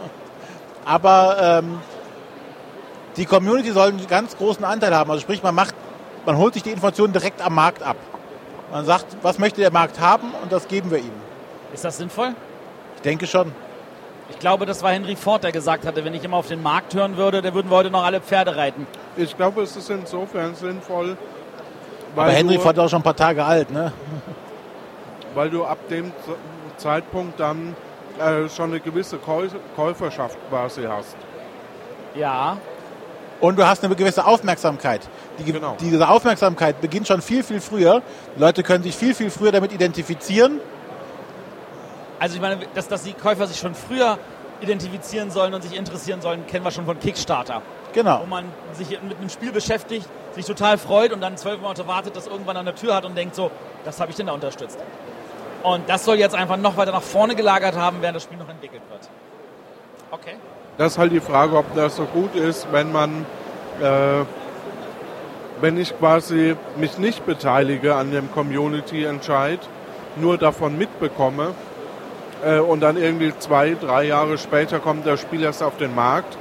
Aber 0.85 1.37
ähm, 1.41 1.81
die 3.17 3.25
Community 3.25 3.73
soll 3.73 3.89
einen 3.89 4.07
ganz 4.07 4.37
großen 4.37 4.65
Anteil 4.65 4.95
haben. 4.95 5.11
Also 5.11 5.23
sprich, 5.23 5.43
man 5.43 5.55
macht, 5.55 5.75
man 6.27 6.37
holt 6.37 6.55
sich 6.55 6.63
die 6.63 6.71
Informationen 6.71 7.13
direkt 7.13 7.41
am 7.41 7.55
Markt 7.55 7.83
ab. 7.83 7.97
Man 8.71 8.85
sagt, 8.85 9.07
was 9.23 9.39
möchte 9.39 9.61
der 9.61 9.73
Markt 9.73 10.01
haben 10.01 10.33
und 10.43 10.53
das 10.53 10.69
geben 10.69 10.91
wir 10.91 10.99
ihm. 10.99 11.13
Ist 11.73 11.85
das 11.85 11.97
sinnvoll? 11.97 12.35
Ich 12.97 13.03
denke 13.03 13.27
schon. 13.27 13.53
Ich 14.29 14.41
glaube, 14.41 14.67
das 14.67 14.83
war 14.83 14.91
Henry 14.91 15.15
Ford, 15.15 15.45
der 15.45 15.53
gesagt 15.53 15.87
hatte, 15.87 16.05
wenn 16.05 16.13
ich 16.13 16.25
immer 16.25 16.37
auf 16.37 16.49
den 16.49 16.61
Markt 16.61 16.95
hören 16.95 17.17
würde, 17.17 17.43
dann 17.43 17.55
würden 17.55 17.71
wir 17.71 17.77
heute 17.77 17.91
noch 17.91 18.05
alle 18.05 18.21
Pferde 18.21 18.57
reiten. 18.57 18.87
Ich 19.17 19.37
glaube, 19.37 19.63
es 19.63 19.77
ist 19.77 19.89
insofern 19.89 20.57
sinnvoll, 20.57 21.17
Aber 22.17 22.27
weil, 22.27 22.35
Henry 22.35 22.59
Ford 22.59 22.77
ist 22.77 22.83
auch 22.83 22.89
schon 22.89 23.01
ein 23.01 23.05
paar 23.05 23.15
Tage 23.15 23.45
alt, 23.45 23.71
ne? 23.71 23.93
weil 25.35 25.49
du 25.49 25.65
ab 25.65 25.79
dem 25.89 26.13
Zeitpunkt 26.77 27.39
dann 27.39 27.77
äh, 28.19 28.49
schon 28.49 28.71
eine 28.71 28.81
gewisse 28.81 29.19
Käu 29.19 29.47
Käuferschaft 29.77 30.37
quasi 30.51 30.83
hast. 30.83 31.17
Ja, 32.17 32.57
Und 33.41 33.59
du 33.59 33.67
hast 33.67 33.85
eine 33.85 33.95
gewisse 33.95 34.27
Aufmerksamkeit. 34.27 35.03
Die, 35.39 35.45
ge- 35.45 35.53
Genau. 35.55 35.77
Diese 35.81 36.09
Aufmerksamkeit 36.09 36.81
beginnt 36.81 37.07
schon 37.09 37.23
viel, 37.23 37.43
viel 37.43 37.61
früher. 37.61 38.03
Die 38.37 38.41
Leute 38.41 38.63
können 38.63 38.83
sich 38.85 38.97
viel, 38.97 39.15
viel 39.15 39.31
früher 39.31 39.53
damit 39.53 39.73
identifizieren. 39.73 40.61
also 42.19 42.35
ich 42.37 42.41
meine, 42.41 42.59
dass, 42.75 42.89
dass 42.89 43.03
die 43.03 43.13
Käufer 43.13 43.47
sich 43.47 43.59
schon 43.59 43.75
früher 43.75 44.19
identifizieren 44.61 45.31
sollen 45.31 45.53
und 45.53 45.63
sich 45.63 45.77
interessieren 45.77 46.23
sollen, 46.23 46.47
kennen 46.47 46.65
wir 46.65 46.71
schon 46.71 46.87
von 46.87 46.99
Kickstarter. 46.99 47.61
Genau. 47.93 48.21
Wo 48.23 48.27
man 48.27 48.45
sich 48.73 48.91
mit 49.03 49.19
einem 49.19 49.29
Spiel 49.29 49.53
beschäftigt, 49.53 50.09
sich 50.35 50.47
total 50.47 50.79
freut 50.79 51.13
und 51.13 51.21
dann 51.21 51.37
zwölf 51.37 51.61
Monate 51.61 51.87
wartet, 51.87 52.17
das 52.17 52.27
irgendwann 52.27 52.57
an 52.57 52.65
der 52.65 52.75
Tür 52.75 52.95
hat 52.95 53.05
und 53.05 53.15
denkt 53.17 53.35
so, 53.35 53.51
das 53.85 54.01
habe 54.01 54.11
ich 54.11 54.17
denn 54.17 54.27
da 54.27 54.33
unterstützt. 54.33 54.79
Und 55.63 55.89
das 55.89 56.05
soll 56.05 56.17
jetzt 56.17 56.35
einfach 56.35 56.57
noch 56.57 56.77
weiter 56.77 56.93
nach 56.93 57.03
vorne 57.03 57.35
gelagert 57.35 57.77
haben, 57.77 57.99
während 58.01 58.17
das 58.17 58.23
Spiel 58.23 58.39
noch 58.39 58.49
entwickelt 58.49 58.83
wird. 58.91 59.09
Okay. 60.11 60.37
Das 60.79 60.93
ist 60.93 60.99
halt 60.99 61.13
die 61.13 61.21
Frage, 61.21 61.57
ob 61.57 61.75
das 61.75 61.97
so 61.97 62.05
gut 62.05 62.35
ist, 62.35 62.67
wenn 62.71 62.93
man, 62.93 63.25
äh, 63.81 64.21
wenn 65.61 65.79
ich 65.79 65.99
quasi 65.99 66.57
mich 66.77 66.99
nicht 66.99 67.25
beteilige 67.27 67.95
an 67.95 68.11
dem 68.11 68.31
Community-Entscheid, 68.33 69.61
nur 70.17 70.39
davon 70.39 70.79
mitbekomme 70.79 71.55
äh, 72.45 72.59
und 72.59 72.81
dann 72.81 72.97
irgendwie 72.97 73.33
zwei, 73.39 73.77
drei 73.81 74.05
Jahre 74.05 74.39
später 74.39 74.79
kommt 74.79 75.07
das 75.07 75.21
Spiel 75.21 75.43
erst 75.43 75.63
auf 75.63 75.77
den 75.77 75.95
Markt, 75.95 76.37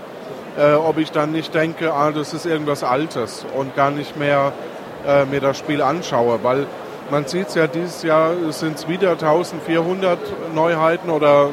äh, 0.57 0.73
ob 0.73 0.97
ich 0.97 1.11
dann 1.11 1.31
nicht 1.31 1.53
denke, 1.53 1.93
ah, 1.93 2.11
das 2.11 2.33
ist 2.33 2.45
irgendwas 2.45 2.83
Altes 2.83 3.45
und 3.55 3.75
gar 3.75 3.91
nicht 3.91 4.17
mehr 4.17 4.53
äh, 5.07 5.25
mir 5.25 5.41
das 5.41 5.57
Spiel 5.57 5.81
anschaue, 5.81 6.39
weil 6.43 6.65
man 7.11 7.25
sieht 7.25 7.49
es 7.49 7.55
ja 7.55 7.67
dieses 7.67 8.01
Jahr 8.03 8.33
sind 8.49 8.77
es 8.77 8.87
wieder 8.87 9.11
1400 9.11 10.17
Neuheiten 10.55 11.09
oder 11.09 11.49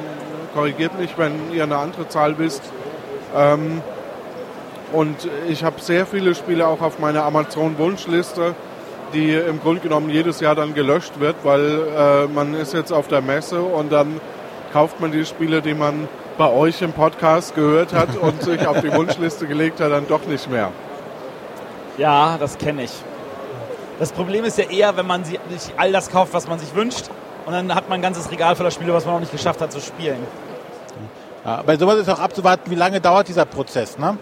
korrigiert 0.54 0.98
mich, 0.98 1.18
wenn 1.18 1.52
ihr 1.52 1.64
eine 1.64 1.76
andere 1.76 2.08
Zahl 2.08 2.38
wisst. 2.38 2.62
Ähm, 3.36 3.82
und 4.92 5.28
ich 5.48 5.64
habe 5.64 5.80
sehr 5.80 6.06
viele 6.06 6.34
Spiele 6.34 6.66
auch 6.66 6.80
auf 6.80 6.98
meiner 6.98 7.24
Amazon-Wunschliste, 7.24 8.54
die 9.12 9.34
im 9.34 9.60
Grunde 9.60 9.80
genommen 9.80 10.10
jedes 10.10 10.40
Jahr 10.40 10.54
dann 10.54 10.74
gelöscht 10.74 11.18
wird, 11.18 11.36
weil 11.42 11.80
äh, 11.96 12.26
man 12.26 12.54
ist 12.54 12.72
jetzt 12.72 12.92
auf 12.92 13.08
der 13.08 13.20
Messe 13.20 13.60
und 13.60 13.92
dann 13.92 14.20
kauft 14.72 15.00
man 15.00 15.12
die 15.12 15.24
Spiele, 15.24 15.60
die 15.60 15.74
man 15.74 16.08
bei 16.38 16.50
euch 16.50 16.80
im 16.82 16.92
Podcast 16.92 17.54
gehört 17.54 17.92
hat 17.92 18.16
und 18.20 18.42
sich 18.42 18.66
auf 18.66 18.80
die 18.80 18.92
Wunschliste 18.92 19.46
gelegt 19.46 19.80
hat, 19.80 19.92
dann 19.92 20.06
doch 20.08 20.26
nicht 20.26 20.50
mehr. 20.50 20.70
Ja, 21.98 22.36
das 22.38 22.56
kenne 22.58 22.84
ich. 22.84 22.92
Das 23.98 24.12
Problem 24.12 24.44
ist 24.44 24.58
ja 24.58 24.64
eher, 24.64 24.96
wenn 24.96 25.06
man 25.06 25.24
sich 25.24 25.38
all 25.76 25.92
das 25.92 26.10
kauft, 26.10 26.32
was 26.32 26.48
man 26.48 26.58
sich 26.58 26.74
wünscht, 26.74 27.10
und 27.44 27.52
dann 27.52 27.74
hat 27.74 27.88
man 27.88 27.98
ein 27.98 28.02
ganzes 28.02 28.30
Regal 28.30 28.54
voller 28.56 28.70
Spiele, 28.70 28.94
was 28.94 29.04
man 29.04 29.14
noch 29.14 29.20
nicht 29.20 29.32
geschafft 29.32 29.60
hat 29.60 29.72
zu 29.72 29.80
spielen. 29.80 30.18
Ja, 31.44 31.62
bei 31.62 31.76
sowas 31.76 31.96
ist 31.98 32.08
auch 32.08 32.20
abzuwarten, 32.20 32.70
wie 32.70 32.76
lange 32.76 33.00
dauert 33.00 33.26
dieser 33.28 33.44
Prozess. 33.44 33.98
Ne? 33.98 34.16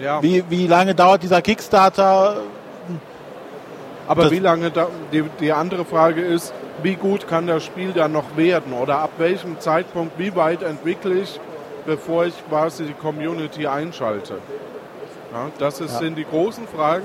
Ja, 0.00 0.22
Wie, 0.22 0.42
wie 0.48 0.66
lange 0.66 0.94
dauert 0.94 1.22
dieser 1.22 1.42
Kickstarter? 1.42 2.36
aber 4.08 4.22
das- 4.24 4.32
wie 4.32 4.38
lange 4.38 4.70
da, 4.70 4.88
die, 5.12 5.22
die 5.40 5.52
andere 5.52 5.84
Frage 5.84 6.20
ist, 6.22 6.52
wie 6.82 6.94
gut 6.94 7.28
kann 7.28 7.46
das 7.46 7.62
Spiel 7.64 7.92
dann 7.92 8.12
noch 8.12 8.36
werden 8.36 8.72
oder 8.72 8.98
ab 8.98 9.10
welchem 9.18 9.60
Zeitpunkt, 9.60 10.18
wie 10.18 10.34
weit 10.34 10.62
entwickle 10.62 11.14
ich, 11.14 11.38
bevor 11.86 12.24
ich 12.24 12.34
quasi 12.48 12.84
die 12.84 12.94
Community 12.94 13.66
einschalte? 13.66 14.34
Ja, 15.32 15.46
das 15.58 15.80
ist, 15.80 15.98
sind 15.98 16.16
die 16.16 16.24
großen 16.24 16.66
Fragen, 16.66 17.04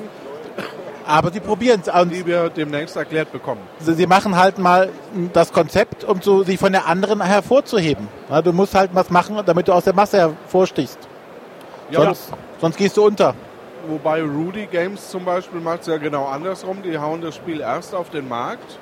Aber 1.06 1.30
sie 1.32 1.40
probieren 1.40 1.82
es. 1.86 1.92
Die 2.10 2.26
wir 2.26 2.50
demnächst 2.50 2.96
erklärt 2.96 3.32
bekommen. 3.32 3.62
sie 3.80 4.08
machen 4.08 4.36
halt 4.36 4.58
mal 4.58 4.90
das 5.34 5.52
Konzept, 5.54 6.04
um 6.06 6.20
so 6.22 6.42
sich 6.44 6.58
von 6.58 6.72
der 6.72 6.88
anderen 6.88 7.22
hervorzuheben. 7.22 8.08
Ja, 8.30 8.42
du 8.42 8.52
musst 8.54 8.74
halt 8.74 8.90
was 8.94 9.12
machen, 9.12 9.40
damit 9.46 9.68
du 9.68 9.74
aus 9.74 9.84
der 9.84 9.94
Masse 9.94 10.18
hervorstichst. 10.18 10.98
Ja, 11.92 12.02
Sonst, 12.02 12.32
sonst 12.62 12.78
gehst 12.78 12.98
du 12.98 13.06
unter. 13.06 13.34
Wobei 13.88 14.22
Rudy 14.24 14.66
Games 14.66 15.10
zum 15.10 15.26
Beispiel 15.26 15.60
macht 15.62 15.82
es 15.82 15.88
ja 15.88 15.98
genau 15.98 16.26
andersrum. 16.26 16.82
Die 16.82 16.98
hauen 16.98 17.22
das 17.22 17.36
Spiel 17.36 17.62
erst 17.62 17.94
auf 17.94 18.10
den 18.10 18.28
Markt 18.28 18.80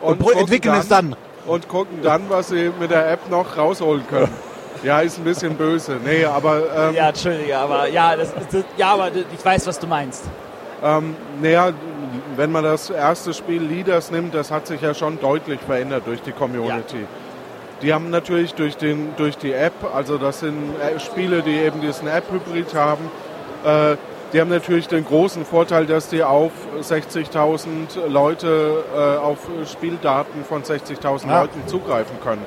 Und, 0.00 0.18
gucken 0.18 0.38
entwickeln 0.40 0.74
es 0.76 0.88
dann. 0.88 1.14
Und 1.46 1.68
gucken 1.68 1.98
dann, 2.02 2.22
was 2.30 2.48
sie 2.48 2.72
mit 2.80 2.90
der 2.90 3.10
App 3.10 3.28
noch 3.30 3.56
rausholen 3.56 4.06
können. 4.08 4.30
Ja, 4.82 5.00
ist 5.00 5.16
ein 5.16 5.24
bisschen 5.24 5.54
böse. 5.56 5.96
Nee, 6.04 6.26
aber 6.26 6.62
ähm, 6.90 6.94
Ja, 6.94 7.08
Entschuldige, 7.08 7.56
aber 7.56 7.88
ja, 7.88 8.16
das, 8.16 8.34
das, 8.50 8.64
ja, 8.76 8.92
aber 8.92 9.08
ich 9.32 9.42
weiß, 9.42 9.66
was 9.66 9.78
du 9.78 9.86
meinst. 9.86 10.24
ähm, 10.82 11.16
naja, 11.40 11.70
wenn 12.36 12.52
man 12.52 12.64
das 12.64 12.90
erste 12.90 13.32
Spiel 13.32 13.62
Leaders 13.62 14.10
nimmt, 14.10 14.34
das 14.34 14.50
hat 14.50 14.66
sich 14.66 14.82
ja 14.82 14.92
schon 14.92 15.18
deutlich 15.20 15.58
verändert 15.60 16.02
durch 16.06 16.20
die 16.20 16.32
Community. 16.32 17.06
Die 17.82 17.92
haben 17.92 18.10
natürlich 18.10 18.54
durch, 18.54 18.76
den, 18.76 19.14
durch 19.16 19.36
die 19.36 19.52
App, 19.52 19.72
also 19.94 20.16
das 20.16 20.40
sind 20.40 20.74
äh, 20.80 20.98
Spiele, 21.00 21.42
die 21.42 21.54
eben 21.56 21.80
diesen 21.80 22.08
App-Hybrid 22.08 22.74
haben, 22.74 23.10
äh, 23.64 23.96
die 24.32 24.40
haben 24.40 24.50
natürlich 24.50 24.88
den 24.88 25.04
großen 25.04 25.44
Vorteil, 25.44 25.86
dass 25.86 26.08
die 26.08 26.24
auf 26.24 26.50
60.000 26.82 28.08
Leute, 28.08 28.82
äh, 28.92 29.18
auf 29.18 29.38
Spieldaten 29.70 30.44
von 30.44 30.64
60.000 30.64 31.28
Ja. 31.28 31.42
Leuten 31.42 31.62
zugreifen 31.68 32.16
können. 32.20 32.44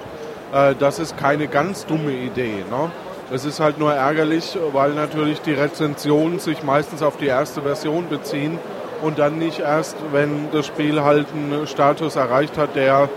Äh, 0.53 0.75
das 0.77 0.99
ist 0.99 1.17
keine 1.17 1.47
ganz 1.47 1.85
dumme 1.85 2.11
Idee. 2.11 2.63
Ne? 2.69 2.91
Es 3.31 3.45
ist 3.45 3.59
halt 3.61 3.79
nur 3.79 3.93
ärgerlich, 3.93 4.57
weil 4.73 4.91
natürlich 4.91 5.41
die 5.41 5.53
Rezensionen 5.53 6.39
sich 6.39 6.61
meistens 6.63 7.01
auf 7.01 7.15
die 7.17 7.27
erste 7.27 7.61
Version 7.61 8.09
beziehen 8.09 8.59
und 9.01 9.17
dann 9.19 9.37
nicht 9.37 9.59
erst, 9.59 9.95
wenn 10.11 10.49
das 10.51 10.65
Spiel 10.67 11.01
halt 11.03 11.27
einen 11.33 11.67
Status 11.67 12.15
erreicht 12.17 12.57
hat, 12.57 12.75
der 12.75 13.09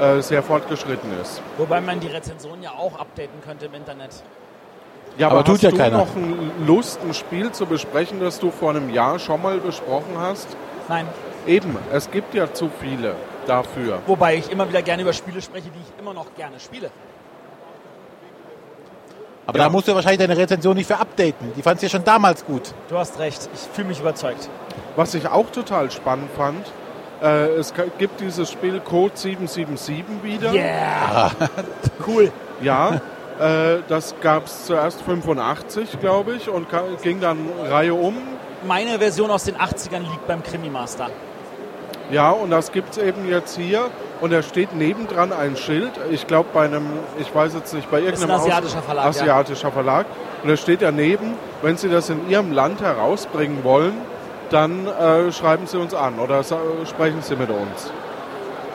äh, 0.00 0.20
sehr 0.22 0.42
fortgeschritten 0.42 1.10
ist. 1.20 1.40
Wobei 1.56 1.80
man 1.80 2.00
die 2.00 2.08
Rezension 2.08 2.62
ja 2.62 2.70
auch 2.70 2.98
updaten 2.98 3.40
könnte 3.44 3.66
im 3.66 3.74
Internet. 3.74 4.10
Ja, 5.16 5.28
Aber 5.28 5.42
tut 5.44 5.56
hast 5.56 5.62
ja 5.62 5.70
du 5.70 5.76
keiner. 5.76 5.98
noch 5.98 6.14
ein 6.14 6.52
Lust, 6.66 7.00
ein 7.02 7.12
Spiel 7.14 7.50
zu 7.50 7.66
besprechen, 7.66 8.20
das 8.20 8.38
du 8.38 8.50
vor 8.50 8.70
einem 8.70 8.90
Jahr 8.90 9.18
schon 9.18 9.42
mal 9.42 9.58
besprochen 9.58 10.16
hast? 10.18 10.48
Nein, 10.88 11.06
Eben, 11.46 11.76
es 11.92 12.10
gibt 12.10 12.34
ja 12.34 12.52
zu 12.52 12.70
viele 12.80 13.14
dafür. 13.46 14.00
wobei 14.06 14.36
ich 14.36 14.50
immer 14.50 14.68
wieder 14.68 14.82
gerne 14.82 15.02
über 15.02 15.12
Spiele 15.14 15.40
spreche, 15.40 15.70
die 15.70 15.78
ich 15.80 15.98
immer 16.00 16.12
noch 16.12 16.26
gerne 16.36 16.60
spiele. 16.60 16.90
Aber 19.46 19.58
Ja. 19.58 19.64
da 19.64 19.70
musst 19.70 19.88
du 19.88 19.94
wahrscheinlich 19.94 20.18
deine 20.20 20.36
Rezension 20.36 20.76
nicht 20.76 20.86
für 20.86 20.98
updaten. 20.98 21.52
Die 21.56 21.62
fandst 21.62 21.82
du 21.82 21.86
ja 21.86 21.90
schon 21.90 22.04
damals 22.04 22.44
gut. 22.44 22.74
Du 22.90 22.98
hast 22.98 23.18
recht, 23.18 23.48
ich 23.54 23.60
fühle 23.74 23.88
mich 23.88 24.00
überzeugt. 24.00 24.48
Was 24.94 25.14
ich 25.14 25.26
auch 25.26 25.48
total 25.50 25.90
spannend 25.90 26.28
fand, 26.36 26.70
es 27.20 27.74
ka- 27.74 27.84
gibt 27.98 28.20
dieses 28.20 28.50
Spiel 28.50 28.80
Code 28.80 29.12
777 29.14 30.04
wieder. 30.22 30.52
Yeah! 30.52 31.30
cool. 32.06 32.30
Ja, 32.60 33.00
äh, 33.40 33.78
das 33.88 34.14
gab 34.20 34.46
es 34.46 34.66
zuerst 34.66 35.02
85, 35.02 36.00
glaube 36.00 36.34
ich, 36.34 36.48
und 36.48 36.66
ging 37.02 37.20
dann 37.20 37.38
Reihe 37.68 37.94
um. 37.94 38.16
Meine 38.66 38.98
Version 38.98 39.30
aus 39.30 39.44
den 39.44 39.56
80ern 39.56 40.00
liegt 40.00 40.26
beim 40.26 40.42
Krimi 40.42 40.68
Master. 40.68 41.08
Ja, 42.10 42.30
und 42.30 42.50
das 42.50 42.72
gibt 42.72 42.92
es 42.92 42.98
eben 42.98 43.28
jetzt 43.28 43.56
hier. 43.56 43.90
Und 44.20 44.32
da 44.32 44.42
steht 44.42 44.74
nebendran 44.74 45.32
ein 45.32 45.56
Schild. 45.56 45.92
Ich 46.10 46.26
glaube 46.26 46.48
bei 46.52 46.64
einem, 46.64 46.86
ich 47.20 47.32
weiß 47.32 47.54
jetzt 47.54 47.72
nicht, 47.74 47.88
bei 47.90 48.00
irgendeinem 48.00 48.30
ein 48.30 48.40
asiatischer 48.40 48.82
Verlag, 48.82 49.04
ja. 49.04 49.10
asiatischer 49.10 49.70
Verlag. 49.70 50.06
Und 50.42 50.48
da 50.48 50.56
steht 50.56 50.82
daneben, 50.82 51.34
wenn 51.62 51.76
Sie 51.76 51.88
das 51.88 52.10
in 52.10 52.28
Ihrem 52.28 52.52
Land 52.52 52.80
herausbringen 52.80 53.62
wollen, 53.62 53.94
dann 54.50 54.86
äh, 54.86 55.32
schreiben 55.32 55.66
Sie 55.66 55.78
uns 55.78 55.94
an 55.94 56.18
oder 56.18 56.42
sprechen 56.44 57.22
Sie 57.22 57.36
mit 57.36 57.50
uns. 57.50 57.90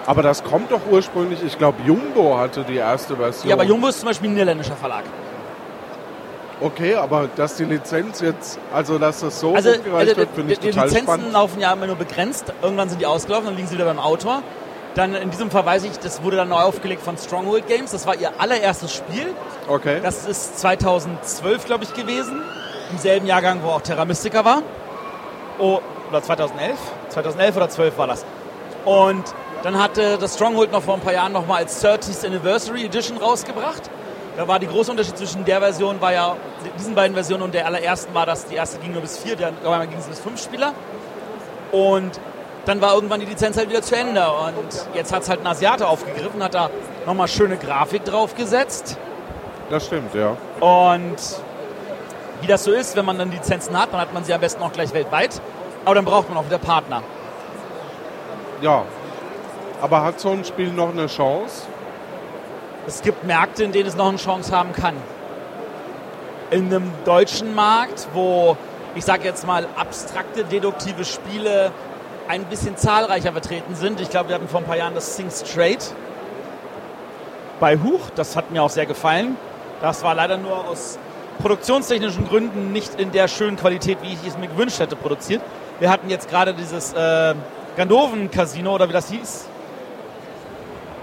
Aber 0.06 0.22
das 0.22 0.44
kommt 0.44 0.72
doch 0.72 0.82
ursprünglich, 0.92 1.42
ich 1.44 1.58
glaube 1.58 1.78
Jumbo 1.86 2.38
hatte 2.38 2.64
die 2.64 2.76
erste 2.76 3.16
Version. 3.16 3.50
Ja, 3.50 3.56
aber 3.56 3.64
Jumbo 3.64 3.88
ist 3.88 4.00
zum 4.00 4.08
Beispiel 4.10 4.30
ein 4.30 4.34
niederländischer 4.34 4.76
Verlag. 4.76 5.04
Okay, 6.62 6.96
aber 6.96 7.28
dass 7.36 7.56
die 7.56 7.66
Lizenz 7.66 8.22
jetzt, 8.22 8.60
also 8.74 8.98
dass 8.98 9.20
das 9.22 9.40
so 9.40 9.54
Also, 9.56 9.72
umgereicht 9.72 10.10
also 10.10 10.18
wird, 10.18 10.30
finde 10.36 10.54
ich 10.54 10.60
die, 10.60 10.68
die 10.68 10.72
total 10.72 10.88
Lizenzen 10.88 11.08
spannend. 11.08 11.34
laufen 11.34 11.60
ja 11.60 11.74
immer 11.74 11.88
nur 11.88 11.96
begrenzt. 11.96 12.54
Irgendwann 12.62 12.90
sind 12.90 13.02
die 13.02 13.06
ausgelaufen, 13.06 13.48
dann 13.48 13.56
liegen 13.56 13.68
sie 13.68 13.76
wieder 13.76 13.86
beim 13.86 14.00
Autor. 14.00 14.44
Dann 14.96 15.16
in 15.16 15.32
diesem 15.32 15.50
Fall 15.50 15.66
weiß 15.66 15.84
ich, 15.86 15.98
das 16.00 16.22
wurde 16.22 16.38
dann 16.38 16.50
neu 16.50 16.62
aufgelegt 16.62 17.02
von 17.02 17.18
Stronghold 17.18 17.68
Games. 17.68 17.92
Das 17.92 18.06
war 18.06 18.16
ihr 18.16 18.32
allererstes 18.38 18.94
Spiel. 18.94 19.34
Okay. 19.68 20.00
Das 20.04 20.28
ist 20.28 20.60
2012, 20.60 21.66
glaube 21.66 21.84
ich, 21.84 21.94
gewesen. 21.94 22.42
Im 22.92 22.98
selben 23.00 23.26
Jahrgang, 23.26 23.62
wo 23.64 23.70
auch 23.70 23.82
Terra 23.82 24.06
Mystica 24.06 24.46
war. 24.46 24.62
Oh, 25.60 25.80
oder 26.10 26.22
2011? 26.22 26.78
2011 27.10 27.56
oder 27.56 27.70
12 27.70 27.98
war 27.98 28.08
das. 28.08 28.26
Und 28.86 29.24
dann 29.64 29.82
hatte 29.82 30.18
das 30.18 30.36
Stronghold 30.36 30.72
noch 30.72 30.84
vor 30.84 30.96
ein 30.96 31.00
paar 31.00 31.14
Jahren 31.14 31.32
nochmal 31.32 31.64
als 31.64 31.84
30th 31.84 32.26
Anniversary 32.26 32.86
Edition 32.86 33.18
rausgebracht. 33.18 33.90
Da 34.36 34.48
war 34.48 34.60
die 34.60 34.68
große 34.68 34.92
Unterschied 34.92 35.18
zwischen 35.18 35.46
der 35.46 35.60
Version, 35.60 36.02
war 36.02 36.12
ja, 36.12 36.36
diesen 36.78 36.96
beiden 36.96 37.14
Versionen 37.14 37.44
und 37.44 37.54
der 37.54 37.66
allerersten 37.68 38.14
war, 38.14 38.26
dass 38.26 38.46
die 38.46 38.56
erste 38.56 38.80
ging 38.80 38.92
nur 38.92 39.02
bis 39.02 39.18
vier, 39.20 39.36
der 39.36 39.50
andere 39.50 39.88
ging 39.88 40.00
es 40.00 40.08
bis 40.08 40.20
fünf 40.20 40.42
Spieler. 40.42 40.74
Und 41.72 42.20
dann 42.66 42.82
war 42.82 42.96
irgendwann 42.96 43.20
die 43.20 43.26
Lizenz 43.26 43.58
halt 43.58 43.70
wieder 43.70 43.82
zu 43.82 43.96
Ende. 43.96 44.26
Und 44.26 44.88
jetzt 44.96 45.14
hat 45.14 45.24
es 45.24 45.30
halt 45.30 45.42
ein 45.42 45.48
Asiate 45.48 45.88
aufgegriffen, 45.88 46.44
hat 46.44 46.56
da 46.56 46.70
nochmal 47.06 47.28
schöne 47.28 47.58
Grafik 47.58 48.06
draufgesetzt. 48.06 48.98
Das 49.70 49.86
stimmt, 49.86 50.14
ja. 50.14 50.36
Und 50.60 51.18
wie 52.44 52.48
das 52.48 52.66
so 52.66 52.74
ist, 52.74 52.96
wenn 52.98 53.06
man 53.06 53.18
dann 53.18 53.32
Lizenzen 53.32 53.80
hat, 53.80 53.94
dann 53.94 54.02
hat 54.02 54.14
man 54.14 54.26
sie 54.26 54.34
am 54.34 54.42
besten 54.42 54.62
auch 54.62 54.74
gleich 54.74 54.94
weltweit. 54.94 55.42
Aber 55.86 55.96
dann 55.96 56.06
braucht 56.06 56.28
man 56.30 56.38
auch 56.38 56.46
wieder 56.46 56.58
Partner. 56.58 57.02
Ja. 58.62 58.84
Aber 59.82 60.04
hat 60.04 60.20
so 60.20 60.30
ein 60.30 60.44
Spiel 60.44 60.72
noch 60.72 60.90
eine 60.90 61.08
Chance? 61.08 61.64
Es 62.86 63.02
gibt 63.02 63.24
Märkte, 63.24 63.64
in 63.64 63.72
denen 63.72 63.88
es 63.88 63.96
noch 63.96 64.10
eine 64.10 64.18
Chance 64.18 64.56
haben 64.56 64.74
kann. 64.74 64.96
In 66.52 66.66
einem 66.66 66.92
deutschen 67.06 67.56
Markt, 67.56 68.08
wo 68.14 68.58
ich 68.96 69.06
sage 69.06 69.24
jetzt 69.24 69.48
mal 69.48 69.66
abstrakte, 69.78 70.44
deduktive 70.44 71.06
Spiele 71.06 71.72
ein 72.28 72.44
bisschen 72.46 72.78
zahlreicher 72.78 73.32
vertreten 73.32 73.76
sind. 73.76 74.02
Ich 74.02 74.10
glaube, 74.10 74.30
wir 74.30 74.36
hatten 74.36 74.48
vor 74.48 74.60
ein 74.60 74.66
paar 74.66 74.78
Jahren 74.78 74.96
das 74.96 75.16
Sing 75.16 75.32
Straight 75.32 75.94
bei 77.60 77.78
Huch. 77.78 78.10
Das 78.16 78.36
hat 78.36 78.52
mir 78.52 78.62
auch 78.64 78.70
sehr 78.70 78.86
gefallen. 78.86 79.38
Das 79.82 80.04
war 80.04 80.14
leider 80.14 80.38
nur 80.38 80.68
aus 80.68 81.00
produktionstechnischen 81.40 82.28
Gründen 82.28 82.72
nicht 82.72 83.00
in 83.00 83.12
der 83.12 83.28
schönen 83.28 83.58
Qualität, 83.58 83.98
wie 84.02 84.14
ich 84.14 84.28
es 84.28 84.38
mir 84.38 84.48
gewünscht 84.48 84.80
hätte, 84.80 84.96
produziert. 84.96 85.42
Wir 85.80 85.90
hatten 85.90 86.10
jetzt 86.10 86.30
gerade 86.30 86.54
dieses 86.54 86.94
äh, 86.94 87.36
Ganoven-Casino 87.76 88.74
oder 88.74 88.88
wie 88.90 88.94
das 88.94 89.10
hieß. 89.10 89.46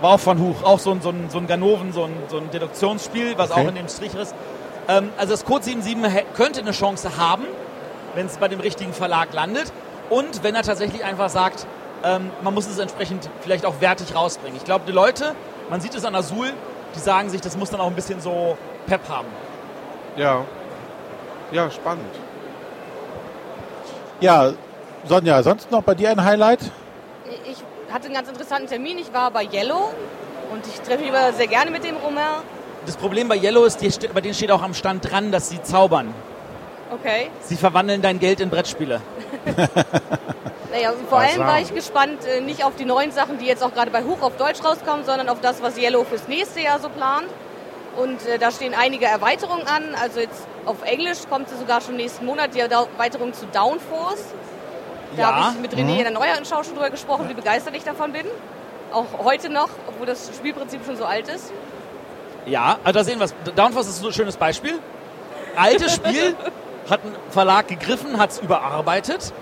War 0.00 0.12
auch 0.14 0.20
von 0.20 0.38
Huch, 0.38 0.62
auch 0.62 0.78
so 0.78 0.92
ein, 0.92 1.02
so 1.02 1.10
ein, 1.10 1.28
so 1.28 1.38
ein 1.38 1.46
Ganoven, 1.46 1.92
so 1.92 2.04
ein, 2.04 2.14
so 2.28 2.38
ein 2.38 2.50
Deduktionsspiel, 2.50 3.34
was 3.36 3.50
Okay. 3.50 3.60
auch 3.64 3.68
in 3.68 3.74
dem 3.74 3.88
Strich 3.88 4.14
ist. 4.14 4.34
Ähm, 4.88 5.10
also 5.18 5.32
das 5.32 5.44
Code 5.44 5.62
77 5.64 6.10
hä- 6.14 6.24
könnte 6.34 6.60
eine 6.60 6.70
Chance 6.72 7.18
haben, 7.18 7.44
wenn 8.14 8.26
es 8.26 8.38
bei 8.38 8.48
dem 8.48 8.60
richtigen 8.60 8.92
Verlag 8.94 9.32
landet. 9.34 9.72
Und 10.08 10.42
wenn 10.42 10.54
er 10.54 10.62
tatsächlich 10.62 11.04
einfach 11.04 11.28
sagt, 11.28 11.66
ähm, 12.02 12.30
man 12.42 12.54
muss 12.54 12.66
es 12.66 12.78
entsprechend 12.78 13.28
vielleicht 13.42 13.66
auch 13.66 13.80
wertig 13.80 14.14
rausbringen. 14.14 14.56
Ich 14.56 14.64
glaube, 14.64 14.84
die 14.86 14.92
Leute, 14.92 15.34
man 15.68 15.82
sieht 15.82 15.94
es 15.94 16.04
an 16.06 16.14
Azul, 16.14 16.50
die 16.94 16.98
sagen 16.98 17.28
sich, 17.28 17.42
das 17.42 17.58
muss 17.58 17.68
dann 17.70 17.80
auch 17.80 17.86
ein 17.88 17.94
bisschen 17.94 18.20
so 18.22 18.56
Pep 18.86 19.02
haben. 19.08 19.28
Ja. 20.20 20.44
Ja, 21.50 21.70
spannend. 21.70 22.14
Ja, 24.20 24.52
Sonja, 25.06 25.42
sonst 25.42 25.70
noch 25.70 25.82
bei 25.82 25.94
dir 25.94 26.10
ein 26.10 26.22
Highlight? 26.22 26.60
Ich 27.50 27.56
hatte 27.90 28.04
einen 28.04 28.14
ganz 28.14 28.28
interessanten 28.28 28.68
Termin. 28.68 28.98
Ich 28.98 29.14
war 29.14 29.30
bei 29.30 29.44
Yellow 29.44 29.94
und 30.52 30.66
ich 30.66 30.78
treffe 30.82 30.98
mich 30.98 31.08
immer 31.08 31.32
sehr 31.32 31.46
gerne 31.46 31.70
mit 31.70 31.84
dem 31.84 31.96
Romain. 31.96 32.42
Das 32.84 32.98
Problem 32.98 33.28
bei 33.28 33.36
Yellow 33.38 33.64
ist, 33.64 33.80
die, 33.80 34.08
bei 34.08 34.20
denen 34.20 34.34
steht 34.34 34.50
auch 34.50 34.62
am 34.62 34.74
Stand 34.74 35.10
dran, 35.10 35.32
dass 35.32 35.48
sie 35.48 35.62
zaubern. 35.62 36.12
Okay. 36.92 37.30
Sie 37.40 37.56
verwandeln 37.56 38.02
dein 38.02 38.18
Geld 38.18 38.40
in 38.40 38.50
Brettspiele. 38.50 39.00
Naja, 40.72 40.92
vor 41.08 41.18
allem 41.18 41.40
war 41.40 41.60
ich 41.60 41.74
gespannt, 41.74 42.24
äh, 42.24 42.40
nicht 42.40 42.62
auf 42.62 42.76
die 42.76 42.84
neuen 42.84 43.10
Sachen, 43.10 43.38
die 43.38 43.44
jetzt 43.44 43.60
auch 43.60 43.74
gerade 43.74 43.90
bei 43.90 44.04
Huch 44.04 44.22
auf 44.22 44.36
Deutsch 44.36 44.62
rauskommen, 44.64 45.04
sondern 45.04 45.28
auf 45.28 45.40
das, 45.40 45.60
was 45.64 45.76
Yellow 45.76 46.04
fürs 46.04 46.28
nächste 46.28 46.60
Jahr 46.60 46.78
so 46.78 46.88
plant. 46.88 47.26
Und 47.96 48.24
äh, 48.26 48.38
da 48.38 48.50
stehen 48.50 48.74
einige 48.74 49.06
Erweiterungen 49.06 49.66
an. 49.66 49.94
Also 50.00 50.20
jetzt 50.20 50.46
auf 50.64 50.82
Englisch 50.84 51.18
kommt 51.28 51.48
sie 51.48 51.56
sogar 51.56 51.80
schon 51.80 51.96
nächsten 51.96 52.24
Monat 52.24 52.54
die 52.54 52.60
Erweiterung 52.60 53.32
zu 53.34 53.46
Downforce. 53.46 54.24
Da 55.16 55.22
Ja. 55.22 55.34
habe 55.34 55.54
ich 55.56 55.60
mit 55.60 55.72
René 55.74 55.96
in 55.98 56.02
der 56.04 56.10
Neuer-Schau 56.12 56.62
schon 56.62 56.74
drüber 56.74 56.90
gesprochen, 56.90 57.28
wie 57.28 57.34
begeistert 57.34 57.74
ich 57.76 57.82
davon 57.84 58.12
bin. 58.12 58.26
Auch 58.92 59.06
heute 59.24 59.48
noch, 59.50 59.68
obwohl 59.88 60.06
das 60.06 60.30
Spielprinzip 60.36 60.84
schon 60.84 60.96
so 60.96 61.04
alt 61.04 61.28
ist. 61.28 61.52
Ja, 62.46 62.78
also 62.84 62.98
da 63.00 63.04
sehen 63.04 63.18
wir 63.18 63.24
es. 63.26 63.34
Downforce 63.56 63.88
ist 63.88 64.00
so 64.00 64.06
ein 64.08 64.12
schönes 64.12 64.36
Beispiel. 64.36 64.78
Altes 65.56 65.94
Spiel, 65.94 66.34
hat 66.90 67.04
ein 67.04 67.14
Verlag 67.30 67.68
gegriffen, 67.68 68.18
hat 68.18 68.30
es 68.30 68.38
überarbeitet, 68.38 69.32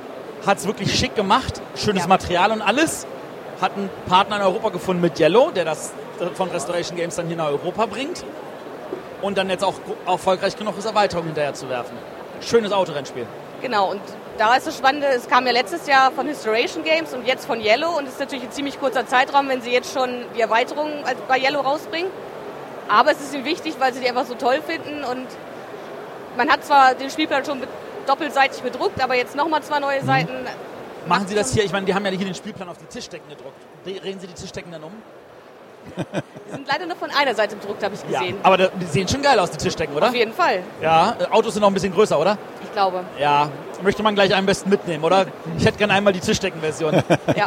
hat 0.46 0.58
es 0.58 0.66
wirklich 0.66 0.98
schick 0.98 1.14
gemacht, 1.14 1.60
schönes 1.76 2.04
Ja. 2.04 2.08
Material 2.08 2.50
und 2.52 2.62
alles. 2.62 3.06
Hat 3.60 3.72
einen 3.76 3.90
Partner 4.08 4.36
in 4.36 4.42
Europa 4.42 4.68
gefunden 4.70 5.02
mit 5.02 5.18
Yellow, 5.18 5.50
der 5.50 5.64
das 5.64 5.92
von 6.34 6.50
Restoration 6.50 6.96
Games 6.96 7.16
dann 7.16 7.26
hier 7.26 7.36
nach 7.36 7.48
Europa 7.48 7.86
bringt. 7.86 8.24
Und 9.20 9.36
dann 9.36 9.50
jetzt 9.50 9.64
auch 9.64 9.74
erfolgreich 10.06 10.56
genug 10.56 10.78
ist, 10.78 10.84
Erweiterungen 10.84 11.28
hinterher 11.28 11.54
zu 11.54 11.68
werfen. 11.68 11.96
Schönes 12.40 12.70
Autorennspiel. 12.70 13.26
Genau, 13.60 13.90
und 13.90 14.00
da 14.38 14.54
ist 14.54 14.68
das 14.68 14.78
Spannende, 14.78 15.08
es 15.08 15.28
kam 15.28 15.44
ja 15.46 15.52
letztes 15.52 15.88
Jahr 15.88 16.12
von 16.12 16.28
Historiation 16.28 16.84
Games 16.84 17.12
und 17.12 17.26
jetzt 17.26 17.44
von 17.44 17.60
Yellow 17.60 17.98
und 17.98 18.06
es 18.06 18.12
ist 18.12 18.20
natürlich 18.20 18.44
ein 18.44 18.52
ziemlich 18.52 18.78
kurzer 18.78 19.04
Zeitraum, 19.06 19.48
wenn 19.48 19.60
sie 19.60 19.72
jetzt 19.72 19.92
schon 19.92 20.08
die 20.36 20.40
Erweiterung 20.40 20.90
bei 21.26 21.40
Yellow 21.40 21.60
rausbringen. 21.60 22.10
Aber 22.88 23.10
es 23.10 23.20
ist 23.20 23.34
ihnen 23.34 23.44
wichtig, 23.44 23.74
weil 23.80 23.92
sie 23.92 24.00
die 24.00 24.08
einfach 24.08 24.26
so 24.26 24.34
toll 24.34 24.60
finden 24.64 25.02
und 25.02 25.26
man 26.36 26.48
hat 26.48 26.64
zwar 26.64 26.94
den 26.94 27.10
Spielplan 27.10 27.44
schon 27.44 27.60
doppelseitig 28.06 28.62
bedruckt, 28.62 29.02
aber 29.02 29.16
jetzt 29.16 29.34
nochmal 29.34 29.62
zwei 29.62 29.80
neue 29.80 30.04
Seiten. 30.04 30.32
Machen 31.06 31.26
Sie 31.26 31.34
das 31.34 31.52
hier, 31.52 31.64
ich 31.64 31.72
meine, 31.72 31.86
die 31.86 31.94
haben 31.94 32.04
ja 32.04 32.12
hier 32.12 32.24
den 32.24 32.34
Spielplan 32.34 32.68
auf 32.68 32.78
die 32.78 32.86
Tischdecken 32.86 33.28
gedruckt. 33.28 33.56
Drehen 33.84 34.20
Sie 34.20 34.28
die 34.28 34.34
Tischdecken 34.34 34.70
dann 34.70 34.84
um? 34.84 34.92
Die 35.96 36.50
sind 36.52 36.66
leider 36.68 36.86
nur 36.86 36.96
von 36.96 37.10
einer 37.10 37.34
Seite 37.34 37.56
bedruckt, 37.56 37.82
habe 37.82 37.94
ich 37.94 38.06
gesehen. 38.06 38.36
Aber 38.42 38.56
da- 38.56 38.68
die 38.68 38.86
sehen 38.86 39.08
schon 39.08 39.22
geil 39.22 39.38
aus, 39.38 39.50
die 39.50 39.58
Tischdecken, 39.58 39.94
oder? 39.96 40.08
Auf 40.08 40.14
jeden 40.14 40.32
Fall, 40.32 40.62
Ja, 40.80 41.16
Autos 41.30 41.54
sind 41.54 41.60
noch 41.62 41.68
ein 41.68 41.74
bisschen 41.74 41.92
größer, 41.92 42.18
oder? 42.18 42.38
ich 42.62 42.72
glaube. 42.72 43.02
Ja, 43.18 43.48
möchte 43.82 44.02
man 44.02 44.14
gleich 44.14 44.34
am 44.34 44.46
besten 44.46 44.70
mitnehmen, 44.70 45.04
oder? 45.04 45.26
Ich 45.58 45.64
hätte 45.64 45.78
gerne 45.78 45.92
einmal 45.94 46.12
die 46.12 46.20
Tischdeckenversion. 46.20 47.02
Ja. 47.36 47.46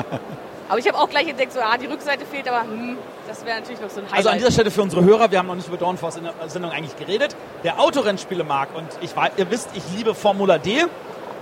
Aber 0.70 0.80
ich 0.80 0.88
habe 0.88 0.98
auch 0.98 1.10
gleich 1.10 1.28
entdeckt, 1.28 1.52
so, 1.52 1.60
ah, 1.60 1.78
die 1.78 1.86
Rückseite 1.88 2.26
fehlt, 2.26 2.48
aber 2.48 2.62
hm, 2.62 2.98
das 3.28 3.44
wäre 3.46 3.60
natürlich 3.60 3.82
noch 3.82 3.90
so 3.90 4.00
ein 4.00 4.06
Highlight. 4.06 4.18
Also 4.20 4.30
an 4.30 4.38
dieser 4.38 4.52
Stelle 4.52 4.72
für 4.72 4.82
unsere 4.82 5.04
Hörer, 5.04 5.30
wir 5.30 5.38
haben 5.40 5.48
noch 5.48 5.56
nicht 5.56 5.68
über 5.68 5.76
Dawnforce 5.76 6.16
in 6.16 6.24
der 6.24 6.34
Sendung 6.48 6.72
eigentlich 6.72 6.96
geredet. 6.96 7.36
Der 7.66 7.78
Autorennspiele 7.78 8.46
mag 8.46 8.70
und 8.74 8.88
ich 9.02 9.12
ihr 9.36 9.52
wisst, 9.52 9.70
ich 9.74 9.84
liebe 9.98 10.16
Formula 10.16 10.58
D 10.60 10.86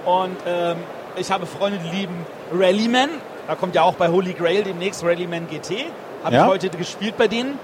und 0.06 0.36
ähm, 0.48 0.78
ich 1.16 1.32
habe 1.32 1.46
Freunde, 1.46 1.78
die 1.78 1.96
lieben 1.96 2.26
Rallyman. 2.52 3.10
Da 3.48 3.54
kommt 3.54 3.76
ja 3.76 3.84
auch 3.84 3.94
bei 3.94 4.08
Holy 4.10 4.34
Grail 4.34 4.64
demnächst 4.64 5.04
Rallyman 5.04 5.48
GT. 5.48 5.86
Habe 6.24 6.36
Ja. 6.36 6.44
ich 6.46 6.50
heute 6.50 6.70
gespielt 6.70 7.18
bei 7.18 7.28
denen. 7.28 7.58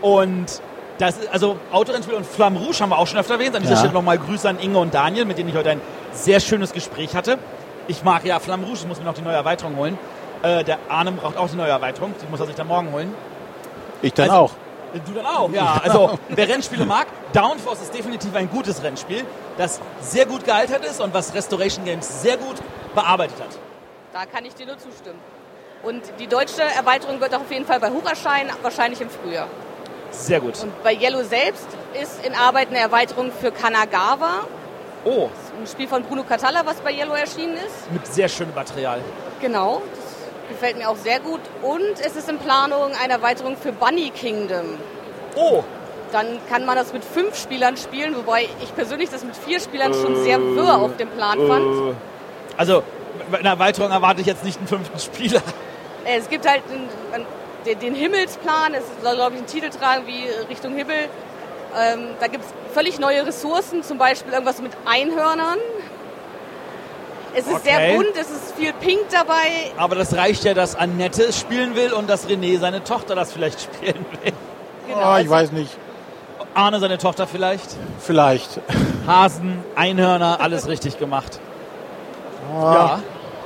Und 0.00 0.60
das 0.98 1.16
ist, 1.18 1.32
also 1.32 1.56
Autorennspiel 1.72 2.14
und 2.16 2.26
Flamme 2.26 2.58
Rouge 2.58 2.80
haben 2.80 2.90
wir 2.90 2.98
auch 2.98 3.06
schon 3.06 3.18
öfter 3.18 3.34
erwähnt. 3.34 3.54
An 3.54 3.62
dieser 3.62 3.74
Ja. 3.74 3.78
Stelle 3.80 3.94
nochmal 3.94 4.18
Grüße 4.18 4.48
an 4.48 4.58
Inge 4.58 4.78
und 4.78 4.94
Daniel, 4.94 5.24
mit 5.24 5.38
denen 5.38 5.48
ich 5.48 5.56
heute 5.56 5.70
ein 5.70 5.80
sehr 6.12 6.40
schönes 6.40 6.72
Gespräch 6.72 7.14
hatte. 7.14 7.38
Ich 7.86 8.04
mag 8.04 8.24
ja 8.24 8.38
Flamme 8.40 8.64
Rouge, 8.66 8.80
ich 8.80 8.86
muss 8.88 8.98
mir 8.98 9.04
noch 9.04 9.14
die 9.14 9.22
neue 9.22 9.34
Erweiterung 9.34 9.76
holen. 9.76 9.98
Äh, 10.42 10.62
der 10.64 10.78
Arne 10.88 11.12
braucht 11.12 11.36
auch 11.36 11.48
die 11.48 11.56
neue 11.56 11.70
Erweiterung, 11.70 12.14
die 12.22 12.30
muss 12.30 12.38
er 12.40 12.46
sich 12.46 12.54
dann 12.54 12.66
morgen 12.68 12.92
holen. 12.92 13.14
Ich 14.02 14.12
dann 14.14 14.30
Also- 14.30 14.42
auch. 14.42 14.50
Du 15.04 15.12
dann 15.12 15.26
auch, 15.26 15.50
ja. 15.52 15.80
Also 15.84 16.18
wer 16.30 16.48
Rennspiele 16.48 16.86
mag, 16.86 17.08
Downforce 17.34 17.82
ist 17.82 17.94
definitiv 17.94 18.34
ein 18.34 18.48
gutes 18.48 18.82
Rennspiel, 18.82 19.22
das 19.58 19.80
sehr 20.00 20.24
gut 20.24 20.44
gealtert 20.46 20.82
ist 20.82 21.02
und 21.02 21.12
was 21.12 21.34
Restoration 21.34 21.84
Games 21.84 22.22
sehr 22.22 22.38
gut 22.38 22.56
bearbeitet 22.94 23.36
hat. 23.38 23.58
Da 24.14 24.24
kann 24.24 24.46
ich 24.46 24.54
dir 24.54 24.64
nur 24.64 24.78
zustimmen. 24.78 25.18
Und 25.82 26.02
die 26.18 26.26
deutsche 26.26 26.62
Erweiterung 26.62 27.20
wird 27.20 27.34
auch 27.34 27.40
auf 27.40 27.50
jeden 27.50 27.64
Fall 27.66 27.78
bei 27.80 27.90
Hoch 27.90 28.04
erscheinen, 28.08 28.50
wahrscheinlich 28.62 29.00
im 29.00 29.10
Frühjahr. 29.10 29.46
Sehr 30.10 30.40
gut. 30.40 30.60
Und 30.62 30.82
bei 30.82 30.94
Yellow 30.94 31.22
selbst 31.22 31.66
ist 32.00 32.24
in 32.26 32.34
Arbeit 32.34 32.68
eine 32.68 32.78
Erweiterung 32.78 33.30
für 33.32 33.50
Kanagawa, 33.52 34.46
Oh, 35.04 35.28
ein 35.58 35.66
Spiel 35.66 35.86
von 35.86 36.02
Bruno 36.02 36.24
Catalla, 36.24 36.62
was 36.66 36.76
bei 36.80 36.92
Yellow 36.92 37.14
erschienen 37.14 37.54
ist. 37.54 37.90
mit 37.92 38.04
sehr 38.06 38.28
schönem 38.28 38.52
Material. 38.54 39.00
Genau, 39.40 39.80
das 39.94 40.48
gefällt 40.50 40.76
mir 40.76 40.88
auch 40.90 40.96
sehr 40.96 41.20
gut. 41.20 41.40
Und 41.62 42.00
es 42.04 42.16
ist 42.16 42.28
in 42.28 42.36
Planung 42.38 42.90
eine 43.00 43.12
Erweiterung 43.14 43.56
für 43.56 43.70
Bunny 43.70 44.10
Kingdom. 44.10 44.76
Oh, 45.36 45.62
Dann 46.10 46.40
kann 46.50 46.66
man 46.66 46.74
das 46.74 46.92
mit 46.92 47.04
fünf 47.04 47.38
Spielern 47.38 47.76
spielen, 47.76 48.16
wobei 48.16 48.48
ich 48.60 48.74
persönlich 48.74 49.08
das 49.08 49.22
mit 49.24 49.36
vier 49.36 49.60
Spielern 49.60 49.94
schon 49.94 50.20
sehr 50.24 50.40
wirr 50.40 50.74
auf 50.78 50.96
dem 50.96 51.08
Plan 51.10 51.38
fand. 51.46 51.94
also 52.56 52.82
bei 53.30 53.38
einer 53.38 53.50
Erweiterung 53.50 53.92
erwarte 53.92 54.20
ich 54.20 54.26
jetzt 54.26 54.42
nicht 54.44 54.58
einen 54.58 54.66
fünften 54.66 54.98
Spieler. 54.98 55.42
Äh, 56.08 56.18
Es 56.18 56.28
gibt 56.28 56.48
halt 56.48 56.62
einen, 56.70 56.88
einen, 57.12 57.80
den, 57.80 57.94
Himmelsplan, 57.94 58.74
es 58.74 58.84
soll, 59.02 59.14
glaube 59.14 59.32
ich, 59.34 59.38
einen 59.38 59.46
Titel 59.46 59.70
tragen 59.70 60.06
wie 60.06 60.24
Richtung 60.48 60.74
Himmel. 60.74 61.08
Ähm, 61.78 62.08
da 62.18 62.26
gibt 62.28 62.44
es 62.44 62.74
völlig 62.74 62.98
neue 62.98 63.26
Ressourcen, 63.26 63.82
zum 63.82 63.98
Beispiel 63.98 64.32
irgendwas 64.32 64.60
mit 64.62 64.72
Einhörnern. 64.86 65.58
Es 67.34 67.46
ist 67.46 67.56
Okay. 67.56 67.62
sehr 67.76 67.94
bunt, 67.94 68.16
es 68.18 68.30
ist 68.30 68.54
viel 68.56 68.72
Pink 68.72 69.00
dabei. 69.12 69.70
Aber 69.76 69.94
das 69.94 70.16
reicht 70.16 70.44
ja, 70.44 70.54
dass 70.54 70.74
Annette 70.74 71.24
es 71.24 71.38
spielen 71.38 71.74
will 71.76 71.92
und 71.92 72.08
dass 72.08 72.26
René 72.26 72.58
seine 72.58 72.82
Tochter 72.84 73.14
das 73.14 73.32
vielleicht 73.32 73.60
spielen 73.74 74.06
will. 74.22 74.32
Genau, 74.86 74.98
oh, 74.98 75.00
ich 75.00 75.04
also- 75.04 75.30
weiß 75.30 75.52
nicht. 75.52 75.76
Arne 76.54 76.80
seine 76.80 76.98
Tochter 76.98 77.26
vielleicht. 77.26 77.76
Vielleicht. 78.00 78.60
Hasen, 79.06 79.62
Einhörner, 79.76 80.40
alles 80.40 80.66
richtig 80.66 80.98
gemacht. 80.98 81.38
Ja. 82.52 83.00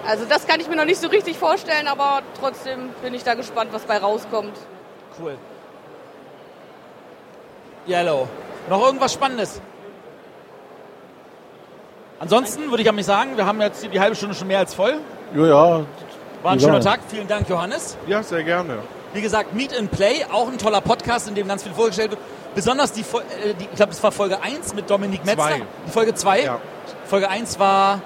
Also 0.07 0.25
das 0.29 0.47
kann 0.47 0.61
ich 0.61 0.69
mir 0.69 0.77
noch 0.77 0.85
nicht 0.85 1.01
so 1.01 1.09
richtig 1.09 1.39
vorstellen, 1.39 1.87
aber 1.87 2.23
trotzdem 2.41 2.91
bin 3.03 3.15
ich 3.15 3.23
da 3.25 3.35
gespannt, 3.35 3.71
was 3.73 3.83
bei 3.83 3.99
rauskommt. 3.99 4.57
Cool. 5.21 5.37
Yellow. 7.87 8.29
Noch 8.69 8.85
irgendwas 8.85 9.13
Spannendes? 9.13 9.61
Ansonsten 12.21 12.71
würde 12.71 12.83
ich 12.83 12.89
an 12.89 12.95
mich 12.95 13.07
sagen, 13.07 13.37
wir 13.37 13.47
haben 13.47 13.61
jetzt 13.61 13.83
die 13.93 14.01
halbe 14.01 14.15
Stunde 14.15 14.35
schon 14.35 14.47
mehr 14.49 14.59
als 14.61 14.75
voll. 14.75 14.95
Ja, 15.35 15.47
ja. 15.47 15.81
War 16.43 16.53
ein 16.53 16.59
Ja. 16.59 16.69
schöner 16.69 16.81
Tag. 16.81 17.01
Vielen 17.09 17.27
Dank, 17.27 17.49
Johannes. 17.49 17.97
Ja, 18.07 18.23
sehr 18.23 18.43
gerne. 18.45 18.79
Wie 19.13 19.21
gesagt, 19.21 19.53
Meet 19.55 19.77
and 19.77 19.91
Play, 19.91 20.25
auch 20.33 20.49
ein 20.49 20.59
toller 20.59 20.81
Podcast, 20.81 21.29
in 21.29 21.35
dem 21.35 21.47
ganz 21.49 21.63
viel 21.65 21.73
vorgestellt 21.73 22.11
wird. 22.13 22.21
Besonders 22.55 22.93
die, 22.93 23.01
äh, 23.03 23.55
die 23.55 23.65
ich 23.65 23.77
glaube, 23.77 23.93
es 23.93 24.03
war 24.03 24.13
Folge 24.13 24.41
1 24.43 24.75
mit 24.75 24.89
Dominik 24.89 25.25
Metzler. 25.25 25.49
Zwei. 25.49 25.63
Die 25.87 25.91
Folge 25.91 26.15
2. 26.15 26.43
Ja. 26.43 26.59
Folge 27.07 27.29
1 27.29 27.59
war, 27.59 28.01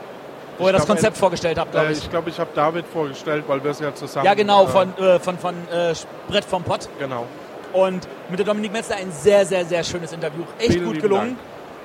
wo 0.59 0.65
Ich 0.65 0.69
ihr 0.69 0.73
das 0.73 0.87
Konzept 0.87 1.17
vorgestellt 1.17 1.59
habt, 1.59 1.73
glaube 1.73 1.89
Äh, 1.89 1.93
ich. 1.93 1.99
ich 1.99 2.11
glaube, 2.11 2.31
ich 2.31 2.39
habe 2.39 2.51
David 2.55 2.87
vorgestellt, 2.87 3.45
weil 3.47 3.63
wir 3.63 3.71
es 3.71 3.81
ja 3.81 3.95
zusammen. 3.95 4.27
Ja, 4.27 4.35
genau, 4.35 4.65
äh, 4.65 4.69
von, 4.69 4.99
äh, 4.99 5.19
von, 5.21 5.39
von 5.39 5.55
äh, 5.73 5.95
Brett 6.29 6.45
vom 6.45 6.63
Pott. 6.63 6.89
Genau. 6.99 7.27
Und 7.73 8.07
mit 8.31 8.39
der 8.39 8.47
Dominik 8.47 8.73
Metzler 8.73 8.97
ein 8.97 9.13
sehr, 9.13 9.45
sehr, 9.45 9.65
sehr 9.65 9.85
schönes 9.85 10.13
Interview. 10.13 10.45
Echt 10.59 10.73
Vielen 10.73 10.87
gut 10.87 11.01
gelungen. 11.03 11.39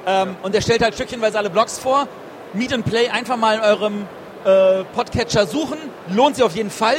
Ähm, 0.06 0.36
Und 0.42 0.56
er 0.56 0.62
stellt 0.62 0.82
halt 0.82 0.96
stückchenweise 0.96 1.38
alle 1.38 1.50
Blogs 1.50 1.78
vor. 1.78 2.08
Meet 2.54 2.74
and 2.74 2.86
Play 2.86 3.10
einfach 3.10 3.38
mal 3.38 3.56
in 3.56 3.62
eurem 3.62 4.08
äh, 4.46 4.84
Podcatcher 4.96 5.46
suchen. 5.46 5.78
Lohnt 6.10 6.36
sich 6.36 6.44
auf 6.46 6.56
jeden 6.56 6.70
Fall. 6.72 6.96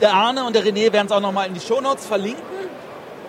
Der 0.00 0.12
Arne 0.12 0.44
und 0.44 0.54
der 0.56 0.64
René 0.64 0.92
werden 0.92 1.06
es 1.06 1.12
auch 1.12 1.20
nochmal 1.20 1.46
in 1.46 1.54
die 1.54 1.60
Shownotes 1.60 2.06
verlinken. 2.06 2.42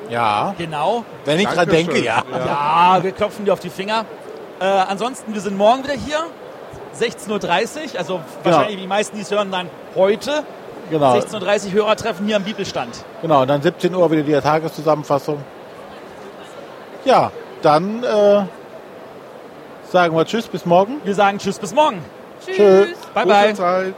Ja. 0.09 0.53
Genau. 0.57 1.05
Wenn 1.25 1.39
ich 1.39 1.47
dran 1.47 1.69
denke, 1.69 1.99
ja. 1.99 2.23
Ja, 2.45 2.99
wir 3.01 3.11
klopfen 3.11 3.45
dir 3.45 3.53
auf 3.53 3.59
die 3.59 3.69
Finger. 3.69 4.05
Äh, 4.59 4.65
ansonsten, 4.65 5.33
wir 5.33 5.41
sind 5.41 5.57
morgen 5.57 5.83
wieder 5.83 5.93
hier. 5.93 6.19
16.30 6.99 7.93
Uhr. 7.93 7.99
Also 7.99 8.21
wahrscheinlich 8.43 8.79
die 8.79 8.87
meisten, 8.87 9.15
die 9.15 9.23
es 9.23 9.31
hören, 9.31 9.51
dann 9.51 9.69
heute. 9.95 10.43
Genau. 10.89 11.15
16.30 11.15 11.67
Uhr 11.67 11.71
Hörertreffen 11.71 12.25
hier 12.25 12.35
am 12.35 12.43
Bibelstand. 12.43 13.03
Genau. 13.21 13.41
Und 13.41 13.47
dann 13.47 13.61
17 13.61 13.93
Uhr 13.95 14.11
wieder 14.11 14.23
die 14.23 14.33
Tageszusammenfassung. 14.33 15.43
Ja, 17.05 17.31
dann 17.61 18.03
äh, 18.03 18.43
sagen 19.91 20.15
wir 20.15 20.25
Tschüss, 20.25 20.47
bis 20.47 20.65
morgen. 20.65 21.01
Wir 21.03 21.15
sagen 21.15 21.37
Tschüss, 21.37 21.59
bis 21.59 21.73
morgen. 21.73 22.03
Tschüss. 22.45 22.55
Tschö. 22.55 22.85
Bye, 23.13 23.23
Gute 23.23 23.35
bye. 23.35 23.53
Zeit. 23.53 23.95